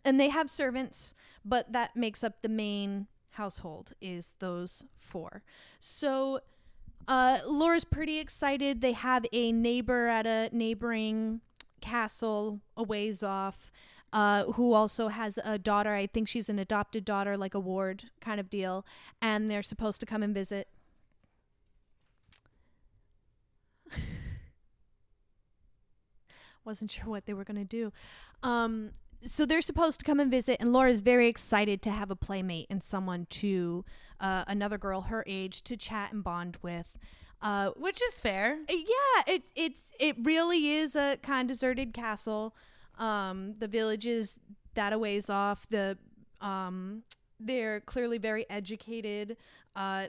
and 0.04 0.20
they 0.20 0.30
have 0.30 0.50
servants, 0.50 1.14
but 1.44 1.72
that 1.74 1.96
makes 1.96 2.24
up 2.24 2.42
the 2.42 2.50
main 2.50 3.08
household 3.32 3.94
is 4.02 4.34
those 4.40 4.84
four. 4.98 5.44
So 5.80 6.42
uh, 7.08 7.40
Laura's 7.46 7.86
pretty 7.86 8.20
excited. 8.20 8.82
They 8.82 8.92
have 8.94 9.26
a 9.32 9.52
neighbor 9.52 10.08
at 10.08 10.28
a 10.28 10.50
neighboring 10.52 11.42
castle 11.82 12.62
a 12.78 12.84
ways 12.84 13.24
off. 13.24 13.72
Uh, 14.12 14.46
who 14.54 14.74
also 14.74 15.10
has 15.10 15.38
a 15.44 15.60
daughter. 15.60 15.94
I 15.94 16.08
think 16.08 16.28
she's 16.28 16.50
an 16.50 16.58
adopted 16.58 17.06
daughter, 17.06 17.38
like 17.38 17.54
a 17.54 17.60
ward 17.60 18.06
kind 18.20 18.40
of 18.40 18.50
deal. 18.50 18.84
And 19.22 19.52
they're 19.52 19.62
supposed 19.62 20.00
to 20.00 20.08
come 20.08 20.24
and 20.24 20.34
visit. 20.34 20.68
Wasn't 26.66 26.90
sure 26.90 27.06
what 27.06 27.28
they 27.28 27.36
were 27.36 27.44
going 27.44 27.58
to 27.58 27.64
do. 27.64 27.94
Um, 28.42 28.94
so 29.24 29.46
they're 29.46 29.62
supposed 29.62 30.00
to 30.00 30.06
come 30.06 30.20
and 30.20 30.32
visit, 30.32 30.58
and 30.60 30.72
Laura's 30.74 31.02
very 31.02 31.28
excited 31.28 31.82
to 31.84 31.92
have 31.92 32.10
a 32.12 32.16
playmate 32.16 32.68
and 32.70 32.82
someone 32.82 33.26
to 33.30 33.84
uh, 34.20 34.44
another 34.48 34.78
girl 34.78 35.02
her 35.02 35.24
age 35.28 35.62
to 35.64 35.78
chat 35.78 36.12
and 36.12 36.24
bond 36.24 36.58
with. 36.62 36.98
Uh, 37.42 37.72
Which 37.78 38.02
is 38.02 38.20
fair. 38.20 38.60
yeah, 38.68 39.24
it's 39.28 39.50
it's 39.56 39.92
it 40.00 40.16
really 40.22 40.72
is 40.72 40.96
a 40.96 41.18
kind 41.22 41.50
of 41.50 41.56
deserted 41.56 41.94
castle. 41.94 42.54
Um, 42.98 43.56
the 43.60 43.68
village 43.68 44.06
is 44.08 44.40
that 44.74 44.92
a 44.92 45.00
ways 45.00 45.30
off. 45.30 45.68
The 45.70 45.98
um, 46.42 47.04
they're 47.40 47.80
clearly 47.82 48.18
very 48.18 48.46
educated. 48.50 49.38
Uh, 49.76 50.08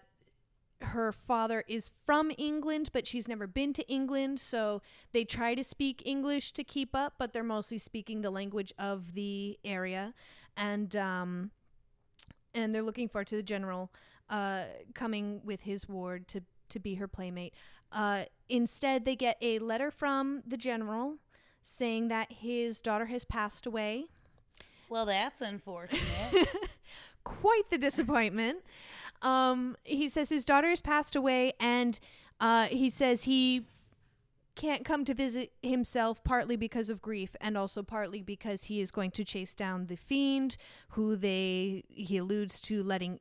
her 0.83 1.13
father 1.13 1.65
is 1.69 1.91
from 2.05 2.33
England, 2.39 2.91
but 2.93 3.07
she's 3.07 3.29
never 3.29 3.47
been 3.47 3.73
to 3.75 3.89
England, 3.89 4.41
so 4.41 4.83
they 5.13 5.25
try 5.25 5.55
to 5.55 5.65
speak 5.65 6.03
English 6.05 6.53
to 6.53 6.65
keep 6.65 6.95
up, 6.95 7.15
but 7.19 7.33
they're 7.33 7.43
mostly 7.43 7.79
speaking 7.79 8.23
the 8.23 8.31
language 8.31 8.73
of 8.79 9.15
the 9.15 9.59
area, 9.65 10.15
and 10.57 10.97
um, 10.97 11.51
and 12.55 12.75
they're 12.75 12.83
looking 12.83 13.09
forward 13.09 13.27
to 13.29 13.37
the 13.37 13.43
general 13.43 13.93
uh, 14.29 14.65
coming 14.95 15.41
with 15.45 15.63
his 15.63 15.89
ward 15.89 16.29
to 16.29 16.43
to 16.71 16.79
be 16.79 16.95
her 16.95 17.09
playmate. 17.09 17.55
Uh, 17.93 18.25
instead, 18.49 19.05
they 19.05 19.17
get 19.17 19.37
a 19.41 19.59
letter 19.59 19.91
from 19.91 20.43
the 20.47 20.57
general 20.57 21.17
saying 21.63 22.09
that 22.09 22.33
his 22.33 22.81
daughter 22.81 23.07
has 23.07 23.25
passed 23.25 23.67
away. 23.67 24.07
Well, 24.89 25.07
that's 25.07 25.41
unfortunate. 25.41 26.01
Quite 27.25 27.71
the 27.71 27.79
disappointment. 27.79 28.59
Um, 29.23 29.77
he 29.85 30.09
says 30.09 30.29
his 30.29 30.45
daughter 30.45 30.69
has 30.69 30.81
passed 30.81 31.15
away, 31.17 31.53
and 31.61 31.99
uh, 32.41 32.67
he 32.67 32.91
says 32.91 33.25
he 33.25 33.67
can't 34.57 34.85
come 34.85 35.05
to 35.05 35.15
visit 35.15 35.53
himself 35.63 36.23
partly 36.25 36.57
because 36.57 36.91
of 36.91 37.01
grief 37.01 37.35
and 37.41 37.57
also 37.57 37.83
partly 37.83 38.21
because 38.21 38.65
he 38.65 38.81
is 38.81 38.91
going 38.91 39.11
to 39.11 39.25
chase 39.25 39.55
down 39.55 39.87
the 39.87 39.97
fiend 39.97 40.57
who 40.91 41.17
they 41.17 41.83
he 41.89 42.19
alludes 42.19 42.61
to 42.61 42.83
letting 42.83 43.19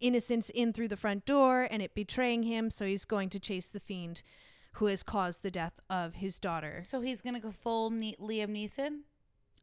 innocence 0.00 0.48
in 0.50 0.72
through 0.72 0.88
the 0.88 0.96
front 0.96 1.26
door 1.26 1.66
and 1.70 1.82
it 1.82 1.94
betraying 1.94 2.44
him. 2.44 2.70
So 2.70 2.86
he's 2.86 3.04
going 3.04 3.28
to 3.30 3.40
chase 3.40 3.68
the 3.68 3.80
fiend 3.80 4.22
who 4.74 4.86
has 4.86 5.02
caused 5.02 5.42
the 5.42 5.50
death 5.50 5.78
of 5.90 6.14
his 6.14 6.38
daughter. 6.38 6.78
So 6.80 7.02
he's 7.02 7.20
gonna 7.20 7.40
go 7.40 7.50
full 7.50 7.90
ne- 7.90 8.16
Liam 8.18 8.50
Neeson. 8.56 9.00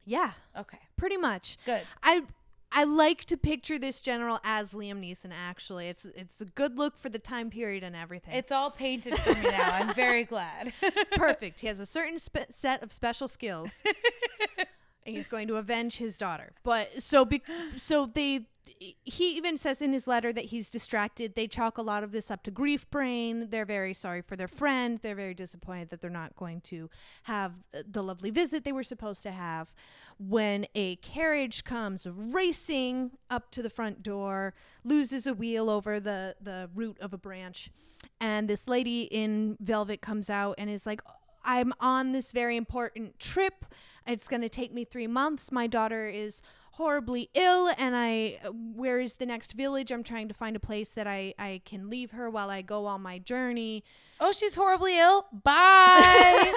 yeah. 0.06 0.34
Okay, 0.56 0.80
pretty 0.96 1.18
much. 1.18 1.58
Good. 1.66 1.82
I 2.04 2.24
I 2.72 2.84
like 2.84 3.26
to 3.26 3.38
picture 3.38 3.80
this 3.80 4.00
general 4.02 4.40
as 4.44 4.74
Liam 4.74 5.04
Neeson. 5.04 5.32
Actually, 5.34 5.88
it's 5.88 6.06
it's 6.06 6.40
a 6.42 6.46
good 6.46 6.78
look 6.78 6.98
for 6.98 7.10
the 7.10 7.20
time 7.20 7.50
period 7.50 7.84
and 7.84 7.96
everything. 7.96 8.36
It's 8.36 8.52
all 8.52 8.70
painted 8.70 9.16
for 9.18 9.34
me 9.34 9.50
now. 9.50 9.70
I'm 9.72 9.94
very 9.96 10.24
glad. 10.24 10.74
perfect. 11.14 11.62
He 11.62 11.68
has 11.68 11.80
a 11.80 11.86
certain 11.86 12.20
spe- 12.20 12.52
set 12.52 12.84
of 12.84 12.92
special 12.92 13.28
skills, 13.28 13.84
and 15.06 15.16
he's 15.16 15.30
going 15.30 15.48
to 15.48 15.56
avenge 15.56 15.98
his 15.98 16.18
daughter. 16.18 16.52
But 16.64 17.02
so 17.02 17.26
be- 17.26 17.42
so 17.78 18.06
they. 18.06 18.42
He 18.78 19.36
even 19.36 19.58
says 19.58 19.82
in 19.82 19.94
his 19.94 20.08
letter 20.08 20.32
that 20.34 20.46
he's 20.46 20.70
distracted. 20.70 21.36
They 21.36 21.48
chalk 21.48 21.78
a 21.78 21.82
lot 21.82 22.04
of 22.04 22.12
this 22.12 22.30
up 22.30 22.44
to 22.44 22.52
grief 22.52 22.90
brain. 22.90 23.50
They're 23.50 23.66
very 23.66 23.94
sorry 23.94 24.22
for 24.22 24.36
their 24.36 24.48
friend. 24.48 25.00
They're 25.02 25.16
very 25.16 25.34
disappointed 25.34 25.90
that 25.90 26.02
they're 26.02 26.10
not 26.10 26.36
going 26.36 26.62
to 26.62 26.90
have 27.24 27.54
uh, 27.74 27.84
the 27.90 28.04
lovely 28.04 28.30
visit 28.30 28.64
they 28.64 28.72
were 28.72 28.84
supposed 28.84 29.24
to 29.24 29.32
have. 29.32 29.74
When 30.20 30.66
a 30.76 30.98
carriage 30.98 31.64
comes 31.64 32.06
racing 32.06 33.12
up 33.30 33.52
to 33.52 33.62
the 33.62 33.70
front 33.70 34.04
door, 34.04 34.54
loses 34.84 35.26
a 35.26 35.34
wheel 35.34 35.70
over 35.70 36.00
the, 36.00 36.36
the 36.42 36.70
root 36.76 36.98
of 37.00 37.14
a 37.14 37.18
branch, 37.18 37.72
and 38.20 38.50
this 38.50 38.68
lady 38.68 39.04
in 39.04 39.58
velvet 39.62 40.02
comes 40.02 40.30
out 40.30 40.56
and 40.58 40.70
is 40.70 40.86
like, 40.86 41.02
I'm 41.46 41.72
on 41.80 42.12
this 42.12 42.32
very 42.34 42.58
important 42.58 43.18
trip. 43.20 43.66
It's 44.06 44.28
going 44.28 44.42
to 44.42 44.50
take 44.50 44.74
me 44.74 44.84
three 44.84 45.08
months. 45.08 45.52
My 45.52 45.68
daughter 45.68 46.10
is 46.10 46.42
horribly 46.80 47.30
ill, 47.34 47.70
and 47.78 47.94
I, 47.94 48.40
where 48.74 49.00
is 49.02 49.16
the 49.16 49.26
next 49.26 49.52
village? 49.52 49.92
I'm 49.92 50.02
trying 50.02 50.30
to 50.30 50.34
find 50.34 50.56
a 50.56 50.60
place 50.60 50.92
that 50.94 51.08
I, 51.08 51.34
I 51.38 51.62
can 51.66 51.90
leave 51.90 52.12
her 52.12 52.30
while 52.30 52.50
I 52.50 52.62
go 52.62 52.86
on 52.86 53.02
my 53.02 53.20
journey. 53.20 53.84
oh, 54.22 54.32
she's 54.32 54.56
horribly 54.56 54.98
ill. 54.98 55.26
Bye. 55.44 56.54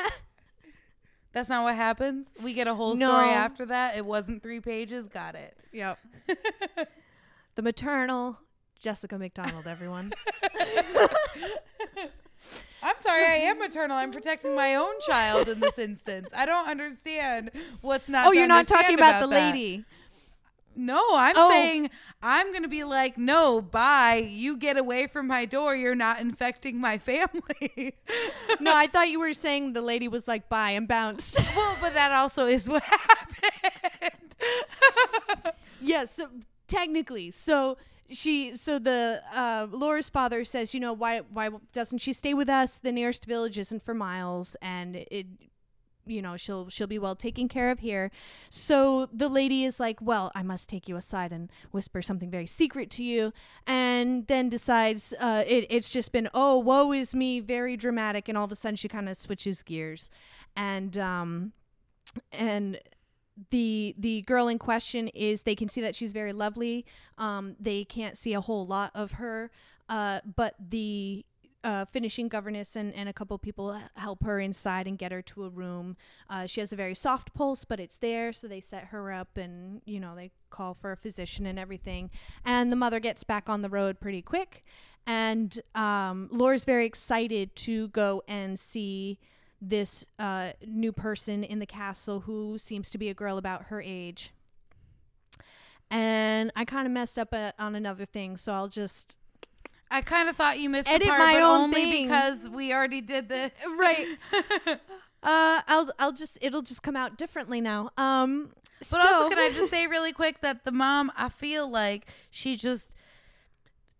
That's 1.32 1.48
not 1.48 1.64
what 1.64 1.74
happens. 1.74 2.34
We 2.40 2.52
get 2.52 2.68
a 2.68 2.74
whole 2.74 2.94
No. 2.94 3.08
story 3.08 3.30
after 3.30 3.66
that. 3.66 3.96
It 3.96 4.06
wasn't 4.06 4.42
three 4.44 4.60
pages. 4.60 5.08
Got 5.08 5.34
it. 5.34 5.56
Yep. 5.72 5.98
the 7.56 7.62
maternal 7.62 8.38
Jessica 8.78 9.18
McDonald, 9.18 9.66
everyone. 9.66 10.12
I'm 12.84 12.96
sorry, 12.96 13.24
I 13.24 13.34
am 13.44 13.58
maternal. 13.60 13.96
I'm 13.96 14.10
protecting 14.10 14.54
my 14.56 14.74
own 14.74 14.92
child 15.00 15.48
in 15.48 15.60
this 15.60 15.78
instance. 15.78 16.32
I 16.36 16.46
don't 16.46 16.68
understand 16.68 17.50
what's 17.80 18.08
not. 18.08 18.26
oh, 18.26 18.32
to 18.32 18.38
you're 18.38 18.46
not 18.48 18.66
talking 18.66 18.94
about, 18.96 19.20
the 19.20 19.28
that. 19.28 19.54
lady. 19.54 19.84
No, 20.74 21.02
I'm 21.14 21.34
Oh. 21.36 21.48
saying 21.50 21.90
I'm 22.22 22.50
going 22.52 22.62
to 22.62 22.68
be 22.68 22.84
like, 22.84 23.18
no, 23.18 23.60
bye. 23.60 24.26
You 24.28 24.56
get 24.56 24.76
away 24.76 25.06
from 25.06 25.26
my 25.26 25.44
door. 25.44 25.74
You're 25.74 25.94
not 25.94 26.20
infecting 26.20 26.80
my 26.80 26.98
family. 27.10 27.94
No, 28.60 28.74
I 28.74 28.86
thought 28.86 29.08
you 29.10 29.18
were 29.20 29.32
saying 29.32 29.72
the 29.72 29.82
lady 29.82 30.08
was 30.08 30.28
like, 30.28 30.48
bye 30.48 30.70
and 30.70 30.86
bounce. 30.86 31.36
well, 31.56 31.76
but 31.80 31.94
that 31.94 32.12
also 32.12 32.46
is 32.46 32.68
what 32.68 32.82
happened. 32.82 34.32
Yes, 35.80 36.12
so 36.12 36.28
technically, 36.68 37.30
so 37.32 37.76
she, 38.08 38.54
so 38.56 38.78
the 38.78 39.20
uh, 39.34 39.66
Laura's 39.70 40.08
father 40.10 40.44
says, 40.44 40.74
you 40.74 40.80
know, 40.80 40.92
why, 40.92 41.20
why 41.32 41.50
doesn't 41.72 41.98
she 41.98 42.12
stay 42.12 42.34
with 42.34 42.48
us? 42.48 42.78
The 42.78 42.92
nearest 42.92 43.24
village 43.26 43.58
isn't 43.58 43.82
for 43.84 43.94
miles, 43.94 44.56
and 44.62 44.94
it, 44.96 45.26
you 46.06 46.22
know, 46.22 46.36
she'll 46.36 46.68
she'll 46.68 46.86
be 46.86 46.98
well 46.98 47.14
taken 47.14 47.48
care 47.48 47.70
of 47.70 47.80
here. 47.80 48.10
So 48.48 49.06
the 49.12 49.28
lady 49.28 49.64
is 49.64 49.78
like, 49.78 50.00
well, 50.00 50.32
I 50.34 50.42
must 50.42 50.68
take 50.68 50.88
you 50.88 50.96
aside 50.96 51.32
and 51.32 51.50
whisper 51.70 52.02
something 52.02 52.30
very 52.30 52.46
secret 52.46 52.90
to 52.90 53.04
you, 53.04 53.32
and 53.66 54.26
then 54.26 54.48
decides 54.48 55.14
uh, 55.20 55.44
it, 55.46 55.66
it's 55.70 55.92
just 55.92 56.12
been, 56.12 56.28
oh, 56.34 56.58
woe 56.58 56.92
is 56.92 57.14
me, 57.14 57.40
very 57.40 57.76
dramatic, 57.76 58.28
and 58.28 58.36
all 58.36 58.44
of 58.44 58.52
a 58.52 58.56
sudden 58.56 58.76
she 58.76 58.88
kind 58.88 59.08
of 59.08 59.16
switches 59.16 59.62
gears, 59.62 60.10
and 60.56 60.96
um, 60.98 61.52
and 62.30 62.78
the 63.50 63.94
the 63.98 64.22
girl 64.22 64.48
in 64.48 64.58
question 64.58 65.08
is 65.08 65.42
they 65.42 65.54
can 65.54 65.68
see 65.68 65.80
that 65.80 65.94
she's 65.94 66.12
very 66.12 66.32
lovely 66.32 66.84
um 67.16 67.56
they 67.58 67.84
can't 67.84 68.18
see 68.18 68.34
a 68.34 68.40
whole 68.40 68.66
lot 68.66 68.90
of 68.94 69.12
her 69.12 69.50
uh 69.88 70.20
but 70.36 70.54
the 70.60 71.24
uh, 71.64 71.84
finishing 71.84 72.28
governess 72.28 72.76
and, 72.76 72.94
and 72.94 73.08
a 73.08 73.12
couple 73.12 73.36
people 73.38 73.78
help 73.96 74.24
her 74.24 74.40
inside 74.40 74.86
and 74.86 74.98
get 74.98 75.12
her 75.12 75.22
to 75.22 75.44
a 75.44 75.48
room. 75.48 75.96
Uh, 76.28 76.46
she 76.46 76.60
has 76.60 76.72
a 76.72 76.76
very 76.76 76.94
soft 76.94 77.34
pulse, 77.34 77.64
but 77.64 77.78
it's 77.80 77.98
there, 77.98 78.32
so 78.32 78.48
they 78.48 78.60
set 78.60 78.86
her 78.86 79.12
up 79.12 79.36
and, 79.36 79.82
you 79.84 80.00
know, 80.00 80.14
they 80.16 80.30
call 80.50 80.74
for 80.74 80.92
a 80.92 80.96
physician 80.96 81.46
and 81.46 81.58
everything. 81.58 82.10
And 82.44 82.70
the 82.72 82.76
mother 82.76 83.00
gets 83.00 83.24
back 83.24 83.48
on 83.48 83.62
the 83.62 83.68
road 83.68 84.00
pretty 84.00 84.22
quick. 84.22 84.64
And 85.06 85.60
um, 85.74 86.28
Laura's 86.30 86.64
very 86.64 86.86
excited 86.86 87.56
to 87.56 87.88
go 87.88 88.22
and 88.28 88.58
see 88.58 89.18
this 89.60 90.04
uh, 90.18 90.52
new 90.66 90.92
person 90.92 91.44
in 91.44 91.58
the 91.58 91.66
castle 91.66 92.20
who 92.20 92.58
seems 92.58 92.90
to 92.90 92.98
be 92.98 93.08
a 93.08 93.14
girl 93.14 93.38
about 93.38 93.64
her 93.64 93.80
age. 93.80 94.32
And 95.90 96.50
I 96.56 96.64
kind 96.64 96.86
of 96.86 96.92
messed 96.92 97.18
up 97.18 97.28
uh 97.32 97.52
on 97.58 97.74
another 97.74 98.06
thing, 98.06 98.36
so 98.36 98.52
I'll 98.52 98.68
just 98.68 99.18
I 99.92 100.00
kind 100.00 100.28
of 100.28 100.36
thought 100.36 100.58
you 100.58 100.70
missed 100.70 100.88
Edit 100.88 101.02
the 101.02 101.08
part, 101.08 101.18
my 101.20 101.34
but 101.34 101.42
own 101.42 101.60
only 101.60 101.82
thing. 101.82 102.06
because 102.08 102.48
we 102.48 102.72
already 102.72 103.00
did 103.00 103.28
this. 103.28 103.52
right. 103.78 104.06
uh, 105.22 105.60
I'll 105.68 105.90
I'll 105.98 106.12
just 106.12 106.38
it'll 106.40 106.62
just 106.62 106.82
come 106.82 106.96
out 106.96 107.18
differently 107.18 107.60
now. 107.60 107.90
Um, 107.96 108.50
But 108.90 109.00
also, 109.00 109.28
can 109.28 109.38
I 109.38 109.50
just 109.54 109.70
say 109.70 109.86
really 109.86 110.12
quick 110.12 110.40
that 110.40 110.64
the 110.64 110.72
mom, 110.72 111.12
I 111.16 111.28
feel 111.28 111.70
like 111.70 112.06
she 112.30 112.56
just 112.56 112.94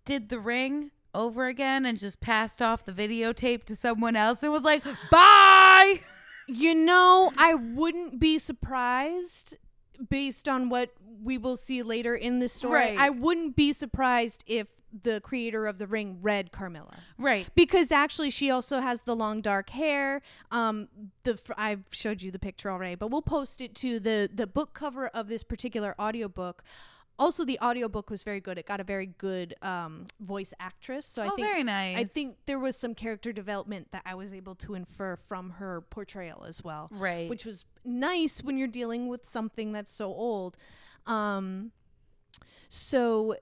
did 0.05 0.29
the 0.31 0.41
ring 0.41 0.91
over 1.15 1.47
again 1.47 1.85
and 1.85 1.99
just 1.99 2.21
passed 2.21 2.63
off 2.63 2.85
the 2.87 2.93
videotape 2.93 3.65
to 3.65 3.77
someone 3.77 4.17
else 4.17 4.43
and 4.43 4.51
was 4.51 4.63
like, 4.65 4.83
bye. 5.11 6.01
you 6.49 6.75
know 6.75 7.31
I 7.37 7.55
wouldn't 7.55 8.19
be 8.19 8.39
surprised 8.39 9.59
based 10.09 10.49
on 10.49 10.69
what 10.71 10.91
we 11.23 11.39
will 11.39 11.57
see 11.57 11.83
later 11.83 12.17
in 12.17 12.41
the 12.41 12.49
story. 12.49 12.81
Right. 12.81 12.99
I 12.99 13.11
wouldn't 13.11 13.55
be 13.55 13.73
surprised 13.73 14.43
if 14.47 14.67
the 15.03 15.21
creator 15.21 15.67
of 15.67 15.79
the 15.79 15.87
ring 15.87 16.19
read 16.21 16.53
Carmilla. 16.53 16.99
Right. 17.19 17.49
because 17.55 17.91
actually 17.91 18.31
she 18.31 18.51
also 18.51 18.81
has 18.81 19.03
the 19.03 19.17
long 19.17 19.41
dark 19.41 19.71
hair 19.71 20.21
um 20.51 20.89
the 21.23 21.39
i've 21.57 21.85
showed 21.91 22.21
you 22.21 22.31
the 22.31 22.39
picture 22.39 22.71
already 22.71 22.95
but 22.95 23.11
we'll 23.11 23.23
post 23.23 23.61
it 23.61 23.75
to 23.77 23.99
the 24.01 24.29
the 24.33 24.47
book 24.47 24.75
cover 24.75 25.07
of 25.09 25.29
this 25.29 25.43
particular 25.45 25.95
audiobook 26.01 26.63
also 27.19 27.45
the 27.45 27.59
audiobook 27.63 28.11
was 28.11 28.23
very 28.25 28.41
good 28.41 28.59
it 28.59 28.67
got 28.67 28.81
a 28.81 28.85
very 28.85 29.07
good 29.07 29.55
um 29.63 30.07
voice 30.21 30.53
actress 30.61 31.07
so 31.07 31.23
i 31.23 31.27
Oh, 31.29 31.37
think 31.37 31.47
very 31.47 31.61
s- 31.61 31.69
i 31.69 31.95
nice. 31.95 32.13
think 32.13 32.37
there 32.47 32.59
was 32.59 32.77
some 32.77 32.95
character 32.95 33.33
development 33.33 33.93
that 33.93 34.03
i 34.05 34.15
was 34.15 34.33
able 34.35 34.55
to 34.57 34.75
infer 34.75 35.17
from 35.17 35.51
her 35.51 35.81
portrayal 35.83 36.45
as 36.47 36.63
well 36.65 36.89
Right. 36.91 37.31
which 37.31 37.45
was 37.47 37.65
nice 37.85 38.43
when 38.43 38.59
you're 38.59 38.67
dealing 38.69 39.09
with 39.09 39.25
something 39.25 39.73
that's 39.73 39.95
so 39.95 40.07
old 40.07 40.57
um 41.07 41.71
so 42.69 43.37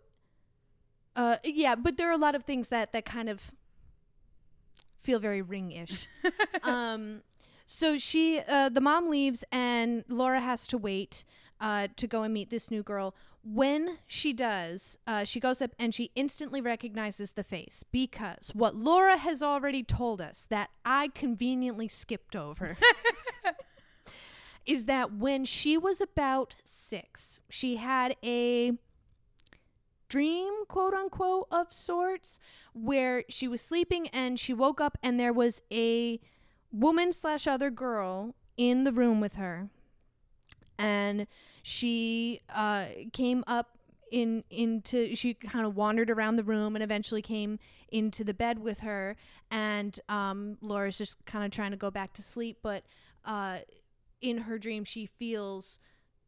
uh 1.17 1.37
yeah 1.45 1.75
but 1.75 1.97
there 1.97 2.09
are 2.09 2.13
a 2.13 2.19
lot 2.19 2.35
of 2.35 2.45
things 2.45 2.69
that 2.69 2.93
that 2.93 3.05
kind 3.05 3.29
of 3.29 3.53
feel 4.99 5.19
very 5.19 5.43
ring-ish. 5.43 6.09
Um 6.63 7.23
so 7.67 7.97
she 7.99 8.41
uh 8.47 8.69
the 8.69 8.81
mom 8.81 9.09
leaves 9.09 9.45
and 9.51 10.05
laura 10.09 10.41
has 10.41 10.67
to 10.69 10.77
wait 10.79 11.25
uh 11.61 11.89
to 11.97 12.07
go 12.07 12.23
and 12.23 12.35
meet 12.35 12.51
this 12.51 12.71
new 12.71 12.83
girl. 12.83 13.15
When 13.43 13.99
she 14.07 14.33
does 14.35 14.99
uh 15.07 15.25
she 15.25 15.41
goes 15.41 15.63
up 15.63 15.71
and 15.79 15.95
she 15.95 16.11
instantly 16.15 16.61
recognizes 16.61 17.33
the 17.33 17.43
face 17.45 17.83
because 17.91 18.51
what 18.55 18.75
laura 18.77 19.17
has 19.17 19.43
already 19.43 19.83
told 19.83 20.21
us 20.21 20.47
that 20.51 20.69
i 20.85 21.09
conveniently 21.15 21.89
skipped 21.89 22.37
over 22.37 22.77
is 24.67 24.85
that 24.87 25.15
when 25.15 25.45
she 25.45 25.77
was 25.77 26.01
about 26.01 26.55
six, 26.65 27.41
she 27.49 27.77
had 27.77 28.15
a 28.23 28.73
dream, 30.11 30.67
quote 30.69 30.93
unquote, 30.93 31.47
of 31.51 31.73
sorts, 31.73 32.39
where 32.75 33.25
she 33.31 33.49
was 33.49 33.63
sleeping 33.63 34.09
and 34.09 34.39
she 34.39 34.53
woke 34.53 34.81
up 34.81 34.99
and 35.03 35.19
there 35.19 35.33
was 35.33 35.63
a 35.73 36.21
woman 36.71 37.15
slash 37.15 37.47
other 37.47 37.71
girl 37.71 38.35
in 38.59 38.85
the 38.85 38.93
room 38.93 39.21
with 39.21 39.37
her. 39.37 39.71
And 40.79 41.27
she 41.63 42.41
uh, 42.55 42.87
came 43.13 43.45
up 43.47 43.79
in 44.11 44.43
into 44.51 45.15
she 45.15 45.35
kind 45.35 45.65
of 45.65 45.77
wandered 45.77 46.11
around 46.11 46.35
the 46.35 46.43
room 46.43 46.75
and 46.75 46.83
eventually 46.83 47.23
came 47.23 47.61
into 47.93 48.25
the 48.25 48.35
bed 48.35 48.59
with 48.59 48.81
her 48.81 49.15
and 49.53 50.01
um, 50.09 50.59
Laura's 50.61 50.99
just 50.99 51.25
kind 51.27 51.45
of 51.45 51.53
trying 51.53 51.71
to 51.71 51.77
go 51.77 51.93
back 51.93 52.13
to 52.15 52.23
sleep 52.23 52.59
but 52.61 52.83
uh, 53.25 53.59
in 54.21 54.39
her 54.39 54.59
dream 54.59 54.83
she 54.83 55.07
feels 55.07 55.79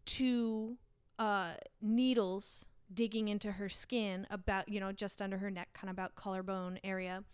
two 0.05 0.77
uh, 1.19 1.55
needles 1.81 2.69
digging 2.95 3.29
into 3.29 3.53
her 3.53 3.69
skin 3.69 4.27
about 4.31 4.69
you 4.69 4.81
know 4.81 4.93
just 4.93 5.21
under 5.23 5.39
her 5.39 5.51
neck 5.51 5.69
kind 5.75 5.91
of 5.91 5.95
about 5.95 6.15
collarbone 6.15 6.79
area. 6.85 7.25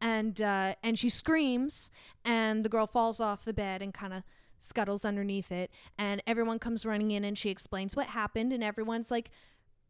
And 0.00 0.40
uh, 0.40 0.74
and 0.82 0.98
she 0.98 1.08
screams 1.08 1.90
and 2.24 2.64
the 2.64 2.68
girl 2.68 2.86
falls 2.86 3.20
off 3.20 3.44
the 3.44 3.52
bed 3.52 3.82
and 3.82 3.94
kind 3.94 4.12
of 4.12 4.22
scuttles 4.58 5.04
underneath 5.04 5.52
it. 5.52 5.70
And 5.98 6.22
everyone 6.26 6.58
comes 6.58 6.84
running 6.84 7.10
in 7.10 7.24
and 7.24 7.38
she 7.38 7.50
explains 7.50 7.94
what 7.94 8.06
happened 8.06 8.52
and 8.52 8.64
everyone's 8.64 9.10
like 9.10 9.30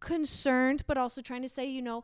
concerned 0.01 0.83
but 0.89 0.99
also 0.99 1.23
trying 1.23 1.43
to 1.43 1.49
say 1.49 1.65
you 1.65 1.81
know 1.81 2.03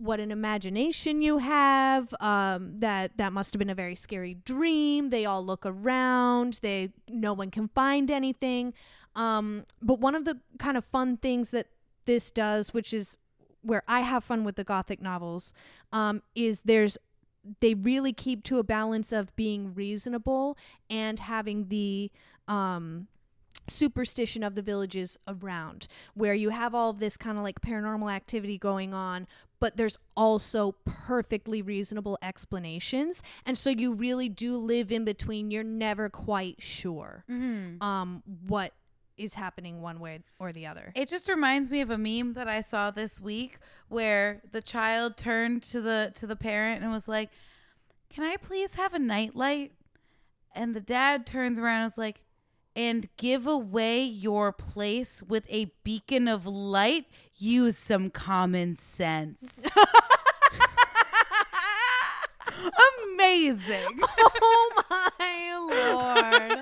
what 0.00 0.18
an 0.18 0.32
imagination 0.32 1.20
you 1.20 1.38
have 1.38 2.12
um, 2.20 2.80
that 2.80 3.16
that 3.18 3.32
must 3.32 3.52
have 3.52 3.58
been 3.58 3.70
a 3.70 3.74
very 3.74 3.94
scary 3.94 4.34
dream. 4.34 5.10
They 5.10 5.26
all 5.26 5.44
look 5.44 5.66
around. 5.66 6.58
They 6.62 6.90
no 7.08 7.34
one 7.34 7.50
can 7.50 7.68
find 7.68 8.10
anything. 8.10 8.72
Um, 9.14 9.64
but 9.82 9.98
one 10.00 10.14
of 10.14 10.24
the 10.24 10.38
kind 10.58 10.76
of 10.76 10.84
fun 10.86 11.18
things 11.18 11.50
that 11.50 11.66
this 12.10 12.30
does 12.30 12.64
which 12.76 12.90
is 13.00 13.16
where 13.62 13.82
i 13.88 14.00
have 14.00 14.22
fun 14.30 14.42
with 14.44 14.56
the 14.56 14.64
gothic 14.64 15.00
novels 15.00 15.52
um, 15.92 16.22
is 16.34 16.62
there's 16.62 16.96
they 17.60 17.74
really 17.74 18.12
keep 18.12 18.42
to 18.44 18.58
a 18.58 18.62
balance 18.78 19.12
of 19.12 19.34
being 19.36 19.62
reasonable 19.74 20.56
and 20.90 21.18
having 21.20 21.68
the 21.68 22.10
um, 22.48 23.06
superstition 23.68 24.42
of 24.42 24.54
the 24.54 24.62
villages 24.62 25.18
around 25.28 25.86
where 26.14 26.34
you 26.34 26.50
have 26.50 26.74
all 26.74 26.90
of 26.90 26.98
this 26.98 27.16
kind 27.16 27.38
of 27.38 27.44
like 27.44 27.60
paranormal 27.60 28.10
activity 28.12 28.58
going 28.58 28.92
on 28.92 29.26
but 29.60 29.76
there's 29.76 29.98
also 30.16 30.74
perfectly 30.84 31.60
reasonable 31.62 32.18
explanations 32.22 33.22
and 33.46 33.56
so 33.56 33.70
you 33.70 33.92
really 33.92 34.28
do 34.28 34.56
live 34.56 34.90
in 34.90 35.04
between 35.04 35.50
you're 35.50 35.62
never 35.62 36.08
quite 36.08 36.60
sure 36.60 37.24
Mm-hmm. 37.30 37.82
um 37.82 38.22
what 38.46 38.72
is 39.20 39.34
happening 39.34 39.80
one 39.82 40.00
way 40.00 40.20
or 40.38 40.52
the 40.52 40.66
other 40.66 40.92
It 40.96 41.08
just 41.08 41.28
reminds 41.28 41.70
me 41.70 41.80
of 41.82 41.90
a 41.90 41.98
meme 41.98 42.32
that 42.34 42.48
I 42.48 42.60
saw 42.62 42.90
this 42.90 43.20
week 43.20 43.58
where 43.88 44.40
the 44.50 44.62
child 44.62 45.16
turned 45.16 45.62
to 45.64 45.80
the 45.80 46.10
to 46.14 46.26
the 46.26 46.36
parent 46.36 46.82
and 46.82 46.90
was 46.92 47.06
like, 47.08 47.30
"Can 48.08 48.24
I 48.24 48.36
please 48.36 48.74
have 48.74 48.94
a 48.94 48.98
nightlight?" 48.98 49.72
And 50.54 50.74
the 50.74 50.80
dad 50.80 51.26
turns 51.26 51.58
around 51.58 51.82
and 51.82 51.90
is 51.92 51.98
like, 51.98 52.22
"And 52.74 53.08
give 53.16 53.46
away 53.46 54.02
your 54.02 54.52
place 54.52 55.22
with 55.22 55.46
a 55.50 55.72
beacon 55.84 56.26
of 56.28 56.46
light? 56.46 57.06
Use 57.36 57.76
some 57.76 58.10
common 58.10 58.74
sense." 58.76 59.66
Amazing. 63.14 64.00
oh 64.02 64.84
my 64.90 66.46
lord 66.56 66.59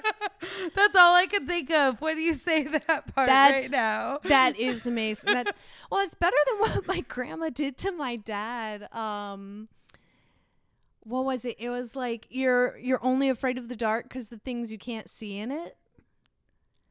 That's 0.79 0.95
all 0.95 1.15
I 1.17 1.27
could 1.27 1.49
think 1.49 1.73
of 1.73 2.01
when 2.01 2.19
you 2.19 2.35
say 2.35 2.63
that 2.63 2.87
part 3.15 3.27
That's- 3.27 3.63
right 3.65 3.71
now. 3.73 4.19
that 4.25 4.57
is 4.59 4.87
amazing. 4.93 5.35
That's 5.35 5.51
well, 5.91 6.03
it's 6.05 6.15
better 6.15 6.37
than 6.47 6.59
what 6.61 6.87
my 6.87 7.01
grandma 7.01 7.49
did 7.51 7.77
to 7.79 7.91
my 7.93 8.15
dad. 8.15 8.87
Um, 8.95 9.69
what 11.01 11.25
was 11.25 11.45
it? 11.45 11.57
It 11.59 11.71
was 11.71 11.97
like 11.97 12.27
you're 12.31 12.79
you're 12.79 13.05
only 13.05 13.29
afraid 13.29 13.59
of 13.59 13.69
the 13.69 13.75
dark 13.77 14.05
because 14.05 14.29
the 14.29 14.39
things 14.39 14.71
you 14.71 14.79
can't 14.79 15.11
see 15.11 15.37
in 15.39 15.51
it. 15.51 15.77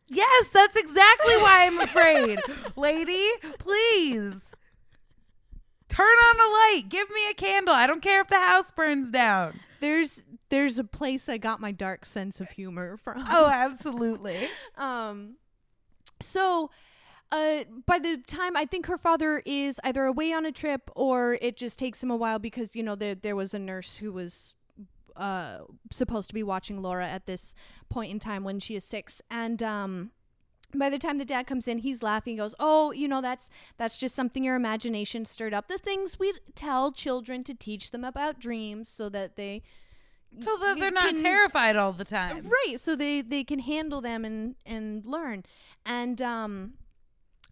Yes, 0.09 0.51
that's 0.51 0.75
exactly 0.75 1.35
why 1.37 1.65
I'm 1.67 1.79
afraid. 1.79 2.39
Lady, 2.75 3.25
please. 3.57 4.53
Turn 5.89 6.05
on 6.05 6.35
a 6.35 6.51
light. 6.51 6.83
Give 6.89 7.09
me 7.09 7.29
a 7.29 7.33
candle. 7.33 7.73
I 7.73 7.87
don't 7.87 8.01
care 8.01 8.19
if 8.21 8.27
the 8.27 8.37
house 8.37 8.71
burns 8.71 9.11
down. 9.11 9.59
There's 9.79 10.23
there's 10.49 10.79
a 10.79 10.83
place 10.83 11.27
I 11.29 11.37
got 11.37 11.59
my 11.59 11.71
dark 11.71 12.05
sense 12.05 12.39
of 12.41 12.51
humor 12.51 12.97
from. 13.03 13.23
Oh, 13.29 13.49
absolutely. 13.51 14.47
Um, 14.77 15.37
so, 16.19 16.69
uh, 17.31 17.63
by 17.85 17.99
the 17.99 18.17
time 18.27 18.55
I 18.55 18.65
think 18.65 18.85
her 18.85 18.97
father 18.97 19.41
is 19.45 19.79
either 19.83 20.03
away 20.05 20.31
on 20.33 20.45
a 20.45 20.51
trip 20.51 20.89
or 20.95 21.37
it 21.41 21.57
just 21.57 21.77
takes 21.77 22.01
him 22.01 22.09
a 22.11 22.15
while 22.15 22.39
because 22.39 22.75
you 22.75 22.83
know 22.83 22.95
there 22.95 23.15
there 23.15 23.35
was 23.35 23.53
a 23.53 23.59
nurse 23.59 23.97
who 23.97 24.13
was 24.13 24.53
uh 25.15 25.59
supposed 25.91 26.29
to 26.29 26.33
be 26.33 26.43
watching 26.43 26.81
Laura 26.81 27.07
at 27.07 27.25
this 27.25 27.53
point 27.89 28.11
in 28.11 28.19
time 28.19 28.43
when 28.43 28.59
she 28.59 28.75
is 28.75 28.83
six 28.83 29.21
and 29.29 29.61
um. 29.61 30.11
By 30.75 30.89
the 30.89 30.99
time 30.99 31.17
the 31.17 31.23
dad 31.23 31.47
comes 31.47 31.65
in, 31.65 31.77
he's 31.79 32.03
laughing. 32.03 32.33
He 32.33 32.37
goes, 32.37 32.53
"Oh, 32.59 32.91
you 32.91 33.07
know 33.07 33.21
that's 33.21 33.49
that's 33.77 33.97
just 33.97 34.13
something 34.13 34.43
your 34.43 34.57
imagination 34.57 35.23
stirred 35.23 35.53
up. 35.53 35.69
The 35.69 35.77
things 35.77 36.19
we 36.19 36.33
tell 36.55 36.91
children 36.91 37.45
to 37.45 37.53
teach 37.53 37.91
them 37.91 38.03
about 38.03 38.37
dreams, 38.37 38.89
so 38.89 39.07
that 39.07 39.37
they 39.37 39.61
So 40.39 40.55
that 40.57 40.77
they're 40.79 40.91
not 40.91 41.09
can- 41.15 41.21
terrified 41.23 41.75
all 41.75 41.93
the 41.93 42.05
time. 42.05 42.43
right 42.47 42.79
so 42.79 42.95
they 42.95 43.21
they 43.21 43.43
can 43.43 43.59
handle 43.59 44.01
them 44.01 44.23
and 44.25 44.55
and 44.65 45.05
learn 45.05 45.43
and 45.85 46.21
um 46.21 46.73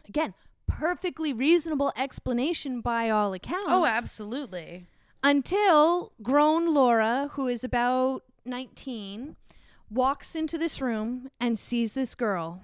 again 0.07 0.33
perfectly 0.67 1.33
reasonable 1.33 1.91
explanation 1.97 2.81
by 2.81 3.09
all 3.09 3.33
accounts 3.33 3.65
Oh, 3.69 3.85
absolutely. 3.85 4.85
until 5.23 6.11
grown 6.21 6.73
laura 6.73 7.29
who 7.33 7.47
is 7.47 7.63
about 7.63 8.23
19 8.45 9.35
walks 9.89 10.35
into 10.35 10.57
this 10.57 10.79
room 10.81 11.29
and 11.39 11.57
sees 11.57 11.93
this 11.93 12.13
girl 12.13 12.61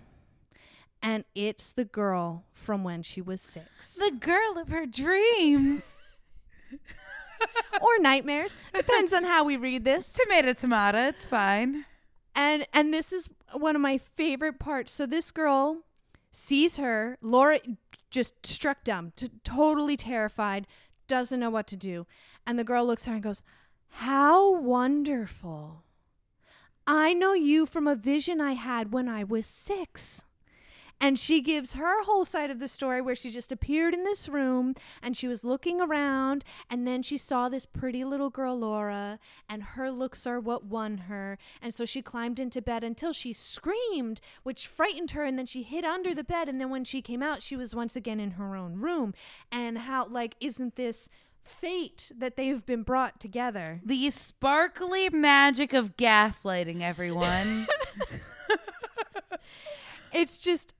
and 1.01 1.23
it's 1.33 1.71
the 1.71 1.85
girl 1.85 2.45
from 2.53 2.83
when 2.83 3.01
she 3.01 3.21
was 3.21 3.41
six 3.41 3.95
The 3.95 4.11
girl 4.19 4.57
of 4.59 4.67
her 4.69 4.85
dreams. 4.85 5.97
or 7.81 7.99
nightmares. 7.99 8.55
Depends 8.73 9.13
on 9.13 9.23
how 9.23 9.43
we 9.43 9.57
read 9.57 9.85
this. 9.85 10.11
Tomato, 10.13 10.53
tomato. 10.53 10.97
It's 11.07 11.25
fine. 11.25 11.85
and 12.35 12.65
and 12.73 12.93
this 12.93 13.11
is 13.11 13.29
one 13.53 13.75
of 13.75 13.81
my 13.81 13.97
favorite 13.97 14.59
parts. 14.59 14.91
So 14.91 15.05
this 15.05 15.31
girl 15.31 15.83
sees 16.31 16.77
her. 16.77 17.17
Laura 17.21 17.59
just 18.09 18.45
struck 18.45 18.83
dumb 18.83 19.13
t- 19.15 19.29
totally 19.43 19.95
terrified 19.97 20.67
doesn't 21.07 21.39
know 21.39 21.49
what 21.49 21.67
to 21.67 21.75
do. 21.75 22.05
And 22.45 22.57
the 22.57 22.63
girl 22.63 22.85
looks 22.85 23.07
at 23.07 23.11
her 23.11 23.15
and 23.15 23.23
goes 23.23 23.43
how 23.89 24.55
wonderful. 24.59 25.83
I 26.87 27.13
know 27.13 27.33
you 27.33 27.65
from 27.65 27.87
a 27.87 27.95
vision 27.95 28.41
i 28.41 28.53
had 28.53 28.91
when 28.91 29.07
i 29.07 29.23
was 29.23 29.45
six 29.45 30.23
and 31.01 31.17
she 31.17 31.41
gives 31.41 31.73
her 31.73 32.03
whole 32.03 32.23
side 32.23 32.51
of 32.51 32.59
the 32.59 32.67
story 32.67 33.01
where 33.01 33.15
she 33.15 33.31
just 33.31 33.51
appeared 33.51 33.95
in 33.95 34.03
this 34.03 34.29
room 34.29 34.75
and 35.01 35.17
she 35.17 35.27
was 35.27 35.43
looking 35.43 35.81
around 35.81 36.45
and 36.69 36.87
then 36.87 37.01
she 37.01 37.17
saw 37.17 37.49
this 37.49 37.65
pretty 37.65 38.05
little 38.05 38.29
girl 38.29 38.57
Laura 38.57 39.17
and 39.49 39.63
her 39.63 39.89
looks 39.89 40.27
are 40.27 40.39
what 40.39 40.63
won 40.63 40.99
her. 40.99 41.39
And 41.59 41.73
so 41.73 41.85
she 41.85 42.03
climbed 42.03 42.39
into 42.39 42.61
bed 42.61 42.83
until 42.83 43.13
she 43.13 43.33
screamed 43.33 44.21
which 44.43 44.67
frightened 44.67 45.11
her. 45.11 45.23
And 45.23 45.39
then 45.39 45.47
she 45.47 45.63
hid 45.63 45.83
under 45.83 46.13
the 46.13 46.23
bed. 46.23 46.47
And 46.47 46.61
then 46.61 46.69
when 46.69 46.83
she 46.83 47.01
came 47.01 47.23
out 47.23 47.41
she 47.41 47.55
was 47.55 47.73
once 47.73 47.95
again 47.95 48.19
in 48.19 48.31
her 48.31 48.55
own 48.55 48.75
room. 48.75 49.15
And 49.51 49.79
how 49.79 50.05
like 50.05 50.35
isn't 50.39 50.75
this 50.75 51.09
fate 51.43 52.11
that 52.15 52.35
they've 52.35 52.63
been 52.63 52.83
brought 52.83 53.19
together? 53.19 53.81
The 53.83 54.11
sparkly 54.11 55.09
magic 55.09 55.73
of 55.73 55.97
gaslighting, 55.97 56.81
everyone. 56.81 57.65
it's 60.13 60.39
just 60.39 60.75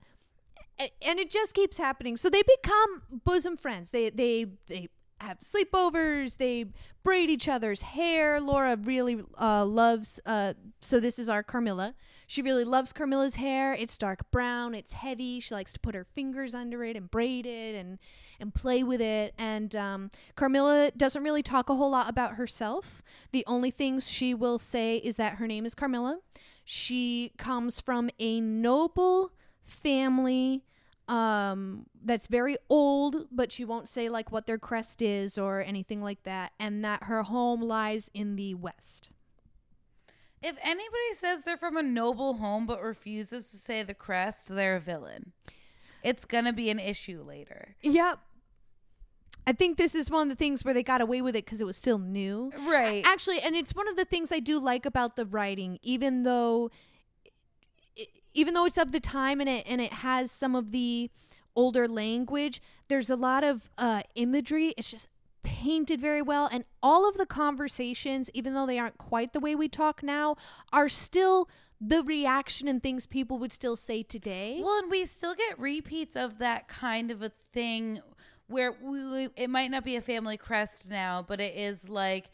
and 0.78 1.18
it 1.18 1.30
just 1.30 1.54
keeps 1.54 1.78
happening. 1.78 2.16
So 2.16 2.28
they 2.28 2.42
become 2.42 3.02
bosom 3.24 3.56
friends. 3.56 3.90
They 3.90 4.10
they 4.10 4.46
they 4.66 4.88
have 5.20 5.38
sleepovers. 5.38 6.36
They 6.38 6.66
braid 7.04 7.30
each 7.30 7.48
other's 7.48 7.82
hair. 7.82 8.40
Laura 8.40 8.76
really 8.76 9.22
uh, 9.40 9.64
loves 9.64 10.20
uh, 10.26 10.54
so 10.80 10.98
this 10.98 11.18
is 11.18 11.28
our 11.28 11.42
carmilla. 11.42 11.94
She 12.26 12.42
really 12.42 12.64
loves 12.64 12.92
carmilla's 12.92 13.36
hair. 13.36 13.72
It's 13.74 13.96
dark 13.96 14.30
brown. 14.30 14.74
It's 14.74 14.94
heavy. 14.94 15.38
She 15.40 15.54
likes 15.54 15.72
to 15.74 15.80
put 15.80 15.94
her 15.94 16.04
fingers 16.04 16.54
under 16.54 16.84
it 16.84 16.96
and 16.96 17.10
braid 17.10 17.46
it 17.46 17.74
and 17.76 17.98
and 18.40 18.52
play 18.52 18.82
with 18.82 19.00
it. 19.00 19.34
And 19.38 19.74
um, 19.76 20.10
carmilla 20.34 20.90
doesn't 20.96 21.22
really 21.22 21.42
talk 21.42 21.70
a 21.70 21.74
whole 21.76 21.90
lot 21.90 22.08
about 22.08 22.34
herself. 22.34 23.02
The 23.30 23.44
only 23.46 23.70
things 23.70 24.10
she 24.10 24.34
will 24.34 24.58
say 24.58 24.96
is 24.96 25.16
that 25.16 25.36
her 25.36 25.46
name 25.46 25.64
is 25.64 25.74
carmilla. 25.74 26.18
She 26.64 27.32
comes 27.38 27.80
from 27.80 28.10
a 28.18 28.40
noble 28.40 29.32
family 29.64 30.62
um 31.08 31.86
that's 32.04 32.28
very 32.28 32.56
old 32.70 33.26
but 33.32 33.50
she 33.50 33.64
won't 33.64 33.88
say 33.88 34.08
like 34.08 34.30
what 34.30 34.46
their 34.46 34.58
crest 34.58 35.02
is 35.02 35.36
or 35.36 35.60
anything 35.60 36.00
like 36.00 36.22
that 36.22 36.52
and 36.60 36.84
that 36.84 37.04
her 37.04 37.24
home 37.24 37.60
lies 37.60 38.08
in 38.14 38.36
the 38.36 38.54
west 38.54 39.10
if 40.42 40.56
anybody 40.64 41.12
says 41.12 41.44
they're 41.44 41.56
from 41.56 41.76
a 41.76 41.82
noble 41.82 42.34
home 42.34 42.66
but 42.66 42.82
refuses 42.82 43.50
to 43.50 43.56
say 43.56 43.82
the 43.82 43.94
crest, 43.94 44.48
they're 44.48 44.76
a 44.76 44.80
villain. 44.80 45.32
It's 46.02 46.24
going 46.24 46.46
to 46.46 46.52
be 46.52 46.68
an 46.68 46.80
issue 46.80 47.22
later. 47.22 47.76
yep 47.82 48.18
I 49.44 49.52
think 49.52 49.76
this 49.76 49.96
is 49.96 50.08
one 50.08 50.22
of 50.22 50.28
the 50.28 50.36
things 50.36 50.64
where 50.64 50.72
they 50.72 50.84
got 50.84 51.00
away 51.00 51.20
with 51.20 51.34
it 51.34 51.44
because 51.44 51.60
it 51.60 51.64
was 51.64 51.76
still 51.76 51.98
new. 51.98 52.52
Right. 52.60 53.02
Actually, 53.04 53.40
and 53.40 53.56
it's 53.56 53.74
one 53.74 53.88
of 53.88 53.96
the 53.96 54.04
things 54.04 54.30
I 54.30 54.38
do 54.38 54.60
like 54.60 54.86
about 54.86 55.16
the 55.16 55.26
writing, 55.26 55.80
even 55.82 56.22
though, 56.22 56.70
even 58.34 58.54
though 58.54 58.66
it's 58.66 58.78
of 58.78 58.92
the 58.92 59.00
time 59.00 59.40
and 59.40 59.48
it 59.48 59.64
and 59.68 59.80
it 59.80 59.92
has 59.92 60.30
some 60.30 60.54
of 60.54 60.70
the 60.70 61.10
older 61.54 61.86
language, 61.86 62.60
there's 62.88 63.10
a 63.10 63.16
lot 63.16 63.44
of 63.44 63.70
uh, 63.78 64.02
imagery. 64.14 64.74
It's 64.76 64.90
just 64.90 65.08
painted 65.42 66.00
very 66.00 66.22
well, 66.22 66.48
and 66.52 66.64
all 66.82 67.08
of 67.08 67.16
the 67.16 67.26
conversations, 67.26 68.30
even 68.32 68.54
though 68.54 68.66
they 68.66 68.78
aren't 68.78 68.98
quite 68.98 69.32
the 69.32 69.40
way 69.40 69.54
we 69.54 69.68
talk 69.68 70.02
now, 70.02 70.36
are 70.72 70.88
still 70.88 71.48
the 71.80 72.02
reaction 72.02 72.68
and 72.68 72.80
things 72.80 73.06
people 73.06 73.38
would 73.38 73.52
still 73.52 73.74
say 73.74 74.04
today. 74.04 74.60
Well, 74.62 74.78
and 74.78 74.90
we 74.90 75.04
still 75.04 75.34
get 75.34 75.58
repeats 75.58 76.14
of 76.14 76.38
that 76.38 76.68
kind 76.68 77.10
of 77.10 77.22
a 77.22 77.32
thing 77.52 78.00
where 78.46 78.76
we, 78.80 79.30
it 79.36 79.50
might 79.50 79.70
not 79.70 79.82
be 79.82 79.96
a 79.96 80.00
family 80.00 80.36
crest 80.36 80.88
now, 80.88 81.24
but 81.26 81.40
it 81.40 81.54
is 81.56 81.88
like 81.88 82.30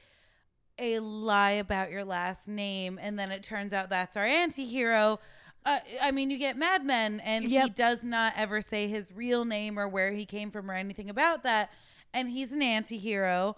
a 0.78 0.98
lie 1.00 1.52
about 1.52 1.90
your 1.90 2.04
last 2.04 2.46
name, 2.46 2.98
and 3.00 3.18
then 3.18 3.30
it 3.30 3.42
turns 3.42 3.72
out 3.72 3.88
that's 3.88 4.16
our 4.16 4.26
anti-hero. 4.26 5.18
Uh, 5.64 5.78
I 6.02 6.12
mean, 6.12 6.30
you 6.30 6.38
get 6.38 6.56
Mad 6.56 6.84
Men, 6.84 7.20
and 7.20 7.44
he 7.44 7.68
does 7.68 8.04
not 8.04 8.32
ever 8.36 8.60
say 8.60 8.88
his 8.88 9.12
real 9.12 9.44
name 9.44 9.78
or 9.78 9.88
where 9.88 10.12
he 10.12 10.24
came 10.24 10.50
from 10.50 10.70
or 10.70 10.74
anything 10.74 11.10
about 11.10 11.42
that, 11.42 11.70
and 12.14 12.30
he's 12.30 12.52
an 12.52 12.62
anti-hero, 12.62 13.56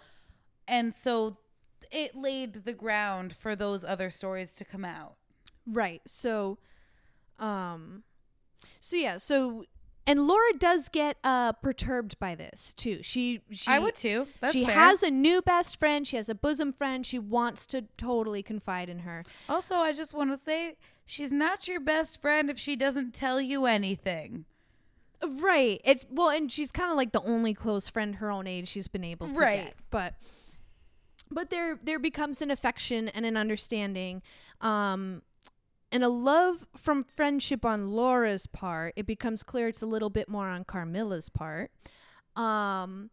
and 0.67 0.95
so 0.95 1.39
it 1.91 2.15
laid 2.15 2.65
the 2.65 2.73
ground 2.73 3.33
for 3.33 3.57
those 3.57 3.85
other 3.85 4.11
stories 4.11 4.55
to 4.57 4.65
come 4.65 4.85
out. 4.85 5.15
Right. 5.67 6.03
So 6.07 6.59
um 7.39 8.03
so 8.81 8.97
yeah, 8.97 9.17
so 9.17 9.65
and 10.07 10.27
Laura 10.27 10.53
does 10.59 10.89
get 10.89 11.17
uh 11.25 11.53
perturbed 11.53 12.19
by 12.19 12.35
this 12.35 12.75
too. 12.75 13.03
She 13.03 13.41
she 13.51 13.71
I 13.71 13.79
would 13.79 13.95
too. 13.95 14.27
That's 14.41 14.53
she 14.53 14.65
fair. 14.65 14.75
has 14.75 15.03
a 15.03 15.11
new 15.11 15.43
best 15.43 15.79
friend, 15.79 16.07
she 16.07 16.17
has 16.17 16.29
a 16.29 16.35
bosom 16.35 16.73
friend, 16.73 17.07
she 17.07 17.19
wants 17.19 17.67
to 17.69 17.83
totally 17.97 18.43
confide 18.43 18.89
in 18.89 19.01
her. 19.01 19.25
Also, 19.49 19.77
I 19.77 19.93
just 19.93 20.13
want 20.13 20.31
to 20.31 20.37
say 20.37 20.77
she's 21.11 21.33
not 21.33 21.67
your 21.67 21.81
best 21.81 22.21
friend 22.23 22.49
if 22.49 22.59
she 22.59 22.77
doesn't 22.77 23.13
tell 23.13 23.41
you 23.41 23.67
anything. 23.67 24.45
Right. 25.23 25.81
It's 25.85 26.07
well 26.11 26.31
and 26.31 26.51
she's 26.51 26.71
kind 26.73 26.91
of 26.91 26.97
like 26.97 27.13
the 27.13 27.21
only 27.23 27.53
close 27.53 27.89
friend 27.89 28.15
her 28.17 28.31
own 28.31 28.47
age 28.47 28.69
she's 28.69 28.89
been 28.89 29.05
able 29.05 29.27
to 29.29 29.35
Right. 29.35 29.65
get. 29.65 29.75
But 29.91 30.15
but 31.31 31.51
there 31.51 31.79
there 31.83 31.99
becomes 31.99 32.41
an 32.41 32.51
affection 32.51 33.09
and 33.09 33.27
an 33.27 33.37
understanding 33.37 34.23
um 34.61 35.23
and 35.93 36.05
a 36.05 36.09
love 36.09 36.67
from 36.77 37.03
friendship 37.03 37.65
on 37.65 37.89
Laura's 37.89 38.47
part. 38.47 38.93
It 38.97 39.07
becomes 39.07 39.43
clear 39.43 39.67
it's 39.69 39.83
a 39.83 39.87
little 39.87 40.11
bit 40.11 40.29
more 40.29 40.49
on 40.49 40.65
Carmilla's 40.65 41.29
part. 41.29 41.71
Um 42.37 43.11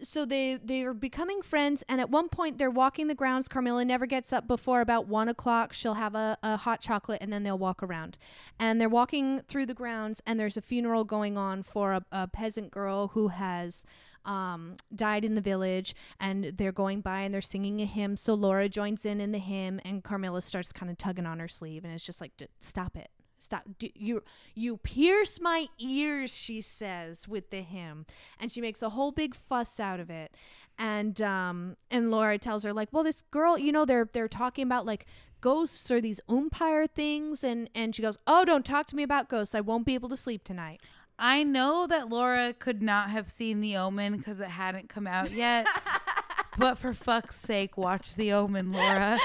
so 0.00 0.24
they 0.24 0.58
they 0.62 0.82
are 0.82 0.94
becoming 0.94 1.42
friends 1.42 1.84
and 1.88 2.00
at 2.00 2.10
one 2.10 2.28
point 2.28 2.58
they're 2.58 2.70
walking 2.70 3.08
the 3.08 3.14
grounds. 3.14 3.48
Carmilla 3.48 3.84
never 3.84 4.06
gets 4.06 4.32
up 4.32 4.46
before 4.46 4.80
about 4.80 5.06
one 5.06 5.28
o'clock. 5.28 5.72
She'll 5.72 5.94
have 5.94 6.14
a, 6.14 6.36
a 6.42 6.56
hot 6.56 6.80
chocolate 6.80 7.18
and 7.20 7.32
then 7.32 7.42
they'll 7.42 7.58
walk 7.58 7.82
around. 7.82 8.18
And 8.58 8.80
they're 8.80 8.88
walking 8.88 9.40
through 9.40 9.66
the 9.66 9.74
grounds 9.74 10.22
and 10.26 10.38
there's 10.38 10.56
a 10.56 10.62
funeral 10.62 11.04
going 11.04 11.36
on 11.36 11.62
for 11.62 11.92
a, 11.92 12.04
a 12.12 12.26
peasant 12.28 12.70
girl 12.70 13.08
who 13.08 13.28
has 13.28 13.84
um, 14.24 14.76
died 14.94 15.24
in 15.24 15.34
the 15.34 15.40
village 15.40 15.94
and 16.20 16.44
they're 16.56 16.72
going 16.72 17.00
by 17.00 17.20
and 17.20 17.32
they're 17.32 17.40
singing 17.40 17.80
a 17.80 17.86
hymn. 17.86 18.16
So 18.16 18.34
laura 18.34 18.68
joins 18.68 19.04
in 19.06 19.20
in 19.20 19.32
the 19.32 19.38
hymn 19.38 19.80
and 19.84 20.04
carmilla 20.04 20.42
starts 20.42 20.72
kind 20.72 20.90
of 20.90 20.98
tugging 20.98 21.26
on 21.26 21.38
her 21.38 21.48
sleeve 21.48 21.84
and 21.84 21.92
it's 21.92 22.04
just 22.04 22.20
like 22.20 22.36
"D- 22.36 22.46
stop 22.58 22.96
it 22.96 23.10
stop 23.38 23.62
Do, 23.78 23.88
you 23.94 24.22
you 24.54 24.76
pierce 24.78 25.40
my 25.40 25.66
ears 25.78 26.34
she 26.34 26.60
says 26.60 27.28
with 27.28 27.50
the 27.50 27.62
hymn 27.62 28.06
and 28.38 28.50
she 28.50 28.60
makes 28.60 28.82
a 28.82 28.90
whole 28.90 29.12
big 29.12 29.34
fuss 29.34 29.78
out 29.80 30.00
of 30.00 30.10
it 30.10 30.34
and 30.78 31.20
um 31.22 31.76
and 31.90 32.10
laura 32.10 32.38
tells 32.38 32.64
her 32.64 32.72
like 32.72 32.88
well 32.92 33.04
this 33.04 33.22
girl 33.30 33.58
you 33.58 33.72
know 33.72 33.84
they're 33.84 34.08
they're 34.12 34.28
talking 34.28 34.64
about 34.64 34.86
like 34.86 35.06
ghosts 35.40 35.90
or 35.90 36.00
these 36.00 36.20
umpire 36.28 36.86
things 36.86 37.44
and 37.44 37.70
and 37.74 37.94
she 37.94 38.02
goes 38.02 38.18
oh 38.26 38.44
don't 38.44 38.64
talk 38.64 38.86
to 38.86 38.96
me 38.96 39.02
about 39.02 39.28
ghosts 39.28 39.54
i 39.54 39.60
won't 39.60 39.86
be 39.86 39.94
able 39.94 40.08
to 40.08 40.16
sleep 40.16 40.42
tonight 40.44 40.80
I 41.18 41.42
know 41.42 41.86
that 41.88 42.08
Laura 42.08 42.52
could 42.52 42.80
not 42.80 43.10
have 43.10 43.28
seen 43.28 43.60
The 43.60 43.76
Omen 43.76 44.18
because 44.18 44.38
it 44.38 44.50
hadn't 44.50 44.88
come 44.88 45.06
out 45.06 45.32
yet. 45.32 45.66
but 46.58 46.78
for 46.78 46.94
fuck's 46.94 47.36
sake, 47.36 47.76
watch 47.76 48.14
The 48.14 48.32
Omen, 48.32 48.70
Laura. 48.72 49.18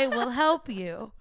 it 0.00 0.08
will 0.08 0.30
help 0.30 0.70
you. 0.70 1.12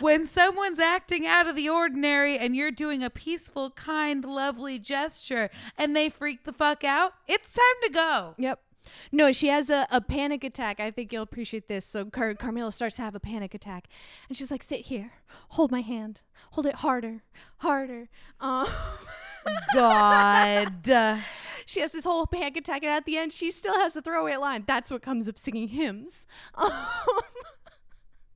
When 0.00 0.24
someone's 0.24 0.78
acting 0.78 1.26
out 1.26 1.48
of 1.48 1.56
the 1.56 1.68
ordinary 1.68 2.36
and 2.38 2.56
you're 2.56 2.70
doing 2.70 3.02
a 3.02 3.10
peaceful, 3.10 3.70
kind, 3.70 4.24
lovely 4.24 4.78
gesture 4.78 5.50
and 5.78 5.94
they 5.94 6.08
freak 6.08 6.44
the 6.44 6.52
fuck 6.52 6.84
out, 6.84 7.12
it's 7.26 7.52
time 7.54 7.82
to 7.84 7.90
go. 7.90 8.34
Yep. 8.38 8.60
No, 9.12 9.32
she 9.32 9.48
has 9.48 9.70
a, 9.70 9.86
a 9.90 10.00
panic 10.00 10.44
attack. 10.44 10.78
I 10.80 10.90
think 10.90 11.12
you'll 11.12 11.22
appreciate 11.22 11.68
this. 11.68 11.86
So 11.86 12.04
Car- 12.06 12.34
Carmilla 12.34 12.72
starts 12.72 12.96
to 12.96 13.02
have 13.02 13.14
a 13.14 13.20
panic 13.20 13.54
attack, 13.54 13.88
and 14.28 14.36
she's 14.36 14.50
like, 14.50 14.62
"Sit 14.62 14.80
here, 14.80 15.12
hold 15.50 15.70
my 15.70 15.80
hand, 15.80 16.20
hold 16.50 16.66
it 16.66 16.74
harder, 16.76 17.22
harder." 17.58 18.08
Um, 18.40 18.66
God. 19.74 21.22
she 21.66 21.80
has 21.80 21.92
this 21.92 22.04
whole 22.04 22.26
panic 22.26 22.56
attack, 22.58 22.82
and 22.82 22.90
at 22.90 23.06
the 23.06 23.16
end, 23.16 23.32
she 23.32 23.50
still 23.50 23.74
has 23.74 23.94
the 23.94 24.02
throwaway 24.02 24.36
line. 24.36 24.64
That's 24.66 24.90
what 24.90 25.00
comes 25.02 25.28
of 25.28 25.38
singing 25.38 25.68
hymns. 25.68 26.26
Um, 26.54 26.70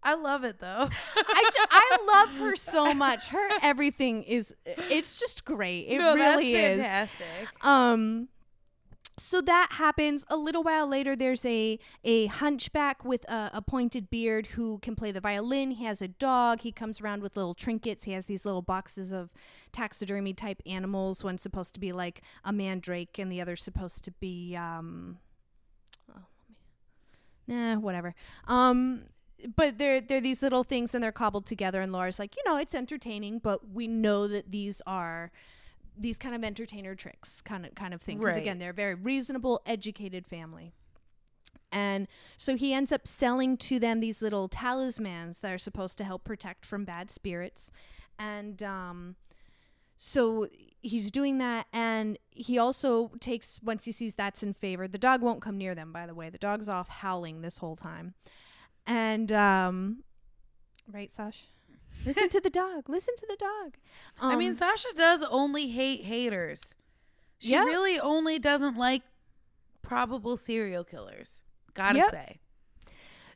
I 0.02 0.14
love 0.14 0.44
it 0.44 0.60
though. 0.60 0.88
I, 1.16 1.50
ju- 1.52 1.66
I 1.70 1.98
love 2.06 2.36
her 2.36 2.56
so 2.56 2.94
much. 2.94 3.28
Her 3.28 3.48
everything 3.62 4.22
is 4.22 4.54
it's 4.64 5.18
just 5.18 5.44
great. 5.44 5.86
It 5.88 5.98
no, 5.98 6.14
really 6.14 6.52
that's 6.52 6.76
is. 6.76 6.78
fantastic. 6.78 7.64
Um 7.64 8.28
so 9.18 9.40
that 9.40 9.68
happens 9.72 10.24
a 10.28 10.36
little 10.36 10.62
while 10.62 10.86
later 10.86 11.16
there's 11.16 11.44
a 11.44 11.78
a 12.04 12.26
hunchback 12.26 13.04
with 13.04 13.28
a, 13.28 13.50
a 13.54 13.62
pointed 13.62 14.08
beard 14.10 14.46
who 14.48 14.78
can 14.78 14.94
play 14.94 15.10
the 15.10 15.20
violin 15.20 15.72
he 15.72 15.84
has 15.84 16.00
a 16.00 16.08
dog 16.08 16.60
he 16.60 16.70
comes 16.70 17.00
around 17.00 17.22
with 17.22 17.36
little 17.36 17.54
trinkets 17.54 18.04
he 18.04 18.12
has 18.12 18.26
these 18.26 18.44
little 18.44 18.62
boxes 18.62 19.10
of 19.10 19.30
taxidermy 19.72 20.32
type 20.32 20.62
animals 20.66 21.24
one's 21.24 21.42
supposed 21.42 21.74
to 21.74 21.80
be 21.80 21.92
like 21.92 22.22
a 22.44 22.52
mandrake 22.52 23.18
and 23.18 23.30
the 23.30 23.40
other's 23.40 23.62
supposed 23.62 24.04
to 24.04 24.12
be 24.12 24.54
um 24.54 25.18
oh, 26.10 26.22
let 27.48 27.56
me, 27.56 27.56
nah 27.56 27.74
whatever 27.76 28.14
um 28.46 29.02
but 29.56 29.78
they're 29.78 30.00
they're 30.00 30.20
these 30.20 30.42
little 30.42 30.64
things 30.64 30.94
and 30.94 31.02
they're 31.02 31.12
cobbled 31.12 31.46
together 31.46 31.80
and 31.80 31.92
Laura's 31.92 32.18
like, 32.18 32.36
you 32.36 32.42
know, 32.46 32.56
it's 32.56 32.74
entertaining, 32.74 33.38
but 33.38 33.70
we 33.70 33.86
know 33.86 34.26
that 34.28 34.50
these 34.50 34.82
are 34.86 35.30
these 35.96 36.18
kind 36.18 36.34
of 36.34 36.44
entertainer 36.44 36.94
tricks 36.94 37.40
kind 37.40 37.66
of 37.66 37.74
kind 37.74 37.92
of 37.94 38.00
thing. 38.00 38.18
Because 38.18 38.34
Right. 38.34 38.42
again, 38.42 38.58
they're 38.58 38.70
a 38.70 38.74
very 38.74 38.94
reasonable, 38.94 39.60
educated 39.66 40.26
family. 40.26 40.72
And 41.70 42.08
so 42.36 42.56
he 42.56 42.72
ends 42.72 42.92
up 42.92 43.06
selling 43.06 43.56
to 43.58 43.78
them 43.78 44.00
these 44.00 44.22
little 44.22 44.48
talismans 44.48 45.40
that 45.40 45.52
are 45.52 45.58
supposed 45.58 45.98
to 45.98 46.04
help 46.04 46.24
protect 46.24 46.64
from 46.64 46.84
bad 46.84 47.10
spirits. 47.10 47.70
And 48.18 48.62
um 48.62 49.16
so 50.00 50.48
he's 50.80 51.10
doing 51.10 51.38
that 51.38 51.66
and 51.72 52.18
he 52.30 52.56
also 52.56 53.10
takes 53.18 53.60
once 53.64 53.84
he 53.84 53.90
sees 53.90 54.14
that's 54.14 54.44
in 54.44 54.54
favor 54.54 54.86
the 54.86 54.96
dog 54.96 55.20
won't 55.20 55.42
come 55.42 55.58
near 55.58 55.74
them 55.74 55.92
by 55.92 56.06
the 56.06 56.14
way 56.14 56.30
the 56.30 56.38
dog's 56.38 56.68
off 56.68 56.88
howling 56.88 57.40
this 57.42 57.58
whole 57.58 57.74
time 57.74 58.14
and 58.88 59.30
um 59.30 60.02
right 60.92 61.12
sash 61.14 61.44
listen 62.04 62.28
to 62.28 62.40
the 62.40 62.50
dog 62.50 62.88
listen 62.88 63.14
to 63.16 63.26
the 63.28 63.36
dog 63.36 63.76
I 64.20 64.34
mean, 64.36 64.50
Um, 64.50 64.56
Sasha 64.56 64.88
does 64.96 65.22
only 65.22 65.68
hate 65.68 66.02
haters. 66.04 66.74
She 67.38 67.52
Yeah. 67.52 67.62
really 67.62 68.00
only 68.00 68.38
doesn't 68.40 68.76
like 68.76 69.02
probable 69.82 70.36
serial 70.36 70.82
killers. 70.84 71.44
Gotta 71.74 71.98
Yep. 71.98 72.10
say. 72.10 72.40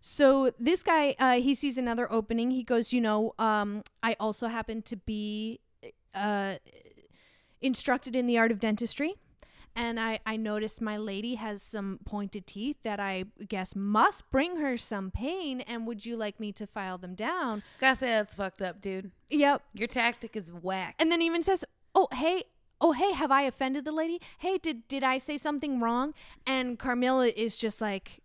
So 0.01 0.51
this 0.59 0.83
guy, 0.83 1.15
uh, 1.21 1.35
he 1.41 1.55
sees 1.55 1.79
another 1.79 2.11
opening. 2.13 2.51
He 2.51 2.65
goes, 2.65 2.93
you 2.93 3.01
know, 3.01 3.35
um, 3.39 3.83
I 4.03 4.17
also 4.19 4.49
happen 4.49 4.83
to 4.83 4.97
be 4.97 5.61
uh, 6.15 6.57
instructed 7.61 8.17
in 8.17 8.27
the 8.27 8.37
art 8.39 8.51
of 8.51 8.59
dentistry. 8.59 9.15
And 9.75 9.99
I, 9.99 10.21
I 10.27 10.37
noticed 10.37 10.81
my 10.83 10.97
lady 10.97 11.37
has 11.37 11.63
some 11.63 12.01
pointed 12.05 12.47
teeth 12.47 12.77
that 12.83 13.01
I 13.01 13.25
guess 13.49 13.75
must 13.75 14.31
bring 14.31 14.57
her 14.57 14.77
some 14.77 15.11
pain. 15.11 15.63
And 15.63 15.87
would 15.87 16.05
you 16.05 16.17
like 16.17 16.39
me 16.39 16.53
to 16.53 16.67
file 16.67 16.99
them 16.99 17.15
down? 17.15 17.63
Gotta 17.81 17.97
say 17.97 18.07
that's 18.09 18.35
fucked 18.35 18.61
up, 18.61 18.81
dude. 18.83 19.11
Yep. 19.31 19.63
Your 19.75 19.89
tactic 19.89 20.37
is 20.37 20.53
whack. 20.53 20.95
And 20.99 21.11
then 21.11 21.23
even 21.23 21.43
says, 21.43 21.65
"Oh, 21.95 22.09
hey, 22.13 22.45
oh, 22.81 22.93
hey, 22.93 23.13
have 23.13 23.31
I 23.31 23.43
offended 23.43 23.85
the 23.85 23.93
lady? 23.93 24.21
Hey, 24.39 24.59
did 24.59 24.87
did 24.89 25.03
I 25.03 25.17
say 25.19 25.39
something 25.39 25.81
wrong?" 25.81 26.13
And 26.47 26.79
Carmilla 26.79 27.29
is 27.29 27.57
just 27.57 27.81
like, 27.81 28.21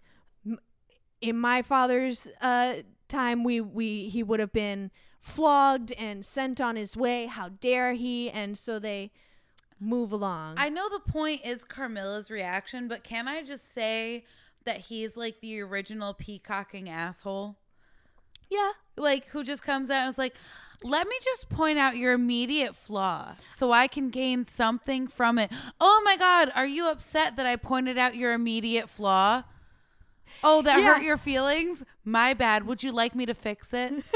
"In 1.22 1.38
my 1.38 1.62
father's 1.62 2.28
uh, 2.42 2.78
time, 3.08 3.46
we 3.46 3.62
we 3.62 4.10
he 4.10 4.22
would 4.22 4.42
have 4.42 4.54
been 4.54 4.92
flogged 5.22 5.94
and 5.94 6.26
sent 6.26 6.60
on 6.60 6.76
his 6.76 6.98
way. 6.98 7.28
How 7.28 7.50
dare 7.50 7.94
he?" 7.94 8.30
And 8.30 8.58
so 8.58 8.80
they 8.80 9.12
move 9.80 10.12
along. 10.12 10.56
I 10.58 10.70
know 10.70 10.88
the 10.90 11.00
point 11.00 11.42
is 11.46 11.64
Carmilla's 11.64 12.30
reaction, 12.32 12.88
but 12.88 13.04
can 13.04 13.28
I 13.28 13.44
just 13.44 13.72
say 13.74 14.26
that 14.66 14.78
he's 14.78 15.16
like 15.18 15.40
the 15.42 15.62
original 15.62 16.14
peacocking 16.14 16.90
asshole? 16.90 17.56
yeah, 18.50 18.72
Like 18.96 19.26
who 19.28 19.44
just 19.44 19.62
comes 19.64 19.90
out 19.90 20.02
and 20.04 20.10
is 20.10 20.18
like, 20.18 20.36
Let 20.84 21.08
me 21.08 21.16
just 21.24 21.50
point 21.50 21.78
out 21.80 21.98
your 21.98 22.14
immediate 22.14 22.76
flaw 22.76 23.36
so 23.50 23.72
I 23.72 23.88
can 23.88 24.10
gain 24.10 24.46
something 24.46 25.08
from 25.08 25.38
it. 25.38 25.52
Oh 25.82 26.02
my 26.06 26.16
God, 26.18 26.52
are 26.56 26.66
you 26.66 26.90
upset 26.90 27.36
that 27.36 27.46
I 27.46 27.56
pointed 27.58 27.98
out 27.98 28.16
your 28.16 28.34
immediate 28.34 28.90
flaw? 28.90 29.44
Oh, 30.44 30.62
that 30.62 30.80
Yeah. 30.80 30.94
hurt 30.96 31.04
your 31.04 31.18
feelings? 31.18 31.84
My 32.06 32.34
bad. 32.34 32.66
Would 32.68 32.84
you 32.84 32.92
like 32.92 33.16
me 33.16 33.26
to 33.26 33.34
fix 33.34 33.74
it? 33.74 33.92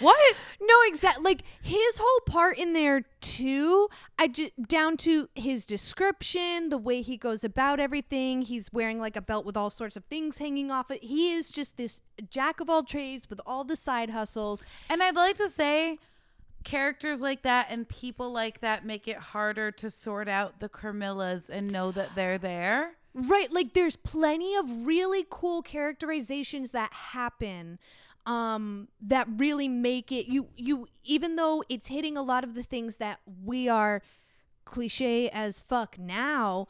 what? 0.00 0.36
No, 0.60 0.74
exactly. 0.86 1.24
Like 1.24 1.42
his 1.62 1.98
whole 1.98 2.20
part 2.26 2.58
in 2.58 2.72
there 2.72 3.04
too. 3.20 3.88
I 4.18 4.28
just 4.28 4.52
down 4.66 4.96
to 4.98 5.28
his 5.34 5.64
description, 5.64 6.68
the 6.68 6.78
way 6.78 7.02
he 7.02 7.16
goes 7.16 7.44
about 7.44 7.80
everything. 7.80 8.42
He's 8.42 8.72
wearing 8.72 8.98
like 8.98 9.16
a 9.16 9.22
belt 9.22 9.44
with 9.44 9.56
all 9.56 9.70
sorts 9.70 9.96
of 9.96 10.04
things 10.04 10.38
hanging 10.38 10.70
off 10.70 10.90
it. 10.90 11.04
He 11.04 11.32
is 11.32 11.50
just 11.50 11.76
this 11.76 12.00
jack 12.30 12.60
of 12.60 12.68
all 12.68 12.82
trades 12.82 13.30
with 13.30 13.40
all 13.46 13.64
the 13.64 13.76
side 13.76 14.10
hustles. 14.10 14.64
And 14.90 15.02
I'd 15.02 15.16
like 15.16 15.36
to 15.36 15.48
say 15.48 15.98
characters 16.64 17.20
like 17.20 17.42
that 17.42 17.66
and 17.70 17.88
people 17.88 18.32
like 18.32 18.60
that 18.60 18.84
make 18.84 19.06
it 19.06 19.18
harder 19.18 19.70
to 19.70 19.90
sort 19.90 20.28
out 20.28 20.60
the 20.60 20.68
Carmillas 20.68 21.48
and 21.50 21.68
know 21.68 21.92
that 21.92 22.14
they're 22.14 22.38
there. 22.38 22.96
Right, 23.14 23.52
like 23.52 23.74
there's 23.74 23.94
plenty 23.94 24.56
of 24.56 24.86
really 24.86 25.24
cool 25.30 25.62
characterizations 25.62 26.72
that 26.72 26.92
happen 26.92 27.78
um 28.26 28.88
that 29.00 29.26
really 29.36 29.68
make 29.68 30.10
it 30.10 30.26
you 30.26 30.48
you 30.56 30.86
even 31.04 31.36
though 31.36 31.62
it's 31.68 31.88
hitting 31.88 32.16
a 32.16 32.22
lot 32.22 32.42
of 32.44 32.54
the 32.54 32.62
things 32.62 32.96
that 32.96 33.20
we 33.44 33.68
are 33.68 34.00
cliche 34.64 35.28
as 35.28 35.60
fuck 35.60 35.98
now 35.98 36.66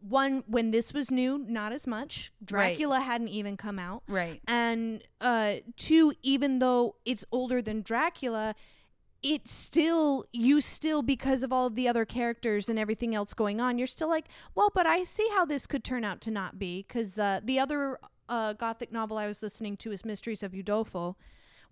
one 0.00 0.42
when 0.46 0.70
this 0.72 0.92
was 0.92 1.10
new 1.10 1.38
not 1.38 1.72
as 1.72 1.86
much. 1.86 2.32
Dracula 2.44 3.00
hadn't 3.00 3.28
even 3.28 3.56
come 3.56 3.78
out. 3.78 4.02
Right. 4.08 4.40
and 4.46 5.02
uh 5.20 5.54
two 5.76 6.12
even 6.22 6.58
though 6.58 6.96
it's 7.04 7.24
older 7.32 7.62
than 7.62 7.80
dracula 7.82 8.54
it 9.22 9.46
still 9.48 10.24
you 10.32 10.60
still 10.60 11.02
because 11.02 11.42
of 11.42 11.52
all 11.52 11.66
of 11.66 11.74
the 11.76 11.86
other 11.88 12.04
characters 12.06 12.68
and 12.68 12.78
everything 12.78 13.14
else 13.14 13.34
going 13.34 13.60
on 13.60 13.76
you're 13.76 13.86
still 13.86 14.08
like 14.08 14.26
well 14.54 14.70
but 14.74 14.86
i 14.86 15.02
see 15.02 15.28
how 15.34 15.44
this 15.44 15.66
could 15.66 15.84
turn 15.84 16.04
out 16.04 16.20
to 16.22 16.30
not 16.30 16.58
be 16.58 16.84
because 16.86 17.18
uh, 17.18 17.38
the 17.44 17.58
other 17.58 17.98
uh, 18.30 18.52
gothic 18.54 18.90
novel 18.90 19.18
i 19.18 19.26
was 19.26 19.42
listening 19.42 19.76
to 19.76 19.92
is 19.92 20.04
mysteries 20.04 20.42
of 20.42 20.52
udolpho 20.52 21.16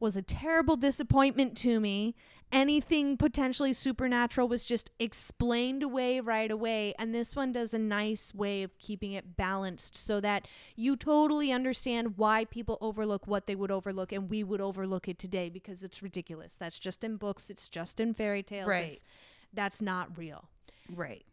was 0.01 0.17
a 0.17 0.23
terrible 0.23 0.77
disappointment 0.77 1.57
to 1.57 1.81
me 1.81 2.15
anything 2.53 3.17
potentially 3.17 3.73
supernatural 3.73 4.47
was 4.49 4.65
just 4.65 4.91
explained 5.01 5.83
away 5.83 6.21
right 6.21 6.51
away 6.53 6.95
and 6.99 7.13
this 7.15 7.35
one 7.35 7.51
does 7.53 7.75
a 7.75 7.79
nice 7.79 8.33
way 8.35 8.63
of 8.63 8.79
keeping 8.79 9.13
it 9.13 9.37
balanced 9.37 9.97
so 9.97 10.21
that 10.21 10.47
you 10.77 10.95
totally 10.97 11.51
understand 11.53 12.17
why 12.17 12.45
people 12.45 12.79
overlook 12.81 13.27
what 13.27 13.47
they 13.47 13.57
would 13.57 13.71
overlook 13.73 14.13
and 14.13 14.31
we 14.31 14.43
would 14.45 14.61
overlook 14.61 15.09
it 15.09 15.19
today 15.19 15.49
because 15.49 15.83
it's 15.83 16.01
ridiculous 16.03 16.55
that's 16.55 16.79
just 16.79 17.03
in 17.03 17.17
books 17.17 17.51
it's 17.51 17.69
just 17.69 17.99
in 18.01 18.15
fairy 18.15 18.43
tales 18.43 18.69
Right. 18.69 18.85
It's- 18.85 19.05
that's 19.53 19.81
not 19.83 20.17
real 20.17 20.49
Right. 20.95 21.25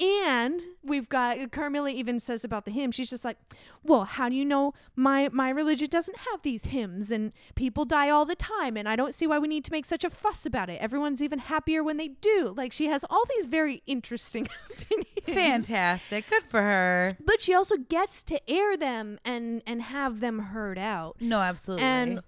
And 0.00 0.62
we've 0.82 1.08
got 1.08 1.52
Carmilla 1.52 1.90
even 1.90 2.18
says 2.20 2.44
about 2.44 2.64
the 2.64 2.70
hymn, 2.70 2.90
she's 2.90 3.10
just 3.10 3.24
like, 3.24 3.36
Well, 3.82 4.04
how 4.04 4.28
do 4.28 4.34
you 4.34 4.44
know 4.44 4.72
my 4.96 5.28
my 5.32 5.50
religion 5.50 5.88
doesn't 5.90 6.16
have 6.30 6.42
these 6.42 6.66
hymns 6.66 7.10
and 7.10 7.32
people 7.54 7.84
die 7.84 8.08
all 8.08 8.24
the 8.24 8.34
time 8.34 8.76
and 8.76 8.88
I 8.88 8.96
don't 8.96 9.14
see 9.14 9.26
why 9.26 9.38
we 9.38 9.48
need 9.48 9.64
to 9.66 9.72
make 9.72 9.84
such 9.84 10.04
a 10.04 10.10
fuss 10.10 10.46
about 10.46 10.70
it. 10.70 10.80
Everyone's 10.80 11.22
even 11.22 11.38
happier 11.38 11.84
when 11.84 11.98
they 11.98 12.08
do. 12.08 12.54
Like 12.56 12.72
she 12.72 12.86
has 12.86 13.04
all 13.10 13.24
these 13.36 13.46
very 13.46 13.82
interesting 13.86 14.48
opinions. 14.70 15.66
Fantastic. 15.68 16.28
Good 16.30 16.44
for 16.44 16.62
her. 16.62 17.10
But 17.24 17.40
she 17.40 17.54
also 17.54 17.76
gets 17.76 18.22
to 18.24 18.50
air 18.50 18.76
them 18.76 19.18
and 19.24 19.62
and 19.66 19.82
have 19.82 20.20
them 20.20 20.38
heard 20.38 20.78
out. 20.78 21.16
No, 21.20 21.40
absolutely. 21.40 21.86
And 21.86 22.20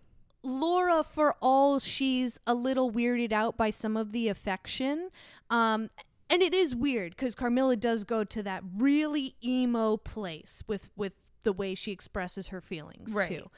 Laura, 0.43 1.05
for 1.05 1.37
all 1.41 1.79
she's 1.79 2.39
a 2.47 2.55
little 2.55 2.91
weirded 2.91 3.33
out 3.33 3.57
by 3.57 3.71
some 3.71 3.97
of 3.97 4.13
the 4.13 4.29
affection, 4.29 5.11
um, 5.51 5.89
and 6.33 6.43
it 6.43 6.53
is 6.55 6.75
weird 6.75 7.13
because 7.15 7.37
Carmilla 7.37 7.77
does 7.77 8.03
go 8.05 8.25
to 8.25 8.43
that 8.43 8.65
really 8.77 9.37
emo 9.45 9.97
place 9.99 10.65
with 10.67 10.91
with 10.97 11.13
the 11.45 11.53
way 11.53 11.75
she 11.77 11.93
expresses 11.93 12.49
her 12.49 12.61
feelings 12.61 13.13
Right. 13.15 13.29
too. 13.29 13.51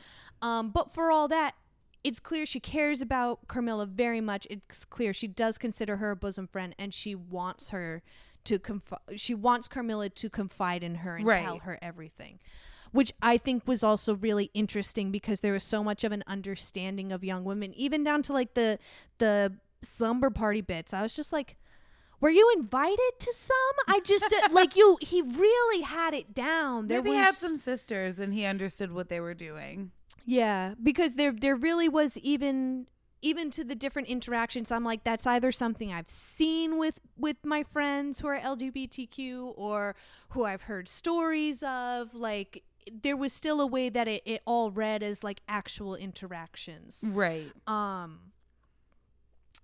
Um, 0.43 0.71
but 0.71 0.91
for 0.91 1.11
all 1.11 1.29
that, 1.29 1.55
it's 2.03 2.19
clear 2.21 2.45
she 2.45 2.61
cares 2.61 3.01
about 3.01 3.47
Carmilla 3.49 3.87
very 3.87 4.21
much. 4.21 4.47
It's 4.51 4.85
clear 4.85 5.13
she 5.13 5.29
does 5.29 5.57
consider 5.57 5.97
her 5.99 6.11
a 6.11 6.17
bosom 6.17 6.47
friend, 6.49 6.75
and 6.79 6.93
she 6.93 7.15
wants 7.15 7.71
her 7.71 8.03
to 8.45 8.59
confi- 8.59 8.99
she 9.17 9.35
wants 9.35 9.69
Carmilla 9.69 10.11
to 10.11 10.29
confide 10.29 10.83
in 10.83 10.97
her 10.97 11.17
and 11.17 11.27
Right. 11.27 11.43
tell 11.45 11.59
her 11.61 11.79
everything 11.81 12.41
which 12.93 13.13
I 13.21 13.39
think 13.39 13.67
was 13.67 13.83
also 13.83 14.15
really 14.15 14.53
interesting 14.55 15.11
because 15.11 15.41
there 15.41 15.53
was 15.53 15.65
so 15.65 15.83
much 15.83 16.05
of 16.05 16.13
an 16.13 16.23
understanding 16.29 17.11
of 17.11 17.25
young 17.25 17.43
women, 17.43 17.75
even 17.75 18.05
down 18.05 18.23
to 18.23 18.33
like 18.33 18.55
the 18.55 18.79
the 19.19 19.55
slumber 19.83 20.31
party 20.31 20.61
bits. 20.61 20.95
I 20.95 21.03
was 21.03 21.13
just 21.13 21.33
like, 21.33 21.57
were 22.21 22.31
you 22.31 22.51
invited 22.57 23.13
to 23.19 23.33
some? 23.35 23.57
I 23.89 24.01
just 24.01 24.33
uh, 24.33 24.49
like 24.53 24.77
you. 24.77 24.99
He 25.03 25.21
really 25.23 25.83
had 25.83 26.15
it 26.15 26.35
down. 26.35 26.89
There 26.89 26.99
Maybe 26.99 27.11
was 27.11 27.19
he 27.19 27.23
had 27.25 27.35
some 27.35 27.57
sisters 27.57 28.19
and 28.21 28.33
he 28.33 28.45
understood 28.45 28.93
what 28.93 29.09
they 29.09 29.21
were 29.21 29.35
doing. 29.35 29.91
yeah, 30.25 30.75
because 30.83 31.15
there 31.15 31.33
there 31.33 31.57
really 31.57 31.89
was 31.89 32.17
even 32.19 32.87
even 33.21 33.51
to 33.51 33.65
the 33.65 33.75
different 33.75 34.09
interactions. 34.09 34.71
I'm 34.71 34.85
like, 34.85 35.03
that's 35.03 35.27
either 35.27 35.51
something 35.51 35.93
I've 35.93 36.11
seen 36.11 36.77
with 36.79 37.01
with 37.17 37.37
my 37.45 37.63
friends 37.63 38.21
who 38.21 38.29
are 38.29 38.39
LGBTQ 38.39 39.55
or 39.57 39.95
who 40.31 40.45
I've 40.45 40.63
heard 40.63 40.89
stories 40.89 41.63
of. 41.63 42.15
Like, 42.15 42.65
there 42.93 43.17
was 43.17 43.33
still 43.33 43.61
a 43.63 43.67
way 43.67 43.89
that 43.89 44.09
it, 44.09 44.23
it 44.27 44.43
all 44.45 44.71
read 44.71 45.03
as 45.03 45.25
like 45.25 45.41
actual 45.49 45.95
interactions. 45.95 47.03
Right. 47.09 47.51
Um, 47.67 48.33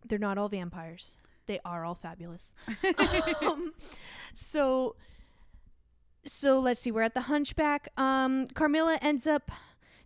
they're 0.07 0.19
not 0.19 0.39
all 0.39 0.49
vampires. 0.49 1.17
They 1.51 1.59
are 1.65 1.85
all 1.85 1.97
fabulous. 1.97 2.53
um, 3.43 3.73
so, 4.35 4.95
so 6.25 6.61
let's 6.61 6.81
see. 6.81 6.93
We're 6.93 7.03
at 7.03 7.15
the 7.15 7.23
Hunchback. 7.23 7.89
Um, 7.97 8.47
Carmilla 8.55 9.01
ends 9.03 9.27
up 9.27 9.51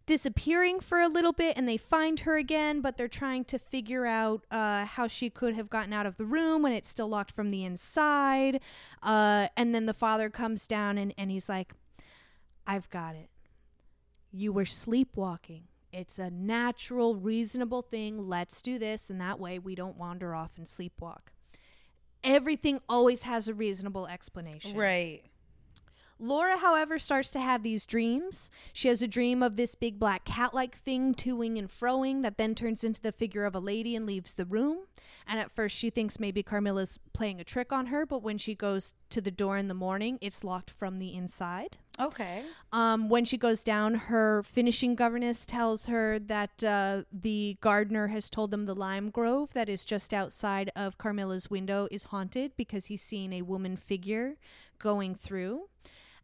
disappearing 0.07 0.81
for 0.81 1.03
a 1.03 1.09
little 1.09 1.35
bit, 1.35 1.59
and 1.59 1.69
they 1.69 1.77
find 1.77 2.21
her 2.21 2.39
again, 2.39 2.81
but 2.81 2.97
they're 2.97 3.09
trying 3.09 3.45
to 3.45 3.59
figure 3.59 4.07
out 4.07 4.47
uh, 4.51 4.87
how 4.87 5.07
she 5.07 5.29
could 5.29 5.55
have 5.55 5.69
gotten 5.69 5.93
out 5.93 6.07
of 6.07 6.17
the 6.17 6.25
room 6.25 6.63
when 6.63 6.73
it's 6.73 6.89
still 6.89 7.09
locked 7.09 7.33
from 7.33 7.51
the 7.51 7.63
inside. 7.63 8.63
Uh, 9.03 9.49
and 9.55 9.75
then 9.75 9.85
the 9.85 9.93
father 9.93 10.31
comes 10.31 10.67
down, 10.67 10.97
and, 10.97 11.13
and 11.19 11.31
he's 11.31 11.51
like, 11.51 11.75
"I've 12.67 12.89
got 12.89 13.17
it. 13.17 13.29
You 14.33 14.51
were 14.51 14.65
sleepwalking." 14.65 15.65
It's 15.95 16.19
a 16.19 16.29
natural, 16.29 17.15
reasonable 17.15 17.83
thing. 17.83 18.29
Let's 18.29 18.61
do 18.61 18.81
this, 18.81 19.09
and 19.11 19.21
that 19.21 19.39
way 19.39 19.61
we 19.61 19.77
don't 19.77 19.97
wander 19.97 20.35
off 20.35 20.51
and 20.57 20.67
sleepwalk. 20.67 21.29
Everything 22.25 22.81
always 22.89 23.23
has 23.23 23.47
a 23.47 23.55
reasonable 23.55 24.09
explanation. 24.09 24.77
Right. 24.77 25.23
Laura, 26.19 26.57
however, 26.57 26.99
starts 26.99 27.31
to 27.31 27.41
have 27.41 27.63
these 27.63 27.87
dreams. 27.87 28.51
She 28.73 28.89
has 28.89 29.03
a 29.03 29.09
dream 29.09 29.41
of 29.41 29.55
this 29.55 29.77
big 29.77 30.01
black 30.01 30.25
cat 30.25 30.53
like 30.53 30.75
thing 30.75 31.15
toing 31.15 31.59
and 31.61 31.69
froing 31.69 32.23
that 32.23 32.39
then 32.39 32.57
turns 32.57 32.83
into 32.83 33.01
the 33.01 33.13
figure 33.13 33.45
of 33.45 33.55
a 33.55 33.61
lady 33.61 33.95
and 33.95 34.05
leaves 34.05 34.35
the 34.35 34.47
room. 34.47 34.87
And 35.29 35.39
at 35.39 35.53
first, 35.53 35.77
she 35.77 35.91
thinks 35.91 36.19
maybe 36.19 36.43
Carmilla's 36.43 36.99
playing 37.13 37.41
a 37.41 37.45
trick 37.45 37.73
on 37.73 37.87
her, 37.87 38.05
but 38.05 38.23
when 38.23 38.39
she 38.39 38.57
goes 38.57 38.95
to 39.11 39.21
the 39.21 39.31
door 39.31 39.57
in 39.57 39.69
the 39.69 39.75
morning, 39.75 40.19
it's 40.21 40.43
locked 40.43 40.71
from 40.71 40.99
the 40.99 41.15
inside. 41.15 41.79
Okay. 42.01 42.43
Um, 42.73 43.09
when 43.09 43.25
she 43.25 43.37
goes 43.37 43.63
down, 43.63 43.95
her 43.95 44.43
finishing 44.43 44.95
governess 44.95 45.47
tells 45.47 45.87
her 45.87 46.19
that 46.19 46.65
uh, 46.65 47.03
the 47.13 47.57
gardener 47.61 48.09
has 48.09 48.29
told 48.29 48.51
them 48.51 48.67
the 48.67 48.75
lime 48.75 49.11
grove 49.11 49.53
that 49.55 49.69
is 49.69 49.85
just 49.85 50.13
outside 50.13 50.71
of 50.75 50.99
Carmilla's 50.99 51.51
window 51.51 51.87
is 51.91 52.05
haunted 52.05 52.53
because 52.57 52.87
he's 52.87 53.03
seen 53.03 53.33
a 53.33 53.43
woman 53.43 53.77
figure 53.77 54.37
going 54.79 55.15
through, 55.15 55.69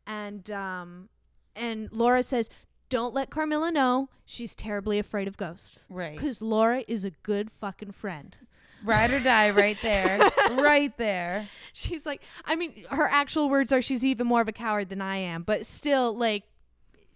and 0.06 0.50
um, 0.50 1.08
and 1.54 1.88
Laura 1.92 2.22
says, 2.22 2.50
"Don't 2.88 3.14
let 3.14 3.30
Carmilla 3.30 3.70
know. 3.70 4.08
She's 4.24 4.56
terribly 4.56 4.98
afraid 4.98 5.28
of 5.28 5.36
ghosts." 5.36 5.86
Right. 5.88 6.16
Because 6.16 6.42
Laura 6.42 6.84
is 6.88 7.04
a 7.04 7.10
good 7.10 7.50
fucking 7.50 7.92
friend. 7.92 8.36
Ride 8.85 9.11
or 9.11 9.20
die 9.20 9.51
right 9.51 9.76
there. 9.83 10.18
right 10.53 10.97
there. 10.97 11.49
She's 11.72 12.07
like, 12.07 12.22
I 12.45 12.57
mean, 12.57 12.85
her 12.91 13.07
actual 13.07 13.49
words 13.49 13.72
are 13.72 13.83
she's 13.83 14.05
even 14.05 14.26
more 14.26 14.41
of 14.41 14.49
a 14.49 14.53
coward 14.53 14.89
than 14.89 15.01
I 15.01 15.16
am, 15.16 15.43
but 15.43 15.66
still, 15.66 16.16
like, 16.16 16.45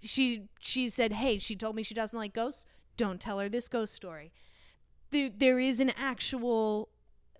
she 0.03 0.49
she 0.61 0.89
said, 0.89 1.13
hey, 1.13 1.39
she 1.39 1.57
told 1.57 1.77
me 1.77 1.83
she 1.83 1.95
doesn't 1.95 2.19
like 2.19 2.35
ghosts. 2.35 2.67
Don't 2.97 3.21
tell 3.21 3.39
her 3.39 3.49
this 3.49 3.69
ghost 3.69 3.95
story. 3.95 4.33
There, 5.11 5.31
there 5.31 5.59
is 5.59 5.81
an 5.81 5.93
actual 5.97 6.91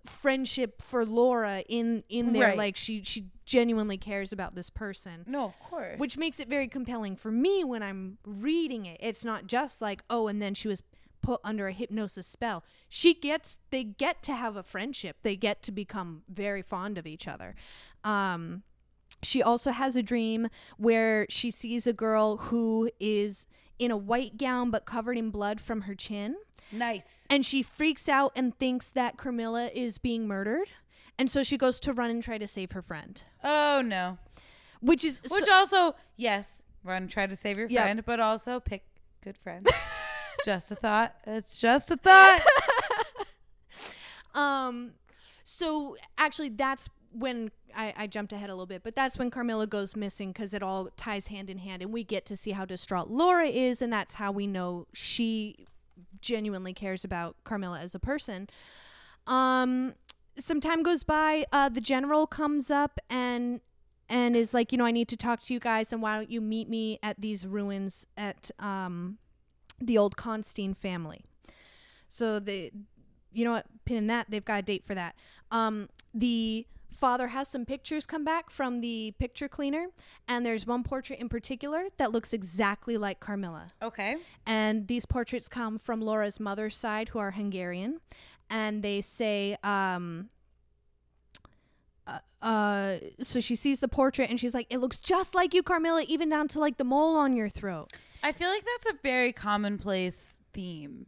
friendship 0.05 0.81
for 0.81 1.05
Laura 1.05 1.63
in 1.67 2.03
in 2.09 2.33
there. 2.33 2.49
Right. 2.49 2.57
Like 2.57 2.75
she 2.75 3.03
she 3.03 3.27
genuinely 3.45 3.97
cares 3.97 4.33
about 4.33 4.55
this 4.55 4.69
person. 4.69 5.23
No, 5.27 5.45
of 5.45 5.59
course. 5.59 5.99
Which 5.99 6.17
makes 6.17 6.39
it 6.39 6.47
very 6.47 6.67
compelling 6.67 7.15
for 7.15 7.31
me 7.31 7.63
when 7.63 7.83
I'm 7.83 8.17
reading 8.25 8.85
it. 8.85 8.97
It's 9.01 9.23
not 9.23 9.47
just 9.47 9.81
like, 9.81 10.03
oh, 10.09 10.27
and 10.27 10.41
then 10.41 10.53
she 10.53 10.67
was 10.67 10.83
put 11.21 11.39
under 11.43 11.67
a 11.67 11.71
hypnosis 11.73 12.27
spell. 12.27 12.63
She 12.89 13.13
gets 13.13 13.59
they 13.71 13.83
get 13.83 14.21
to 14.23 14.33
have 14.35 14.55
a 14.55 14.63
friendship. 14.63 15.17
They 15.23 15.35
get 15.35 15.61
to 15.63 15.71
become 15.71 16.23
very 16.29 16.61
fond 16.61 16.97
of 16.97 17.05
each 17.07 17.27
other. 17.27 17.55
Um 18.03 18.63
she 19.23 19.41
also 19.41 19.71
has 19.71 19.95
a 19.95 20.03
dream 20.03 20.47
where 20.77 21.25
she 21.29 21.49
sees 21.49 21.87
a 21.87 21.93
girl 21.93 22.37
who 22.37 22.89
is 22.99 23.47
in 23.79 23.89
a 23.91 23.97
white 23.97 24.37
gown 24.37 24.69
but 24.71 24.85
covered 24.85 25.17
in 25.17 25.29
blood 25.31 25.59
from 25.59 25.81
her 25.81 25.95
chin 25.95 26.35
Nice. 26.71 27.25
and 27.29 27.45
she 27.45 27.61
freaks 27.63 28.07
out 28.09 28.31
and 28.35 28.57
thinks 28.57 28.89
that 28.91 29.17
Carmilla 29.17 29.69
is 29.73 29.97
being 29.97 30.27
murdered. 30.27 30.67
And 31.17 31.31
so 31.31 31.43
she 31.43 31.57
goes 31.57 31.79
to 31.81 31.93
run 31.93 32.09
and 32.09 32.21
try 32.21 32.37
to 32.37 32.47
save 32.47 32.71
her 32.73 32.81
friend, 32.81 33.21
Oh 33.43 33.81
no. 33.85 34.17
which 34.81 35.05
is 35.05 35.21
Which 35.29 35.45
so- 35.45 35.53
also, 35.53 35.95
yes, 36.17 36.63
run 36.83 37.03
and 37.03 37.09
try 37.11 37.25
to 37.25 37.35
save 37.35 37.57
your 37.57 37.69
Yep. 37.69 37.83
friend, 37.83 38.05
but 38.05 38.19
also 38.19 38.59
pick 38.59 38.83
good 39.23 39.37
friends. 39.37 39.71
just 40.45 40.71
a 40.71 40.75
thought. 40.75 41.15
It's 41.25 41.59
just 41.59 41.91
a 41.91 41.97
thought. 41.97 42.41
Um, 44.35 44.91
so 45.43 45.95
actually, 46.17 46.49
that's 46.49 46.89
when 47.11 47.51
I, 47.75 47.93
I 47.95 48.07
jumped 48.07 48.33
ahead 48.33 48.49
a 48.49 48.53
little 48.53 48.65
bit, 48.65 48.83
but 48.83 48.95
that's 48.95 49.17
when 49.17 49.31
Carmilla 49.31 49.65
goes 49.65 49.95
missing 49.95 50.31
because 50.31 50.53
it 50.53 50.61
all 50.61 50.89
ties 50.97 51.27
hand 51.27 51.49
in 51.49 51.57
hand, 51.59 51.81
and 51.81 51.91
we 51.93 52.03
get 52.03 52.25
to 52.25 52.37
see 52.37 52.51
how 52.51 52.65
distraught 52.65 53.09
Laura 53.09 53.47
is, 53.47 53.81
and 53.81 53.91
that's 53.91 54.15
how 54.15 54.31
we 54.31 54.45
know 54.45 54.87
she 54.93 55.65
genuinely 56.21 56.73
cares 56.73 57.05
about 57.05 57.37
Carmilla 57.43 57.79
as 57.79 57.95
a 57.95 57.99
person. 57.99 58.49
Um, 59.25 59.93
some 60.37 60.59
time 60.59 60.83
goes 60.83 61.03
by. 61.03 61.45
Uh, 61.51 61.69
the 61.69 61.81
general 61.81 62.27
comes 62.27 62.69
up 62.69 62.99
and 63.09 63.61
and 64.07 64.35
is 64.35 64.53
like, 64.53 64.71
you 64.71 64.77
know, 64.77 64.85
I 64.85 64.91
need 64.91 65.07
to 65.07 65.17
talk 65.17 65.41
to 65.43 65.53
you 65.53 65.59
guys, 65.59 65.91
and 65.93 66.01
why 66.01 66.17
don't 66.17 66.29
you 66.29 66.41
meet 66.41 66.69
me 66.69 66.99
at 67.01 67.21
these 67.21 67.45
ruins 67.47 68.05
at 68.17 68.51
um, 68.59 69.17
the 69.79 69.97
old 69.97 70.15
Karnstein 70.15 70.75
family. 70.75 71.25
So 72.07 72.39
the 72.39 72.71
you 73.33 73.43
know 73.43 73.51
what, 73.51 73.65
pin 73.83 73.97
in 73.97 74.07
that, 74.07 74.27
they've 74.29 74.45
got 74.45 74.59
a 74.59 74.63
date 74.63 74.85
for 74.85 74.95
that. 74.95 75.15
Um, 75.51 75.89
the 76.13 76.65
father 76.91 77.27
has 77.27 77.49
some 77.49 77.65
pictures 77.65 78.05
come 78.05 78.23
back 78.23 78.49
from 78.49 78.79
the 78.79 79.13
picture 79.19 79.49
cleaner, 79.49 79.87
and 80.27 80.45
there's 80.45 80.65
one 80.65 80.83
portrait 80.83 81.19
in 81.19 81.27
particular 81.27 81.87
that 81.97 82.11
looks 82.11 82.33
exactly 82.33 82.97
like 82.97 83.19
Carmilla. 83.19 83.67
okay. 83.81 84.15
And 84.45 84.87
these 84.87 85.05
portraits 85.05 85.49
come 85.49 85.77
from 85.77 86.01
Laura's 86.01 86.39
mother's 86.39 86.77
side, 86.77 87.09
who 87.09 87.19
are 87.19 87.31
Hungarian, 87.31 87.99
and 88.49 88.81
they 88.81 89.01
say, 89.01 89.57
um, 89.63 90.29
uh, 92.07 92.19
uh, 92.41 92.97
so 93.21 93.41
she 93.41 93.55
sees 93.55 93.79
the 93.79 93.87
portrait 93.87 94.29
and 94.29 94.39
she's 94.39 94.53
like, 94.53 94.67
it 94.69 94.77
looks 94.77 94.97
just 94.97 95.35
like 95.35 95.53
you, 95.53 95.63
Carmilla, 95.63 96.03
even 96.07 96.29
down 96.29 96.47
to 96.49 96.59
like 96.59 96.77
the 96.77 96.83
mole 96.83 97.17
on 97.17 97.35
your 97.35 97.49
throat. 97.49 97.91
I 98.25 98.31
feel 98.31 98.49
like 98.49 98.65
that's 98.65 98.95
a 98.95 98.97
very 99.03 99.31
commonplace 99.31 100.41
theme. 100.51 101.05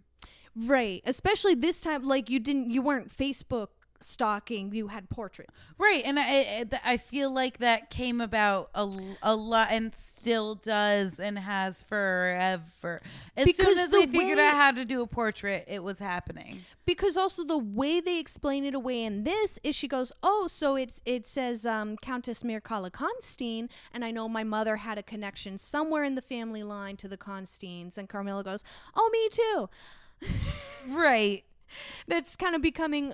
Right. 0.55 1.01
Especially 1.03 1.55
this 1.55 1.82
time, 1.82 2.03
like 2.03 2.30
you 2.30 2.39
didn't, 2.39 2.70
you 2.70 2.84
weren't 2.84 3.09
Facebook 3.09 3.70
stalking, 4.03 4.73
you 4.73 4.87
had 4.87 5.09
portraits. 5.09 5.71
Right, 5.77 6.03
and 6.05 6.19
I 6.19 6.23
I- 6.23 6.65
I 6.93 6.97
feel 6.97 7.29
like 7.31 7.57
that 7.59 7.89
came 7.89 8.21
about 8.21 8.69
a, 8.75 8.89
a 9.23 9.35
lot 9.35 9.67
and 9.71 9.93
still 9.95 10.55
does 10.55 11.19
and 11.19 11.37
has 11.39 11.83
forever. 11.83 13.01
As 13.35 13.45
Because 13.45 13.57
soon 13.57 13.77
as 13.79 13.91
we 13.91 14.07
figured 14.07 14.37
way- 14.37 14.45
out 14.47 14.53
how 14.55 14.71
to 14.71 14.85
do 14.85 15.01
a 15.01 15.07
portrait, 15.07 15.65
it 15.67 15.83
was 15.83 15.99
happening. 15.99 16.61
Because 16.85 17.17
also 17.17 17.43
the 17.43 17.57
way 17.57 17.99
they 17.99 18.19
explain 18.19 18.63
it 18.63 18.73
away 18.73 19.03
in 19.03 19.23
this 19.23 19.59
is 19.63 19.75
she 19.75 19.87
goes, 19.87 20.13
oh, 20.23 20.47
so 20.47 20.75
it's 20.75 21.01
it 21.05 21.25
says 21.27 21.65
um, 21.65 21.97
Countess 21.97 22.43
Mircalla 22.43 22.89
Karnstein, 22.91 23.69
and 23.93 24.05
I 24.05 24.11
know 24.11 24.29
my 24.29 24.43
mother 24.43 24.77
had 24.77 24.97
a 24.97 25.03
connection 25.03 25.57
somewhere 25.57 26.03
in 26.03 26.15
the 26.15 26.21
family 26.21 26.63
line 26.63 26.95
to 26.97 27.07
the 27.07 27.17
Karnsteins, 27.17 27.97
and 27.97 28.07
Carmilla 28.07 28.43
goes, 28.43 28.63
oh, 28.95 29.09
me 29.11 29.29
too. 29.29 29.69
Right. 30.89 31.43
That's 32.07 32.35
kind 32.35 32.55
of 32.55 32.61
becoming. 32.61 33.13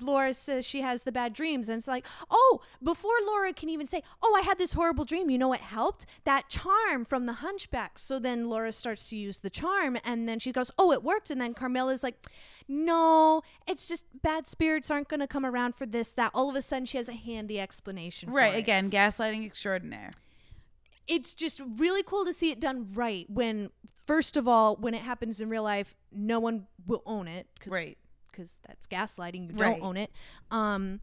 Laura 0.00 0.34
says 0.34 0.66
she 0.66 0.80
has 0.82 1.02
the 1.02 1.12
bad 1.12 1.32
dreams, 1.32 1.68
and 1.68 1.78
it's 1.78 1.88
like, 1.88 2.06
oh, 2.30 2.60
before 2.82 3.12
Laura 3.26 3.52
can 3.52 3.68
even 3.68 3.86
say, 3.86 4.02
oh, 4.22 4.34
I 4.36 4.42
had 4.42 4.58
this 4.58 4.74
horrible 4.74 5.04
dream, 5.04 5.30
you 5.30 5.38
know 5.38 5.48
what 5.48 5.60
helped? 5.60 6.06
That 6.24 6.48
charm 6.48 7.04
from 7.04 7.26
the 7.26 7.34
hunchback. 7.34 7.98
So 7.98 8.18
then 8.18 8.48
Laura 8.48 8.72
starts 8.72 9.08
to 9.10 9.16
use 9.16 9.38
the 9.38 9.50
charm, 9.50 9.98
and 10.04 10.28
then 10.28 10.38
she 10.38 10.52
goes, 10.52 10.70
oh, 10.78 10.92
it 10.92 11.02
worked. 11.02 11.30
And 11.30 11.40
then 11.40 11.54
Carmilla's 11.54 12.02
like, 12.02 12.26
no, 12.68 13.42
it's 13.66 13.88
just 13.88 14.04
bad 14.22 14.46
spirits 14.46 14.90
aren't 14.90 15.08
going 15.08 15.20
to 15.20 15.26
come 15.26 15.46
around 15.46 15.74
for 15.74 15.86
this, 15.86 16.12
that. 16.12 16.30
All 16.34 16.50
of 16.50 16.56
a 16.56 16.62
sudden, 16.62 16.86
she 16.86 16.98
has 16.98 17.08
a 17.08 17.14
handy 17.14 17.58
explanation. 17.58 18.30
Right. 18.30 18.52
for 18.52 18.56
it. 18.56 18.60
Again, 18.60 18.90
gaslighting 18.90 19.44
extraordinaire. 19.46 20.10
it's 21.06 21.34
just 21.34 21.62
really 21.78 22.02
cool 22.02 22.24
to 22.26 22.32
see 22.34 22.50
it 22.50 22.60
done 22.60 22.88
right 22.92 23.24
when 23.30 23.70
first 24.06 24.36
of 24.36 24.46
all 24.46 24.76
when 24.76 24.92
it 24.92 25.00
happens 25.00 25.40
in 25.40 25.48
real 25.48 25.62
life 25.62 25.94
no 26.12 26.38
one 26.38 26.66
will 26.86 27.02
own 27.06 27.26
it 27.26 27.46
Right. 27.66 27.96
Because 28.38 28.58
that's 28.66 28.86
gaslighting. 28.86 29.48
You 29.50 29.56
Right. 29.56 29.78
don't 29.80 29.82
own 29.82 29.96
it. 29.96 30.10
Um, 30.50 31.00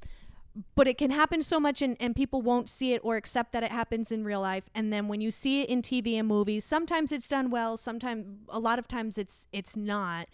but 0.76 0.88
it 0.88 0.98
can 0.98 1.12
happen 1.12 1.44
so 1.44 1.60
much, 1.60 1.82
and, 1.82 1.98
and 2.00 2.16
people 2.16 2.42
won't 2.42 2.70
see 2.70 2.94
it 2.94 3.02
or 3.04 3.18
accept 3.18 3.52
that 3.52 3.62
it 3.64 3.72
happens 3.72 4.10
in 4.10 4.24
real 4.24 4.40
life. 4.40 4.70
And 4.74 4.92
then 4.92 5.10
when 5.10 5.20
you 5.20 5.30
see 5.30 5.62
it 5.62 5.70
in 5.70 5.82
TV 5.82 6.14
and 6.18 6.28
movies, 6.28 6.64
sometimes 6.64 7.12
it's 7.12 7.28
done 7.28 7.50
well. 7.50 7.76
Sometimes, 7.76 8.26
a 8.48 8.60
lot 8.60 8.80
of 8.80 8.88
times, 8.88 9.18
it's 9.18 9.48
it's 9.52 9.76
not. 9.76 10.28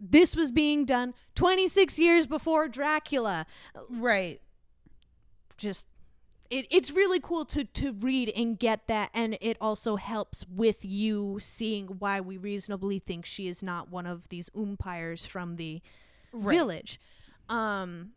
This 0.00 0.34
was 0.34 0.50
being 0.50 0.84
done 0.84 1.14
26 1.36 1.98
years 1.98 2.26
before 2.26 2.68
Dracula. 2.68 3.46
Right. 3.88 4.40
Just. 5.56 5.86
It, 6.48 6.66
it's 6.70 6.92
really 6.92 7.18
cool 7.18 7.44
to, 7.46 7.64
to 7.64 7.90
read 7.92 8.32
and 8.36 8.56
get 8.56 8.86
that 8.86 9.10
and 9.12 9.36
it 9.40 9.56
also 9.60 9.96
helps 9.96 10.46
with 10.48 10.84
you 10.84 11.38
seeing 11.40 11.86
why 11.98 12.20
we 12.20 12.36
reasonably 12.36 13.00
think 13.00 13.26
she 13.26 13.48
is 13.48 13.64
not 13.64 13.90
one 13.90 14.06
of 14.06 14.28
these 14.28 14.48
umpires 14.56 15.26
from 15.26 15.56
the 15.56 15.82
Right. 16.32 16.54
village. 16.56 17.00
Um, 17.48 18.12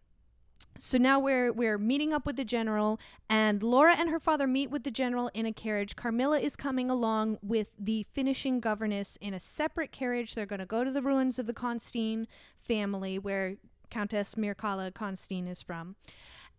so 0.77 0.97
now 0.97 1.19
we're 1.19 1.51
we're 1.51 1.77
meeting 1.77 2.13
up 2.13 2.25
with 2.25 2.37
the 2.37 2.45
general, 2.45 2.99
and 3.29 3.61
Laura 3.61 3.95
and 3.97 4.09
her 4.09 4.19
father 4.19 4.47
meet 4.47 4.69
with 4.71 4.83
the 4.83 4.91
general 4.91 5.29
in 5.33 5.45
a 5.45 5.51
carriage. 5.51 5.95
Carmilla 5.97 6.39
is 6.39 6.55
coming 6.55 6.89
along 6.89 7.37
with 7.41 7.69
the 7.77 8.05
finishing 8.13 8.61
governess 8.61 9.17
in 9.19 9.33
a 9.33 9.39
separate 9.41 9.91
carriage. 9.91 10.35
They're 10.35 10.45
going 10.45 10.61
to 10.61 10.65
go 10.65 10.85
to 10.85 10.91
the 10.91 11.01
ruins 11.01 11.37
of 11.37 11.47
the 11.47 11.53
Karnstein 11.53 12.27
family, 12.57 13.19
where 13.19 13.57
Countess 13.89 14.35
Mircalla 14.35 14.91
Karnstein 14.91 15.49
is 15.49 15.61
from, 15.61 15.97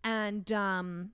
and 0.03 0.51
um, 0.51 1.11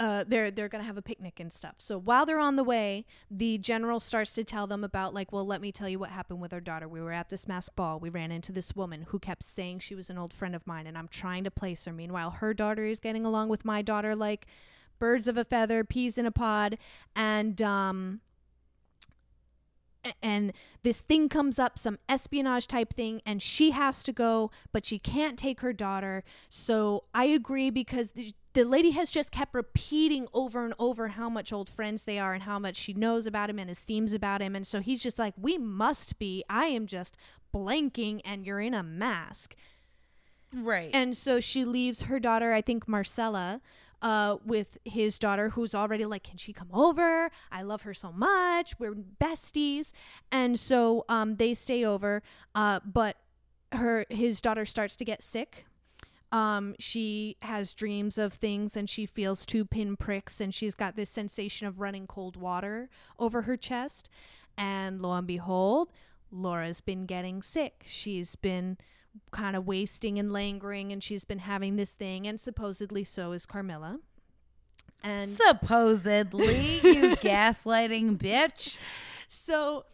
uh, 0.00 0.24
they're 0.26 0.50
they're 0.50 0.68
gonna 0.70 0.82
have 0.82 0.96
a 0.96 1.02
picnic 1.02 1.38
and 1.38 1.52
stuff. 1.52 1.74
So 1.76 1.98
while 1.98 2.24
they're 2.24 2.38
on 2.38 2.56
the 2.56 2.64
way, 2.64 3.04
the 3.30 3.58
general 3.58 4.00
starts 4.00 4.32
to 4.32 4.44
tell 4.44 4.66
them 4.66 4.82
about 4.82 5.12
like, 5.12 5.30
well, 5.30 5.46
let 5.46 5.60
me 5.60 5.70
tell 5.70 5.90
you 5.90 5.98
what 5.98 6.08
happened 6.08 6.40
with 6.40 6.54
our 6.54 6.60
daughter. 6.60 6.88
We 6.88 7.02
were 7.02 7.12
at 7.12 7.28
this 7.28 7.46
masked 7.46 7.76
ball. 7.76 8.00
We 8.00 8.08
ran 8.08 8.32
into 8.32 8.50
this 8.50 8.74
woman 8.74 9.04
who 9.08 9.18
kept 9.18 9.42
saying 9.42 9.80
she 9.80 9.94
was 9.94 10.08
an 10.08 10.16
old 10.16 10.32
friend 10.32 10.56
of 10.56 10.66
mine, 10.66 10.86
and 10.86 10.96
I'm 10.96 11.08
trying 11.08 11.44
to 11.44 11.50
place 11.50 11.84
her. 11.84 11.92
Meanwhile, 11.92 12.30
her 12.30 12.54
daughter 12.54 12.86
is 12.86 12.98
getting 12.98 13.26
along 13.26 13.50
with 13.50 13.66
my 13.66 13.82
daughter 13.82 14.16
like 14.16 14.46
birds 14.98 15.28
of 15.28 15.36
a 15.36 15.44
feather, 15.44 15.84
peas 15.84 16.16
in 16.16 16.24
a 16.24 16.32
pod, 16.32 16.78
and 17.14 17.60
um. 17.60 18.20
And 20.22 20.52
this 20.82 21.00
thing 21.00 21.28
comes 21.28 21.58
up, 21.58 21.78
some 21.78 21.98
espionage 22.08 22.66
type 22.66 22.94
thing, 22.94 23.20
and 23.26 23.42
she 23.42 23.72
has 23.72 24.02
to 24.04 24.12
go, 24.12 24.50
but 24.72 24.86
she 24.86 24.98
can't 24.98 25.38
take 25.38 25.60
her 25.60 25.72
daughter. 25.72 26.24
So 26.48 27.04
I 27.14 27.24
agree 27.26 27.70
because 27.70 28.12
the, 28.12 28.32
the 28.54 28.64
lady 28.64 28.90
has 28.92 29.10
just 29.10 29.30
kept 29.30 29.54
repeating 29.54 30.26
over 30.32 30.64
and 30.64 30.74
over 30.78 31.08
how 31.08 31.28
much 31.28 31.52
old 31.52 31.68
friends 31.68 32.04
they 32.04 32.18
are 32.18 32.32
and 32.32 32.44
how 32.44 32.58
much 32.58 32.76
she 32.76 32.94
knows 32.94 33.26
about 33.26 33.50
him 33.50 33.58
and 33.58 33.70
esteems 33.70 34.14
about 34.14 34.40
him. 34.40 34.56
And 34.56 34.66
so 34.66 34.80
he's 34.80 35.02
just 35.02 35.18
like, 35.18 35.34
We 35.36 35.58
must 35.58 36.18
be. 36.18 36.44
I 36.48 36.66
am 36.66 36.86
just 36.86 37.16
blanking, 37.54 38.20
and 38.24 38.46
you're 38.46 38.60
in 38.60 38.74
a 38.74 38.82
mask. 38.82 39.54
Right. 40.54 40.90
And 40.92 41.16
so 41.16 41.40
she 41.40 41.64
leaves 41.64 42.02
her 42.02 42.18
daughter, 42.18 42.52
I 42.52 42.60
think 42.60 42.88
Marcella, 42.88 43.60
uh, 44.02 44.36
with 44.44 44.78
his 44.84 45.18
daughter, 45.18 45.50
who's 45.50 45.74
already 45.74 46.04
like, 46.04 46.24
Can 46.24 46.38
she 46.38 46.52
come 46.52 46.68
over? 46.72 47.30
I 47.50 47.62
love 47.62 47.82
her 47.82 47.94
so 47.94 48.12
much. 48.12 48.78
We're 48.78 48.94
besties. 48.94 49.92
And 50.32 50.58
so 50.58 51.04
um, 51.08 51.36
they 51.36 51.54
stay 51.54 51.84
over, 51.84 52.22
uh, 52.54 52.80
but 52.84 53.16
her 53.72 54.04
his 54.10 54.40
daughter 54.40 54.64
starts 54.64 54.96
to 54.96 55.04
get 55.04 55.22
sick. 55.22 55.66
Um, 56.32 56.76
she 56.78 57.36
has 57.42 57.74
dreams 57.74 58.16
of 58.16 58.34
things 58.34 58.76
and 58.76 58.88
she 58.88 59.04
feels 59.04 59.44
two 59.44 59.64
pinpricks 59.64 60.40
and 60.40 60.54
she's 60.54 60.76
got 60.76 60.94
this 60.94 61.10
sensation 61.10 61.66
of 61.66 61.80
running 61.80 62.06
cold 62.06 62.36
water 62.36 62.88
over 63.18 63.42
her 63.42 63.56
chest. 63.56 64.08
And 64.56 65.02
lo 65.02 65.12
and 65.12 65.26
behold, 65.26 65.90
Laura's 66.30 66.80
been 66.80 67.06
getting 67.06 67.42
sick. 67.42 67.84
She's 67.86 68.36
been 68.36 68.78
kind 69.30 69.56
of 69.56 69.66
wasting 69.66 70.18
and 70.18 70.30
languoring 70.30 70.92
and 70.92 71.02
she's 71.02 71.24
been 71.24 71.40
having 71.40 71.76
this 71.76 71.94
thing 71.94 72.26
and 72.26 72.40
supposedly 72.40 73.04
so 73.04 73.32
is 73.32 73.46
Carmilla. 73.46 73.98
And 75.02 75.28
Supposedly, 75.30 76.74
you 76.82 77.16
gaslighting 77.16 78.18
bitch. 78.18 78.76
so 79.28 79.84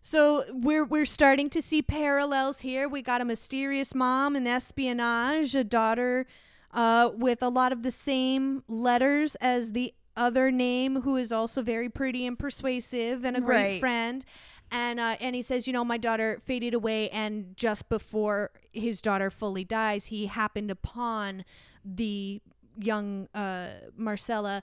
so 0.00 0.44
we're 0.50 0.84
we're 0.84 1.04
starting 1.06 1.48
to 1.50 1.62
see 1.62 1.82
parallels 1.82 2.60
here. 2.60 2.88
We 2.88 3.02
got 3.02 3.20
a 3.20 3.24
mysterious 3.24 3.94
mom 3.94 4.36
in 4.36 4.46
espionage, 4.46 5.54
a 5.54 5.64
daughter 5.64 6.26
uh, 6.72 7.10
with 7.14 7.42
a 7.42 7.48
lot 7.48 7.72
of 7.72 7.82
the 7.82 7.90
same 7.90 8.62
letters 8.68 9.34
as 9.36 9.72
the 9.72 9.94
other 10.16 10.50
name, 10.50 11.02
who 11.02 11.16
is 11.16 11.32
also 11.32 11.60
very 11.62 11.88
pretty 11.88 12.26
and 12.26 12.38
persuasive 12.38 13.24
and 13.24 13.36
a 13.36 13.40
great 13.40 13.56
Right. 13.72 13.80
friend. 13.80 14.24
And 14.70 14.98
uh, 14.98 15.16
and 15.20 15.36
he 15.36 15.42
says, 15.42 15.66
you 15.66 15.72
know, 15.72 15.84
my 15.84 15.98
daughter 15.98 16.38
faded 16.44 16.74
away, 16.74 17.08
and 17.10 17.56
just 17.56 17.88
before 17.88 18.50
his 18.72 19.00
daughter 19.00 19.30
fully 19.30 19.64
dies, 19.64 20.06
he 20.06 20.26
happened 20.26 20.70
upon 20.70 21.44
the 21.84 22.40
young 22.76 23.28
uh, 23.34 23.68
Marcella 23.96 24.62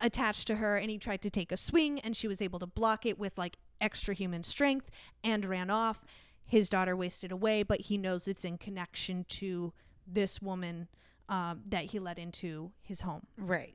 attached 0.00 0.46
to 0.46 0.56
her 0.56 0.76
and 0.76 0.90
he 0.90 0.98
tried 0.98 1.22
to 1.22 1.30
take 1.30 1.50
a 1.50 1.56
swing 1.56 1.98
and 2.00 2.16
she 2.16 2.28
was 2.28 2.40
able 2.40 2.58
to 2.58 2.66
block 2.66 3.04
it 3.04 3.18
with 3.18 3.36
like 3.36 3.56
extra 3.80 4.14
human 4.14 4.42
strength 4.42 4.90
and 5.24 5.44
ran 5.44 5.70
off. 5.70 6.04
His 6.44 6.68
daughter 6.68 6.96
wasted 6.96 7.32
away, 7.32 7.62
but 7.62 7.82
he 7.82 7.98
knows 7.98 8.26
it's 8.26 8.44
in 8.44 8.58
connection 8.58 9.24
to 9.28 9.72
this 10.06 10.40
woman 10.40 10.88
um, 11.28 11.62
that 11.68 11.86
he 11.86 11.98
let 11.98 12.18
into 12.18 12.70
his 12.80 13.02
home. 13.02 13.26
Right. 13.36 13.74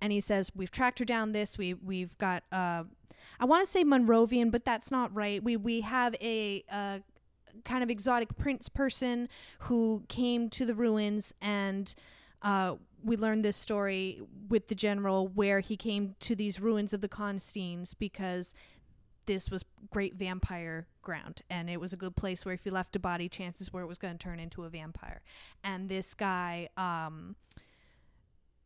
And 0.00 0.12
he 0.12 0.20
says, 0.20 0.50
"We've 0.54 0.70
tracked 0.70 1.00
her 1.00 1.04
down. 1.04 1.32
This 1.32 1.58
we 1.58 1.74
we've 1.74 2.16
got. 2.18 2.44
Uh, 2.50 2.84
I 3.40 3.44
want 3.44 3.64
to 3.64 3.70
say 3.70 3.84
Monrovian, 3.84 4.50
but 4.50 4.64
that's 4.64 4.90
not 4.90 5.14
right. 5.14 5.42
We 5.42 5.56
we 5.56 5.82
have 5.82 6.14
a." 6.20 6.64
Uh, 6.70 6.98
kind 7.64 7.82
of 7.82 7.90
exotic 7.90 8.36
prince 8.36 8.68
person 8.68 9.28
who 9.60 10.04
came 10.08 10.48
to 10.48 10.64
the 10.64 10.74
ruins 10.74 11.34
and 11.42 11.94
uh, 12.42 12.76
we 13.02 13.16
learned 13.16 13.42
this 13.42 13.56
story 13.56 14.20
with 14.48 14.68
the 14.68 14.74
general 14.74 15.28
where 15.28 15.60
he 15.60 15.76
came 15.76 16.14
to 16.20 16.34
these 16.34 16.60
ruins 16.60 16.92
of 16.92 17.00
the 17.00 17.08
Karnsteins 17.08 17.94
because 17.98 18.54
this 19.26 19.50
was 19.50 19.64
great 19.90 20.14
vampire 20.14 20.86
ground 21.02 21.42
and 21.50 21.68
it 21.68 21.80
was 21.80 21.92
a 21.92 21.96
good 21.96 22.16
place 22.16 22.44
where 22.44 22.54
if 22.54 22.64
you 22.64 22.72
left 22.72 22.96
a 22.96 22.98
body 22.98 23.28
chances 23.28 23.72
were 23.72 23.82
it 23.82 23.86
was 23.86 23.98
going 23.98 24.16
to 24.16 24.18
turn 24.18 24.40
into 24.40 24.64
a 24.64 24.68
vampire 24.68 25.22
and 25.62 25.88
this 25.88 26.14
guy 26.14 26.68
um, 26.76 27.36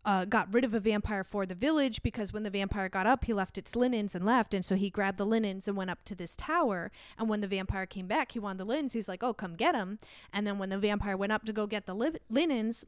uh, 0.05 0.25
got 0.25 0.53
rid 0.53 0.65
of 0.65 0.75
a 0.75 0.81
vampire 0.81 1.23
for 1.23 1.47
the 1.47 1.55
village 1.55 2.03
because 2.03 2.33
when 2.33 2.43
the 2.43 2.51
vampire 2.51 2.89
got 2.89 3.07
up, 3.07 3.25
he 3.25 3.33
left 3.33 3.57
its 3.57 3.77
linens 3.77 4.15
and 4.15 4.27
left. 4.27 4.53
And 4.53 4.65
so 4.65 4.75
he 4.75 4.91
grabbed 4.91 5.19
the 5.19 5.27
linens 5.27 5.69
and 5.69 5.77
went 5.77 5.91
up 5.91 6.05
to 6.07 6.15
this 6.15 6.35
tower. 6.35 6.91
And 7.19 7.29
when 7.29 7.41
the 7.41 7.47
vampire 7.47 7.87
came 7.87 8.07
back, 8.07 8.33
he 8.33 8.39
wanted 8.39 8.59
the 8.59 8.65
linens. 8.65 8.95
He's 8.95 9.09
like, 9.09 9.23
oh, 9.23 9.33
come 9.33 9.55
get 9.55 9.73
them. 9.73 9.99
And 10.33 10.47
then 10.47 10.59
when 10.59 10.71
the 10.71 10.79
vampire 10.79 11.17
went 11.17 11.33
up 11.33 11.45
to 11.45 11.53
go 11.53 11.67
get 11.67 11.87
the 11.87 11.95
li- 11.95 12.19
linens, 12.29 12.85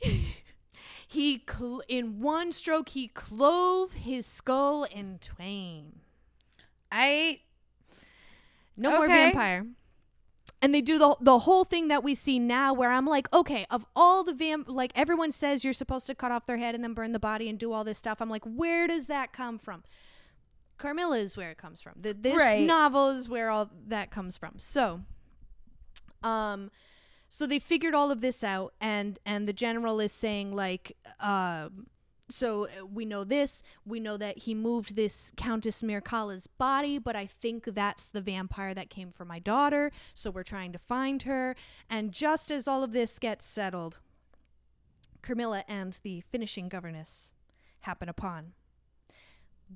he, 1.06 1.44
cl- 1.48 1.82
in 1.88 2.20
one 2.20 2.52
stroke, 2.52 2.90
he 2.90 3.08
clove 3.08 3.92
his 3.92 4.24
skull 4.26 4.84
in 4.84 5.18
twain. 5.20 6.00
I 6.90 7.40
No 8.76 8.90
more 8.96 9.08
vampire. 9.08 9.66
And 10.60 10.74
they 10.74 10.80
do 10.80 10.98
the 10.98 11.16
the 11.20 11.38
whole 11.40 11.64
thing 11.64 11.86
that 11.88 12.02
we 12.02 12.14
see 12.16 12.38
now, 12.40 12.72
where 12.74 12.90
I'm 12.90 13.06
like, 13.06 13.32
okay, 13.32 13.64
of 13.70 13.86
all 13.94 14.24
the 14.24 14.34
vamp, 14.34 14.68
like 14.68 14.90
everyone 14.96 15.30
says, 15.30 15.62
you're 15.62 15.72
supposed 15.72 16.06
to 16.08 16.14
cut 16.16 16.32
off 16.32 16.46
their 16.46 16.56
head 16.56 16.74
and 16.74 16.82
then 16.82 16.94
burn 16.94 17.12
the 17.12 17.20
body 17.20 17.48
and 17.48 17.58
do 17.58 17.72
all 17.72 17.84
this 17.84 17.98
stuff. 17.98 18.20
I'm 18.20 18.28
like, 18.28 18.44
where 18.44 18.88
does 18.88 19.06
that 19.06 19.32
come 19.32 19.56
from? 19.58 19.84
Carmilla 20.76 21.18
is 21.18 21.36
where 21.36 21.50
it 21.50 21.58
comes 21.58 21.80
from. 21.80 21.94
The, 21.96 22.12
this 22.12 22.36
Right. 22.36 22.66
novel 22.66 23.10
is 23.10 23.28
where 23.28 23.50
all 23.50 23.70
that 23.86 24.10
comes 24.10 24.36
from. 24.36 24.54
So, 24.58 25.02
um, 26.22 26.70
so 27.28 27.46
they 27.46 27.58
figured 27.58 27.94
all 27.94 28.10
of 28.10 28.20
this 28.20 28.42
out, 28.42 28.74
and 28.80 29.18
and 29.24 29.46
the 29.46 29.52
general 29.52 30.00
is 30.00 30.12
saying 30.12 30.54
like, 30.54 30.96
um 31.20 31.86
so 32.30 32.66
uh, 32.66 32.86
we 32.86 33.04
know 33.04 33.24
this. 33.24 33.62
We 33.84 34.00
know 34.00 34.16
that 34.16 34.38
he 34.38 34.54
moved 34.54 34.96
this 34.96 35.32
Countess 35.36 35.82
Mircalla's 35.82 36.46
body, 36.46 36.98
but 36.98 37.16
I 37.16 37.26
think 37.26 37.64
that's 37.64 38.06
the 38.06 38.20
vampire 38.20 38.74
that 38.74 38.90
came 38.90 39.10
for 39.10 39.24
my 39.24 39.38
daughter. 39.38 39.90
So 40.14 40.30
we're 40.30 40.42
trying 40.42 40.72
to 40.72 40.78
find 40.78 41.22
her. 41.22 41.56
And 41.88 42.12
just 42.12 42.50
as 42.50 42.68
all 42.68 42.84
of 42.84 42.92
this 42.92 43.18
gets 43.18 43.46
settled, 43.46 44.00
Carmilla 45.22 45.64
and 45.68 45.98
the 46.02 46.20
finishing 46.20 46.68
governess 46.68 47.32
happen 47.80 48.08
upon. 48.08 48.52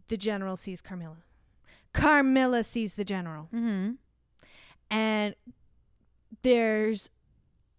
The 0.09 0.17
general 0.17 0.57
sees 0.57 0.81
Carmilla. 0.81 1.19
Carmilla 1.93 2.65
sees 2.65 2.95
the 2.95 3.05
general. 3.05 3.49
mm-hmm. 3.55 3.93
And 4.91 5.35
there's 6.43 7.09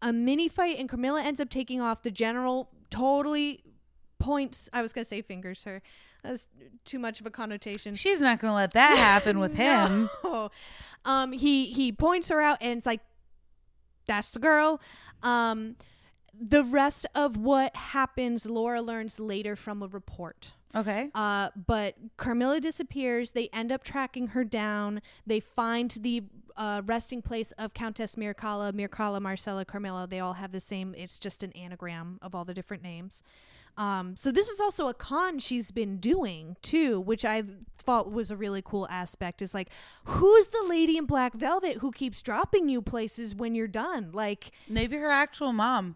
a 0.01 0.11
mini 0.11 0.47
fight, 0.47 0.80
and 0.80 0.89
Carmilla 0.89 1.21
ends 1.21 1.39
up 1.39 1.49
taking 1.49 1.80
off. 1.80 2.01
The 2.01 2.11
general 2.11 2.69
totally 2.89 3.63
points. 4.24 4.69
I 4.74 4.82
was 4.82 4.93
gonna 4.93 5.05
say 5.05 5.21
fingers 5.21 5.63
her. 5.65 5.82
That's 6.24 6.47
too 6.86 6.99
much 6.99 7.19
of 7.19 7.26
a 7.26 7.30
connotation. 7.30 7.95
she's 7.95 8.21
not 8.21 8.39
going 8.39 8.51
to 8.51 8.55
let 8.55 8.71
that 8.76 8.97
happen 8.97 9.39
with 9.39 9.55
him. 9.57 10.09
No. 10.24 10.49
Um, 11.03 11.34
he 11.34 11.65
he 11.65 11.91
points 11.91 12.30
her 12.30 12.39
out, 12.39 12.59
and 12.61 12.78
it's 12.78 12.86
like, 12.86 13.01
that's 14.07 14.30
the 14.30 14.39
girl. 14.39 14.80
Um, 15.21 15.76
the 16.34 16.63
rest 16.63 17.05
of 17.13 17.36
what 17.36 17.76
happens, 17.76 18.49
Laura 18.49 18.82
learns 18.82 19.19
later 19.19 19.57
from 19.57 19.84
a 19.84 19.88
report. 19.88 20.53
Okay. 20.74 21.09
Uh, 21.13 21.49
but 21.67 21.95
Carmilla 22.15 22.61
disappears. 22.61 23.32
They 23.32 23.49
end 23.51 23.71
up 23.74 23.84
tracking 23.84 24.28
her 24.28 24.45
down. 24.45 25.01
They 25.28 25.41
find 25.41 25.91
the 25.91 26.24
uh, 26.55 26.82
resting 26.86 27.21
place 27.21 27.51
of 27.53 27.74
Countess 27.74 28.15
Mircalla, 28.15 28.71
Mircalla, 28.71 29.21
Marcella, 29.21 29.65
Carmilla. 29.65 30.07
They 30.07 30.21
all 30.21 30.34
have 30.34 30.51
the 30.53 30.61
same. 30.61 30.95
It's 30.97 31.19
just 31.19 31.43
an 31.43 31.51
anagram 31.51 32.17
of 32.21 32.34
all 32.34 32.45
the 32.45 32.53
different 32.53 32.82
names. 32.82 33.21
Um, 33.76 34.15
so 34.15 34.32
this 34.32 34.49
is 34.49 34.61
also 34.61 34.88
a 34.88 34.93
con 34.93 35.39
she's 35.39 35.71
been 35.71 35.97
doing 35.97 36.57
too, 36.61 36.99
which 36.99 37.26
I 37.26 37.43
thought 37.76 38.11
was 38.11 38.30
a 38.30 38.38
really 38.38 38.61
cool 38.63 38.88
aspect. 38.89 39.41
Is 39.41 39.53
like, 39.53 39.69
who's 40.05 40.47
the 40.47 40.63
lady 40.67 40.97
in 40.97 41.05
black 41.05 41.34
velvet 41.34 41.78
who 41.78 41.91
keeps 41.91 42.21
dropping 42.21 42.69
you 42.69 42.82
places 42.82 43.34
when 43.34 43.55
you're 43.55 43.67
done? 43.67 44.11
Like 44.13 44.51
Maybe 44.69 44.97
her 44.97 45.09
actual 45.09 45.53
mom. 45.53 45.95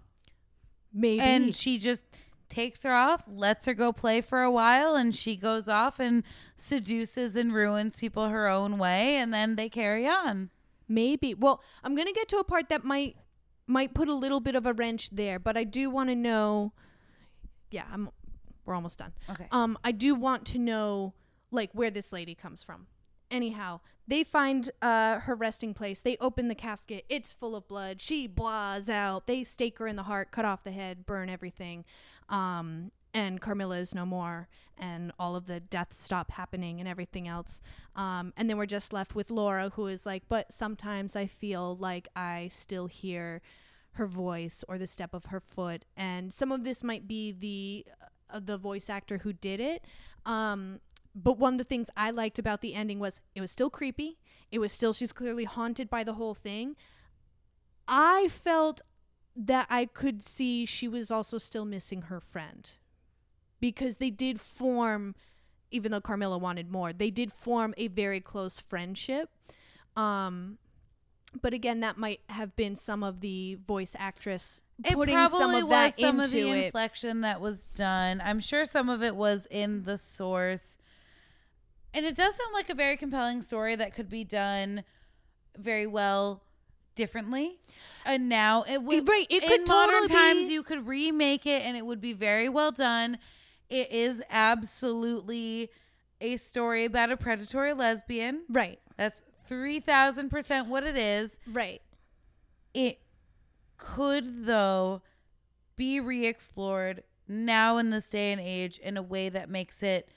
maybe 0.92 1.22
And 1.22 1.56
she 1.56 1.78
just 1.78 2.04
takes 2.50 2.84
her 2.84 2.94
off, 2.94 3.24
lets 3.28 3.66
her 3.66 3.74
go 3.74 3.92
play 3.92 4.22
for 4.22 4.42
a 4.42 4.50
while, 4.50 4.96
and 4.96 5.14
she 5.14 5.36
goes 5.36 5.68
off 5.68 6.00
and 6.00 6.24
seduces 6.56 7.36
and 7.36 7.54
ruins 7.54 8.00
people 8.00 8.30
her 8.30 8.48
own 8.48 8.78
way, 8.78 9.18
and 9.18 9.34
then 9.34 9.56
they 9.56 9.70
carry 9.70 10.08
on. 10.08 10.50
Maybe. 10.88 11.34
Well, 11.34 11.62
I'm 11.84 11.94
gonna 11.96 12.14
get 12.14 12.28
to 12.30 12.38
a 12.38 12.44
part 12.44 12.70
that 12.70 12.84
might 12.84 13.18
might 13.68 13.94
put 13.94 14.08
a 14.08 14.14
little 14.14 14.40
bit 14.40 14.56
of 14.56 14.66
a 14.66 14.74
wrench 14.74 15.10
there, 15.12 15.38
but 15.38 15.58
I 15.58 15.64
do 15.64 15.90
want 15.92 16.10
to 16.10 16.16
know. 16.16 16.74
Yeah, 17.72 17.84
I'm. 17.92 18.10
We're 18.66 18.76
almost 18.76 19.00
done. 19.00 19.14
Okay. 19.30 19.48
Um, 19.52 19.78
I 19.84 19.94
do 19.94 20.14
want 20.14 20.46
to 20.48 20.60
know 20.60 21.14
like 21.52 21.70
where 21.74 21.90
this 21.90 22.12
lady 22.12 22.36
comes 22.36 22.64
from. 22.64 22.88
Anyhow, 23.32 23.80
they 24.08 24.24
find 24.24 24.70
uh 24.82 25.20
her 25.20 25.36
resting 25.36 25.74
place. 25.74 26.02
They 26.02 26.18
open 26.20 26.48
the 26.48 26.56
casket. 26.56 27.06
It's 27.10 27.34
full 27.34 27.56
of 27.56 27.68
blood. 27.68 28.02
She 28.02 28.28
blahs 28.28 28.90
out. 28.90 29.28
They 29.28 29.44
stake 29.44 29.80
her 29.80 29.88
in 29.88 29.96
the 29.96 30.04
heart, 30.04 30.32
cut 30.32 30.46
off 30.46 30.64
the 30.64 30.72
head, 30.72 31.06
burn 31.06 31.30
everything. 31.30 31.86
Um, 32.30 32.92
and 33.14 33.42
Carmilla 33.42 33.80
is 33.80 33.96
no 33.96 34.06
more, 34.06 34.48
and 34.78 35.12
all 35.18 35.36
of 35.36 35.48
the 35.48 35.60
deaths 35.60 35.98
stop 35.98 36.32
happening 36.32 36.80
and 36.80 36.88
everything 36.88 37.28
else. 37.28 37.62
Um, 37.96 38.34
and 38.38 38.50
then 38.50 38.58
we're 38.58 38.66
just 38.66 38.94
left 38.94 39.16
with 39.16 39.32
Laura, 39.32 39.72
who 39.76 39.88
is 39.88 40.06
like, 40.06 40.24
but 40.30 40.52
sometimes 40.54 41.16
I 41.16 41.26
feel 41.26 41.78
like 41.78 42.10
I 42.16 42.50
still 42.50 42.88
hear 42.88 43.42
her 43.98 44.08
voice 44.08 44.64
or 44.68 44.78
the 44.78 44.88
step 44.88 45.14
of 45.14 45.26
her 45.26 45.40
foot, 45.40 45.86
and 45.96 46.34
some 46.34 46.52
of 46.52 46.64
this 46.64 46.84
might 46.84 47.08
be 47.08 47.32
the 47.32 47.86
uh, 48.30 48.40
the 48.44 48.58
voice 48.58 48.90
actor 48.90 49.20
who 49.20 49.34
did 49.34 49.60
it. 49.60 49.86
Um, 50.26 50.80
but 51.16 51.38
one 51.38 51.56
of 51.56 51.58
the 51.58 51.64
things 51.64 51.90
I 51.98 52.12
liked 52.12 52.38
about 52.38 52.62
the 52.62 52.76
ending 52.76 53.00
was 53.00 53.22
it 53.36 53.42
was 53.42 53.52
still 53.52 53.70
creepy. 53.70 54.20
It 54.52 54.60
was 54.60 54.72
still 54.72 54.94
she's 54.94 55.12
clearly 55.12 55.46
haunted 55.46 55.90
by 55.90 56.04
the 56.04 56.14
whole 56.14 56.34
thing. 56.34 56.76
I 57.88 58.28
felt 58.30 58.82
that 59.36 59.68
I 59.70 59.86
could 59.86 60.28
see 60.28 60.66
she 60.66 60.88
was 60.88 61.12
also 61.12 61.38
still 61.38 61.66
missing 61.66 62.04
her 62.04 62.20
friend 62.20 62.70
because 63.60 63.98
they 63.98 64.10
did 64.10 64.40
form 64.42 65.16
even 65.70 65.92
though 65.92 66.00
Carmilla 66.02 66.38
wanted 66.38 66.72
more, 66.72 66.94
they 66.94 67.12
did 67.12 67.34
form 67.34 67.74
a 67.78 67.90
very 67.90 68.22
close 68.22 68.60
friendship. 68.60 69.30
Um 69.96 70.60
but 71.42 71.54
again, 71.54 71.82
that 71.82 71.98
might 71.98 72.22
have 72.30 72.56
been 72.56 72.76
some 72.76 73.04
of 73.04 73.20
the 73.20 73.56
voice 73.56 73.96
actress 74.00 74.62
It 74.84 74.94
putting 74.94 75.14
probably 75.16 75.40
some 75.40 75.56
of 75.56 75.64
was 75.64 75.70
that 75.70 75.94
some 75.96 76.20
into 76.20 76.24
of 76.24 76.32
the 76.32 76.50
it. 76.52 76.66
inflection 76.66 77.22
that 77.22 77.42
was 77.42 77.68
done. 77.68 78.22
I'm 78.24 78.40
sure 78.40 78.66
some 78.66 78.90
of 78.90 79.04
it 79.04 79.16
was 79.16 79.46
in 79.52 79.84
the 79.84 79.98
source. 79.98 80.78
And 81.94 82.06
it 82.06 82.16
does 82.16 82.36
sound 82.36 82.54
like 82.54 82.70
a 82.70 82.76
very 82.76 82.96
compelling 82.98 83.42
story 83.42 83.76
that 83.76 83.94
could 83.94 84.10
be 84.10 84.24
done 84.24 84.84
very 85.58 85.88
well 85.88 86.44
differently. 86.96 87.60
And 88.06 88.30
now 88.30 88.64
it 88.68 88.82
would 88.84 89.08
Right, 89.08 89.28
it 89.30 89.44
in 89.44 89.50
could 89.50 89.68
modern 89.68 89.94
totally 90.02 90.16
times 90.16 90.48
be- 90.48 90.54
you 90.54 90.64
could 90.64 90.88
remake 90.88 91.46
it 91.46 91.64
and 91.66 91.76
it 91.78 91.86
would 91.86 92.02
be 92.02 92.14
very 92.14 92.50
well 92.50 92.72
done. 92.72 93.18
It 93.70 93.92
is 93.92 94.22
absolutely 94.30 95.70
a 96.22 96.38
story 96.38 96.86
about 96.86 97.12
a 97.12 97.18
predatory 97.18 97.74
lesbian. 97.74 98.44
Right. 98.50 98.80
That's 98.98 99.22
3000% 99.50 100.68
what 100.68 100.84
it 100.84 100.98
is. 100.98 101.40
Right. 101.52 101.82
It 102.74 103.00
could, 103.78 104.46
though, 104.46 105.02
be 105.76 106.00
re 106.00 106.26
explored 106.26 107.04
now 107.28 107.78
in 107.78 107.90
this 107.90 108.10
day 108.10 108.32
and 108.32 108.42
age 108.42 108.78
in 108.78 108.98
a 108.98 109.02
way 109.02 109.30
that 109.30 109.50
makes 109.50 109.84
it 109.84 110.10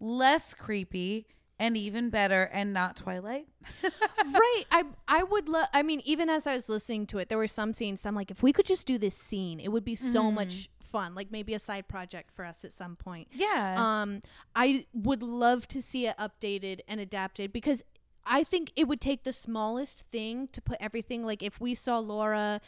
less 0.00 0.54
creepy 0.54 1.26
and 1.58 1.76
even 1.76 2.10
better 2.10 2.50
and 2.52 2.72
not 2.72 2.96
Twilight. 2.96 3.46
right. 3.84 4.64
I 4.70 4.84
I 5.06 5.22
would 5.22 5.48
love. 5.48 5.68
I 5.72 5.82
mean, 5.84 6.02
even 6.04 6.28
as 6.28 6.46
I 6.46 6.54
was 6.54 6.68
listening 6.68 7.06
to 7.08 7.18
it, 7.18 7.28
there 7.28 7.38
were 7.38 7.46
some 7.46 7.72
scenes. 7.72 8.04
I'm 8.04 8.16
like, 8.16 8.32
if 8.32 8.42
we 8.42 8.52
could 8.52 8.66
just 8.66 8.86
do 8.86 8.98
this 8.98 9.14
scene, 9.14 9.60
it 9.60 9.68
would 9.68 9.84
be 9.84 9.94
so 9.94 10.32
much 10.32 10.68
fun. 10.80 11.14
Like 11.14 11.30
maybe 11.30 11.54
a 11.54 11.58
side 11.58 11.86
project 11.88 12.30
for 12.34 12.44
us 12.44 12.64
at 12.64 12.72
some 12.72 12.96
point. 12.96 13.28
Yeah. 13.32 13.76
Um, 13.78 14.22
I 14.56 14.86
would 14.92 15.22
love 15.22 15.68
to 15.68 15.80
see 15.80 16.06
it 16.06 16.16
updated 16.18 16.80
and 16.88 17.00
adapted 17.00 17.52
because 17.52 17.84
I 18.24 18.44
think 18.44 18.72
it 18.76 18.86
would 18.86 19.00
take 19.00 19.24
the 19.24 19.32
smallest 19.32 20.06
thing 20.10 20.48
to 20.52 20.60
put 20.60 20.76
everything. 20.80 21.24
Like 21.24 21.42
if 21.42 21.60
we 21.60 21.74
saw 21.74 21.98
Laura 21.98 22.60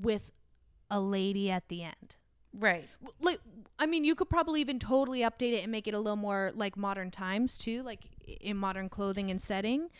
with 0.00 0.32
a 0.90 1.00
lady 1.00 1.50
at 1.50 1.68
the 1.68 1.82
end. 1.82 2.16
right. 2.52 2.88
like 3.20 3.40
I 3.78 3.86
mean, 3.86 4.04
you 4.04 4.14
could 4.14 4.30
probably 4.30 4.60
even 4.60 4.78
totally 4.78 5.20
update 5.20 5.52
it 5.52 5.62
and 5.62 5.72
make 5.72 5.88
it 5.88 5.94
a 5.94 5.98
little 5.98 6.16
more 6.16 6.52
like 6.54 6.76
modern 6.76 7.10
times 7.10 7.58
too. 7.58 7.82
Like 7.82 8.00
in 8.40 8.56
modern 8.56 8.88
clothing 8.88 9.30
and 9.30 9.40
setting. 9.40 9.90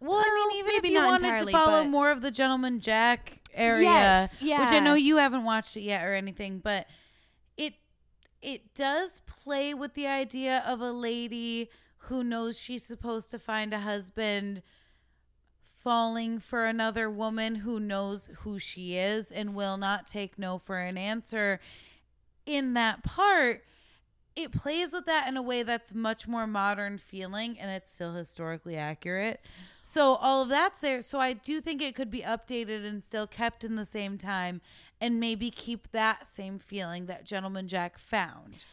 Well, 0.00 0.18
I 0.18 0.48
mean, 0.50 0.58
even 0.58 0.74
if 0.74 0.90
you 0.90 1.06
wanted 1.06 1.26
entirely, 1.26 1.52
to 1.52 1.58
follow 1.58 1.84
more 1.84 2.10
of 2.10 2.22
the 2.22 2.32
Gentleman 2.32 2.80
Jack 2.80 3.38
area, 3.54 3.84
Yes, 3.84 4.36
which 4.40 4.50
I 4.50 4.80
know 4.80 4.94
you 4.94 5.18
haven't 5.18 5.44
watched 5.44 5.76
it 5.76 5.82
yet 5.82 6.04
or 6.04 6.14
anything, 6.14 6.58
but 6.58 6.88
it 7.56 7.74
it 8.40 8.74
does 8.74 9.20
play 9.20 9.74
with 9.74 9.94
the 9.94 10.08
idea 10.08 10.64
of 10.66 10.80
a 10.80 10.90
lady 10.90 11.70
who 12.04 12.24
knows 12.24 12.58
she's 12.58 12.84
supposed 12.84 13.30
to 13.30 13.38
find 13.38 13.72
a 13.72 13.80
husband 13.80 14.62
falling 15.78 16.38
for 16.38 16.64
another 16.66 17.10
woman 17.10 17.56
who 17.56 17.80
knows 17.80 18.30
who 18.40 18.58
she 18.58 18.96
is 18.96 19.30
and 19.32 19.54
will 19.54 19.76
not 19.76 20.06
take 20.06 20.38
no 20.38 20.58
for 20.58 20.78
an 20.78 20.96
answer 20.96 21.58
in 22.46 22.74
that 22.74 23.02
part 23.02 23.64
it 24.34 24.50
plays 24.50 24.92
with 24.94 25.04
that 25.04 25.28
in 25.28 25.36
a 25.36 25.42
way 25.42 25.62
that's 25.62 25.92
much 25.92 26.26
more 26.26 26.46
modern 26.46 26.96
feeling 26.96 27.58
and 27.58 27.70
it's 27.70 27.92
still 27.92 28.12
historically 28.14 28.76
accurate 28.76 29.40
so 29.82 30.14
all 30.16 30.42
of 30.42 30.48
that's 30.48 30.80
there 30.80 31.02
so 31.02 31.18
i 31.18 31.32
do 31.32 31.60
think 31.60 31.82
it 31.82 31.94
could 31.94 32.10
be 32.10 32.22
updated 32.22 32.86
and 32.86 33.02
still 33.02 33.26
kept 33.26 33.64
in 33.64 33.74
the 33.74 33.84
same 33.84 34.16
time 34.16 34.60
and 35.00 35.18
maybe 35.18 35.50
keep 35.50 35.90
that 35.90 36.26
same 36.28 36.58
feeling 36.60 37.06
that 37.06 37.24
gentleman 37.26 37.66
jack 37.66 37.98
found 37.98 38.64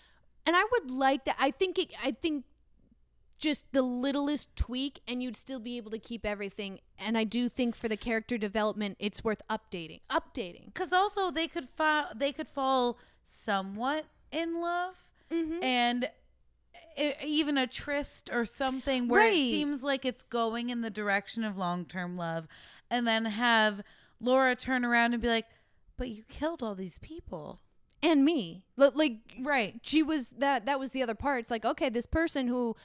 And 0.45 0.55
I 0.55 0.63
would 0.71 0.89
like 0.89 1.25
that. 1.25 1.35
I 1.39 1.51
think 1.51 1.77
it. 1.77 1.93
I 2.03 2.11
think 2.11 2.43
just 3.39 3.71
the 3.71 3.81
littlest 3.81 4.55
tweak, 4.55 4.99
and 5.07 5.23
you'd 5.23 5.35
still 5.35 5.59
be 5.59 5.77
able 5.77 5.91
to 5.91 5.99
keep 5.99 6.25
everything. 6.25 6.79
And 6.97 7.17
I 7.17 7.23
do 7.23 7.49
think 7.49 7.75
for 7.75 7.87
the 7.87 7.97
character 7.97 8.37
development, 8.37 8.97
it's 8.99 9.23
worth 9.23 9.41
updating. 9.49 10.01
Updating. 10.09 10.65
because 10.65 10.91
also 10.93 11.31
they 11.31 11.47
could 11.47 11.65
fall 11.67 12.05
they 12.15 12.31
could 12.31 12.47
fall 12.49 12.97
somewhat 13.23 14.05
in 14.31 14.61
love 14.61 15.07
mm-hmm. 15.31 15.63
and 15.63 16.09
e- 16.99 17.11
even 17.25 17.57
a 17.57 17.67
tryst 17.67 18.29
or 18.31 18.45
something 18.45 19.07
where 19.07 19.21
Right. 19.21 19.33
it 19.33 19.49
seems 19.49 19.83
like 19.83 20.05
it's 20.05 20.23
going 20.23 20.69
in 20.69 20.81
the 20.81 20.89
direction 20.89 21.43
of 21.43 21.57
long-term 21.57 22.15
love 22.17 22.47
and 22.91 23.07
then 23.07 23.25
have 23.25 23.81
laura 24.19 24.55
turn 24.55 24.83
around 24.83 25.13
and 25.13 25.21
be 25.21 25.27
like 25.29 25.45
but 25.97 26.09
you 26.09 26.23
killed 26.27 26.61
all 26.63 26.75
these 26.75 26.99
people 26.99 27.59
And 28.01 28.23
me, 28.23 28.65
like 28.77 29.17
right 29.41 29.79
she 29.83 30.01
was 30.01 30.29
that. 30.39 30.65
That 30.65 30.79
was 30.79 30.91
the 30.91 31.03
other 31.03 31.15
part. 31.15 31.41
It's 31.41 31.51
like 31.51 31.65
okay, 31.65 31.89
this 31.89 32.05
person 32.05 32.47
who 32.47 32.75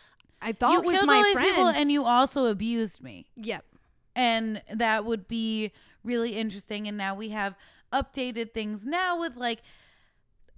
I 0.41 0.53
thought 0.53 0.73
you 0.73 0.83
was 0.83 0.95
killed 0.97 1.07
my 1.07 1.17
all 1.17 1.23
these 1.23 1.41
people 1.41 1.65
friend. 1.65 1.77
and 1.77 1.93
you 1.93 2.05
also 2.05 2.47
abused 2.47 3.03
me 3.03 3.27
yep. 3.37 3.65
and 4.15 4.63
that 4.73 5.05
would 5.05 5.27
be 5.29 5.73
really 6.03 6.31
interesting 6.37 6.87
and 6.87 6.97
now 6.97 7.15
we 7.15 7.31
have 7.31 7.55
updated 7.93 8.53
things 8.53 8.85
now 8.85 9.19
with 9.19 9.37
like 9.37 9.63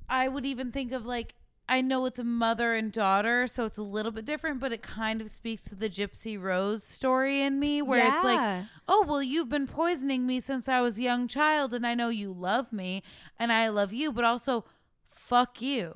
i 0.08 0.26
would 0.26 0.44
even 0.46 0.72
think 0.72 0.90
of 0.90 1.06
like 1.06 1.34
i 1.68 1.80
know 1.80 2.04
it's 2.06 2.18
a 2.18 2.24
mother 2.24 2.74
and 2.74 2.90
daughter 2.92 3.46
so 3.46 3.64
it's 3.64 3.76
a 3.78 3.82
little 3.82 4.10
bit 4.10 4.24
different 4.24 4.58
but 4.58 4.72
it 4.72 4.82
kind 4.82 5.20
of 5.20 5.30
speaks 5.30 5.62
to 5.64 5.74
the 5.74 5.88
gypsy 5.88 6.40
rose 6.40 6.82
story 6.82 7.42
in 7.42 7.60
me 7.60 7.82
where 7.82 8.06
it's 8.06 8.24
like 8.24 8.64
oh 8.88 9.04
well 9.06 9.22
you've 9.22 9.48
been 9.48 9.66
poisoning 9.66 10.26
me 10.26 10.40
since 10.40 10.68
i 10.68 10.80
was 10.80 10.98
a 10.98 11.02
young 11.02 11.28
child 11.28 11.72
and 11.74 11.86
i 11.86 11.94
know 11.94 12.08
you 12.08 12.32
love 12.32 12.72
me 12.72 13.02
and 13.38 13.52
i 13.52 13.68
love 13.68 13.92
you 13.92 14.10
but 14.10 14.24
also 14.24 14.64
fuck 15.10 15.60
you 15.60 15.94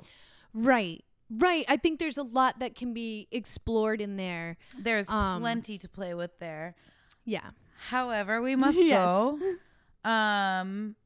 Right. 0.52 1.04
Right. 1.30 1.64
I 1.68 1.76
think 1.76 1.98
there's 2.00 2.18
a 2.18 2.22
lot 2.24 2.58
that 2.58 2.74
can 2.74 2.92
be 2.92 3.28
explored 3.30 4.00
in 4.00 4.16
there. 4.16 4.56
there's 4.78 5.08
Um, 5.10 5.40
plenty 5.42 5.78
to 5.78 5.88
play 5.88 6.12
with 6.14 6.38
there 6.40 6.74
Yeah. 7.24 7.50
however 7.90 8.42
we 8.42 8.56
must 8.66 8.78
Yes. 8.82 9.04
go 9.06 9.38
um 10.04 10.96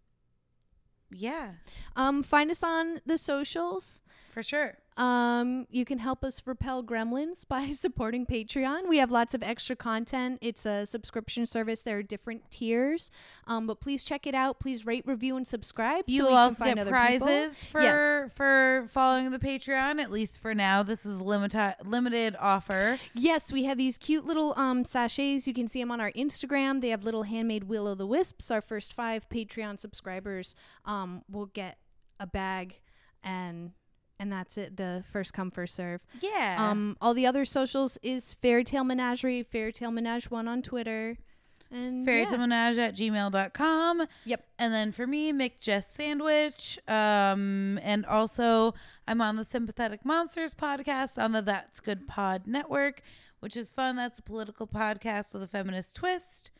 yeah 1.10 1.52
Um, 1.96 2.22
find 2.22 2.50
us 2.50 2.62
on 2.62 3.00
the 3.06 3.18
socials. 3.18 4.02
for 4.30 4.42
sure 4.42 4.78
Um, 4.96 5.66
you 5.70 5.84
can 5.84 5.98
help 5.98 6.22
us 6.24 6.40
repel 6.46 6.82
gremlins 6.84 7.46
by 7.48 7.68
supporting 7.70 8.26
Patreon. 8.26 8.88
We 8.88 8.98
have 8.98 9.10
lots 9.10 9.34
of 9.34 9.42
extra 9.42 9.74
content. 9.74 10.38
It's 10.40 10.64
a 10.64 10.86
subscription 10.86 11.46
service. 11.46 11.82
There 11.82 11.98
are 11.98 12.02
different 12.02 12.50
tiers. 12.50 13.10
Um, 13.46 13.66
but 13.66 13.80
please 13.80 14.04
check 14.04 14.26
it 14.26 14.34
out. 14.34 14.60
Please 14.60 14.86
rate, 14.86 15.04
review, 15.06 15.36
and 15.36 15.46
subscribe. 15.46 16.04
You 16.06 16.18
so 16.18 16.24
will 16.24 16.30
we 16.30 16.34
can 16.36 16.42
also 16.44 16.64
find 16.64 16.74
get 16.76 16.80
other 16.82 16.90
people. 16.90 17.26
prizes 17.26 17.64
for 17.64 17.80
Yes. 17.80 18.32
for 18.34 18.86
following 18.90 19.30
the 19.30 19.38
Patreon. 19.40 20.00
At 20.00 20.10
least 20.12 20.40
for 20.40 20.54
now, 20.54 20.82
this 20.84 21.04
is 21.04 21.20
limited 21.20 21.74
limited 21.84 22.36
offer. 22.38 22.98
Yes, 23.14 23.52
we 23.52 23.64
have 23.64 23.76
these 23.76 23.98
cute 23.98 24.24
little 24.24 24.54
um, 24.56 24.84
sachets. 24.84 25.46
You 25.48 25.54
can 25.54 25.66
see 25.66 25.80
them 25.80 25.90
on 25.90 26.00
our 26.00 26.12
Instagram. 26.12 26.80
They 26.80 26.90
have 26.90 27.04
little 27.04 27.24
handmade 27.24 27.64
will 27.64 27.88
o' 27.88 27.94
the 27.96 28.06
wisps. 28.06 28.50
Our 28.50 28.60
first 28.60 28.92
five 28.92 29.28
Patreon 29.28 29.80
subscribers 29.80 30.54
um, 30.84 31.22
will 31.28 31.46
get 31.46 31.78
a 32.20 32.26
bag, 32.28 32.80
and 33.22 33.72
and 34.18 34.32
that's 34.32 34.56
it. 34.56 34.76
The 34.76 35.04
first 35.12 35.32
come 35.32 35.50
first 35.50 35.74
serve. 35.74 36.00
Yeah. 36.20 36.56
Um, 36.58 36.96
all 37.00 37.14
the 37.14 37.26
other 37.26 37.44
socials 37.44 37.98
is 38.02 38.34
Fairytale 38.34 38.84
Menagerie, 38.84 39.42
Fairytale 39.42 39.90
Menage 39.90 40.30
One 40.30 40.48
on 40.48 40.62
Twitter, 40.62 41.18
and 41.74 42.06
Fairy 42.06 42.20
yeah. 42.20 42.84
At 42.84 42.94
gmail.com. 42.94 44.06
Yep. 44.24 44.46
And 44.58 44.72
then 44.72 44.92
for 44.92 45.06
me, 45.06 45.32
Mick 45.32 45.58
Jess 45.58 45.90
Sandwich. 45.90 46.78
Um, 46.86 47.78
and 47.82 48.06
also, 48.06 48.74
I'm 49.08 49.20
on 49.20 49.36
the 49.36 49.44
Sympathetic 49.44 50.04
Monsters 50.04 50.54
podcast 50.54 51.22
on 51.22 51.32
the 51.32 51.42
That's 51.42 51.80
Good 51.80 52.06
Pod 52.06 52.46
Network, 52.46 53.02
which 53.40 53.56
is 53.56 53.72
fun. 53.72 53.96
That's 53.96 54.20
a 54.20 54.22
political 54.22 54.66
podcast 54.66 55.34
with 55.34 55.42
a 55.42 55.48
feminist 55.48 55.96
twist. 55.96 56.52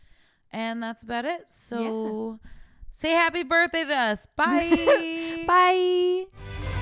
And 0.51 0.83
that's 0.83 1.03
about 1.03 1.25
it. 1.25 1.49
So 1.49 2.41
say 2.91 3.11
happy 3.11 3.45
birthday 3.45 3.85
to 3.85 3.95
us. 3.95 4.27
Bye. 4.37 5.45
Bye. 5.47 6.74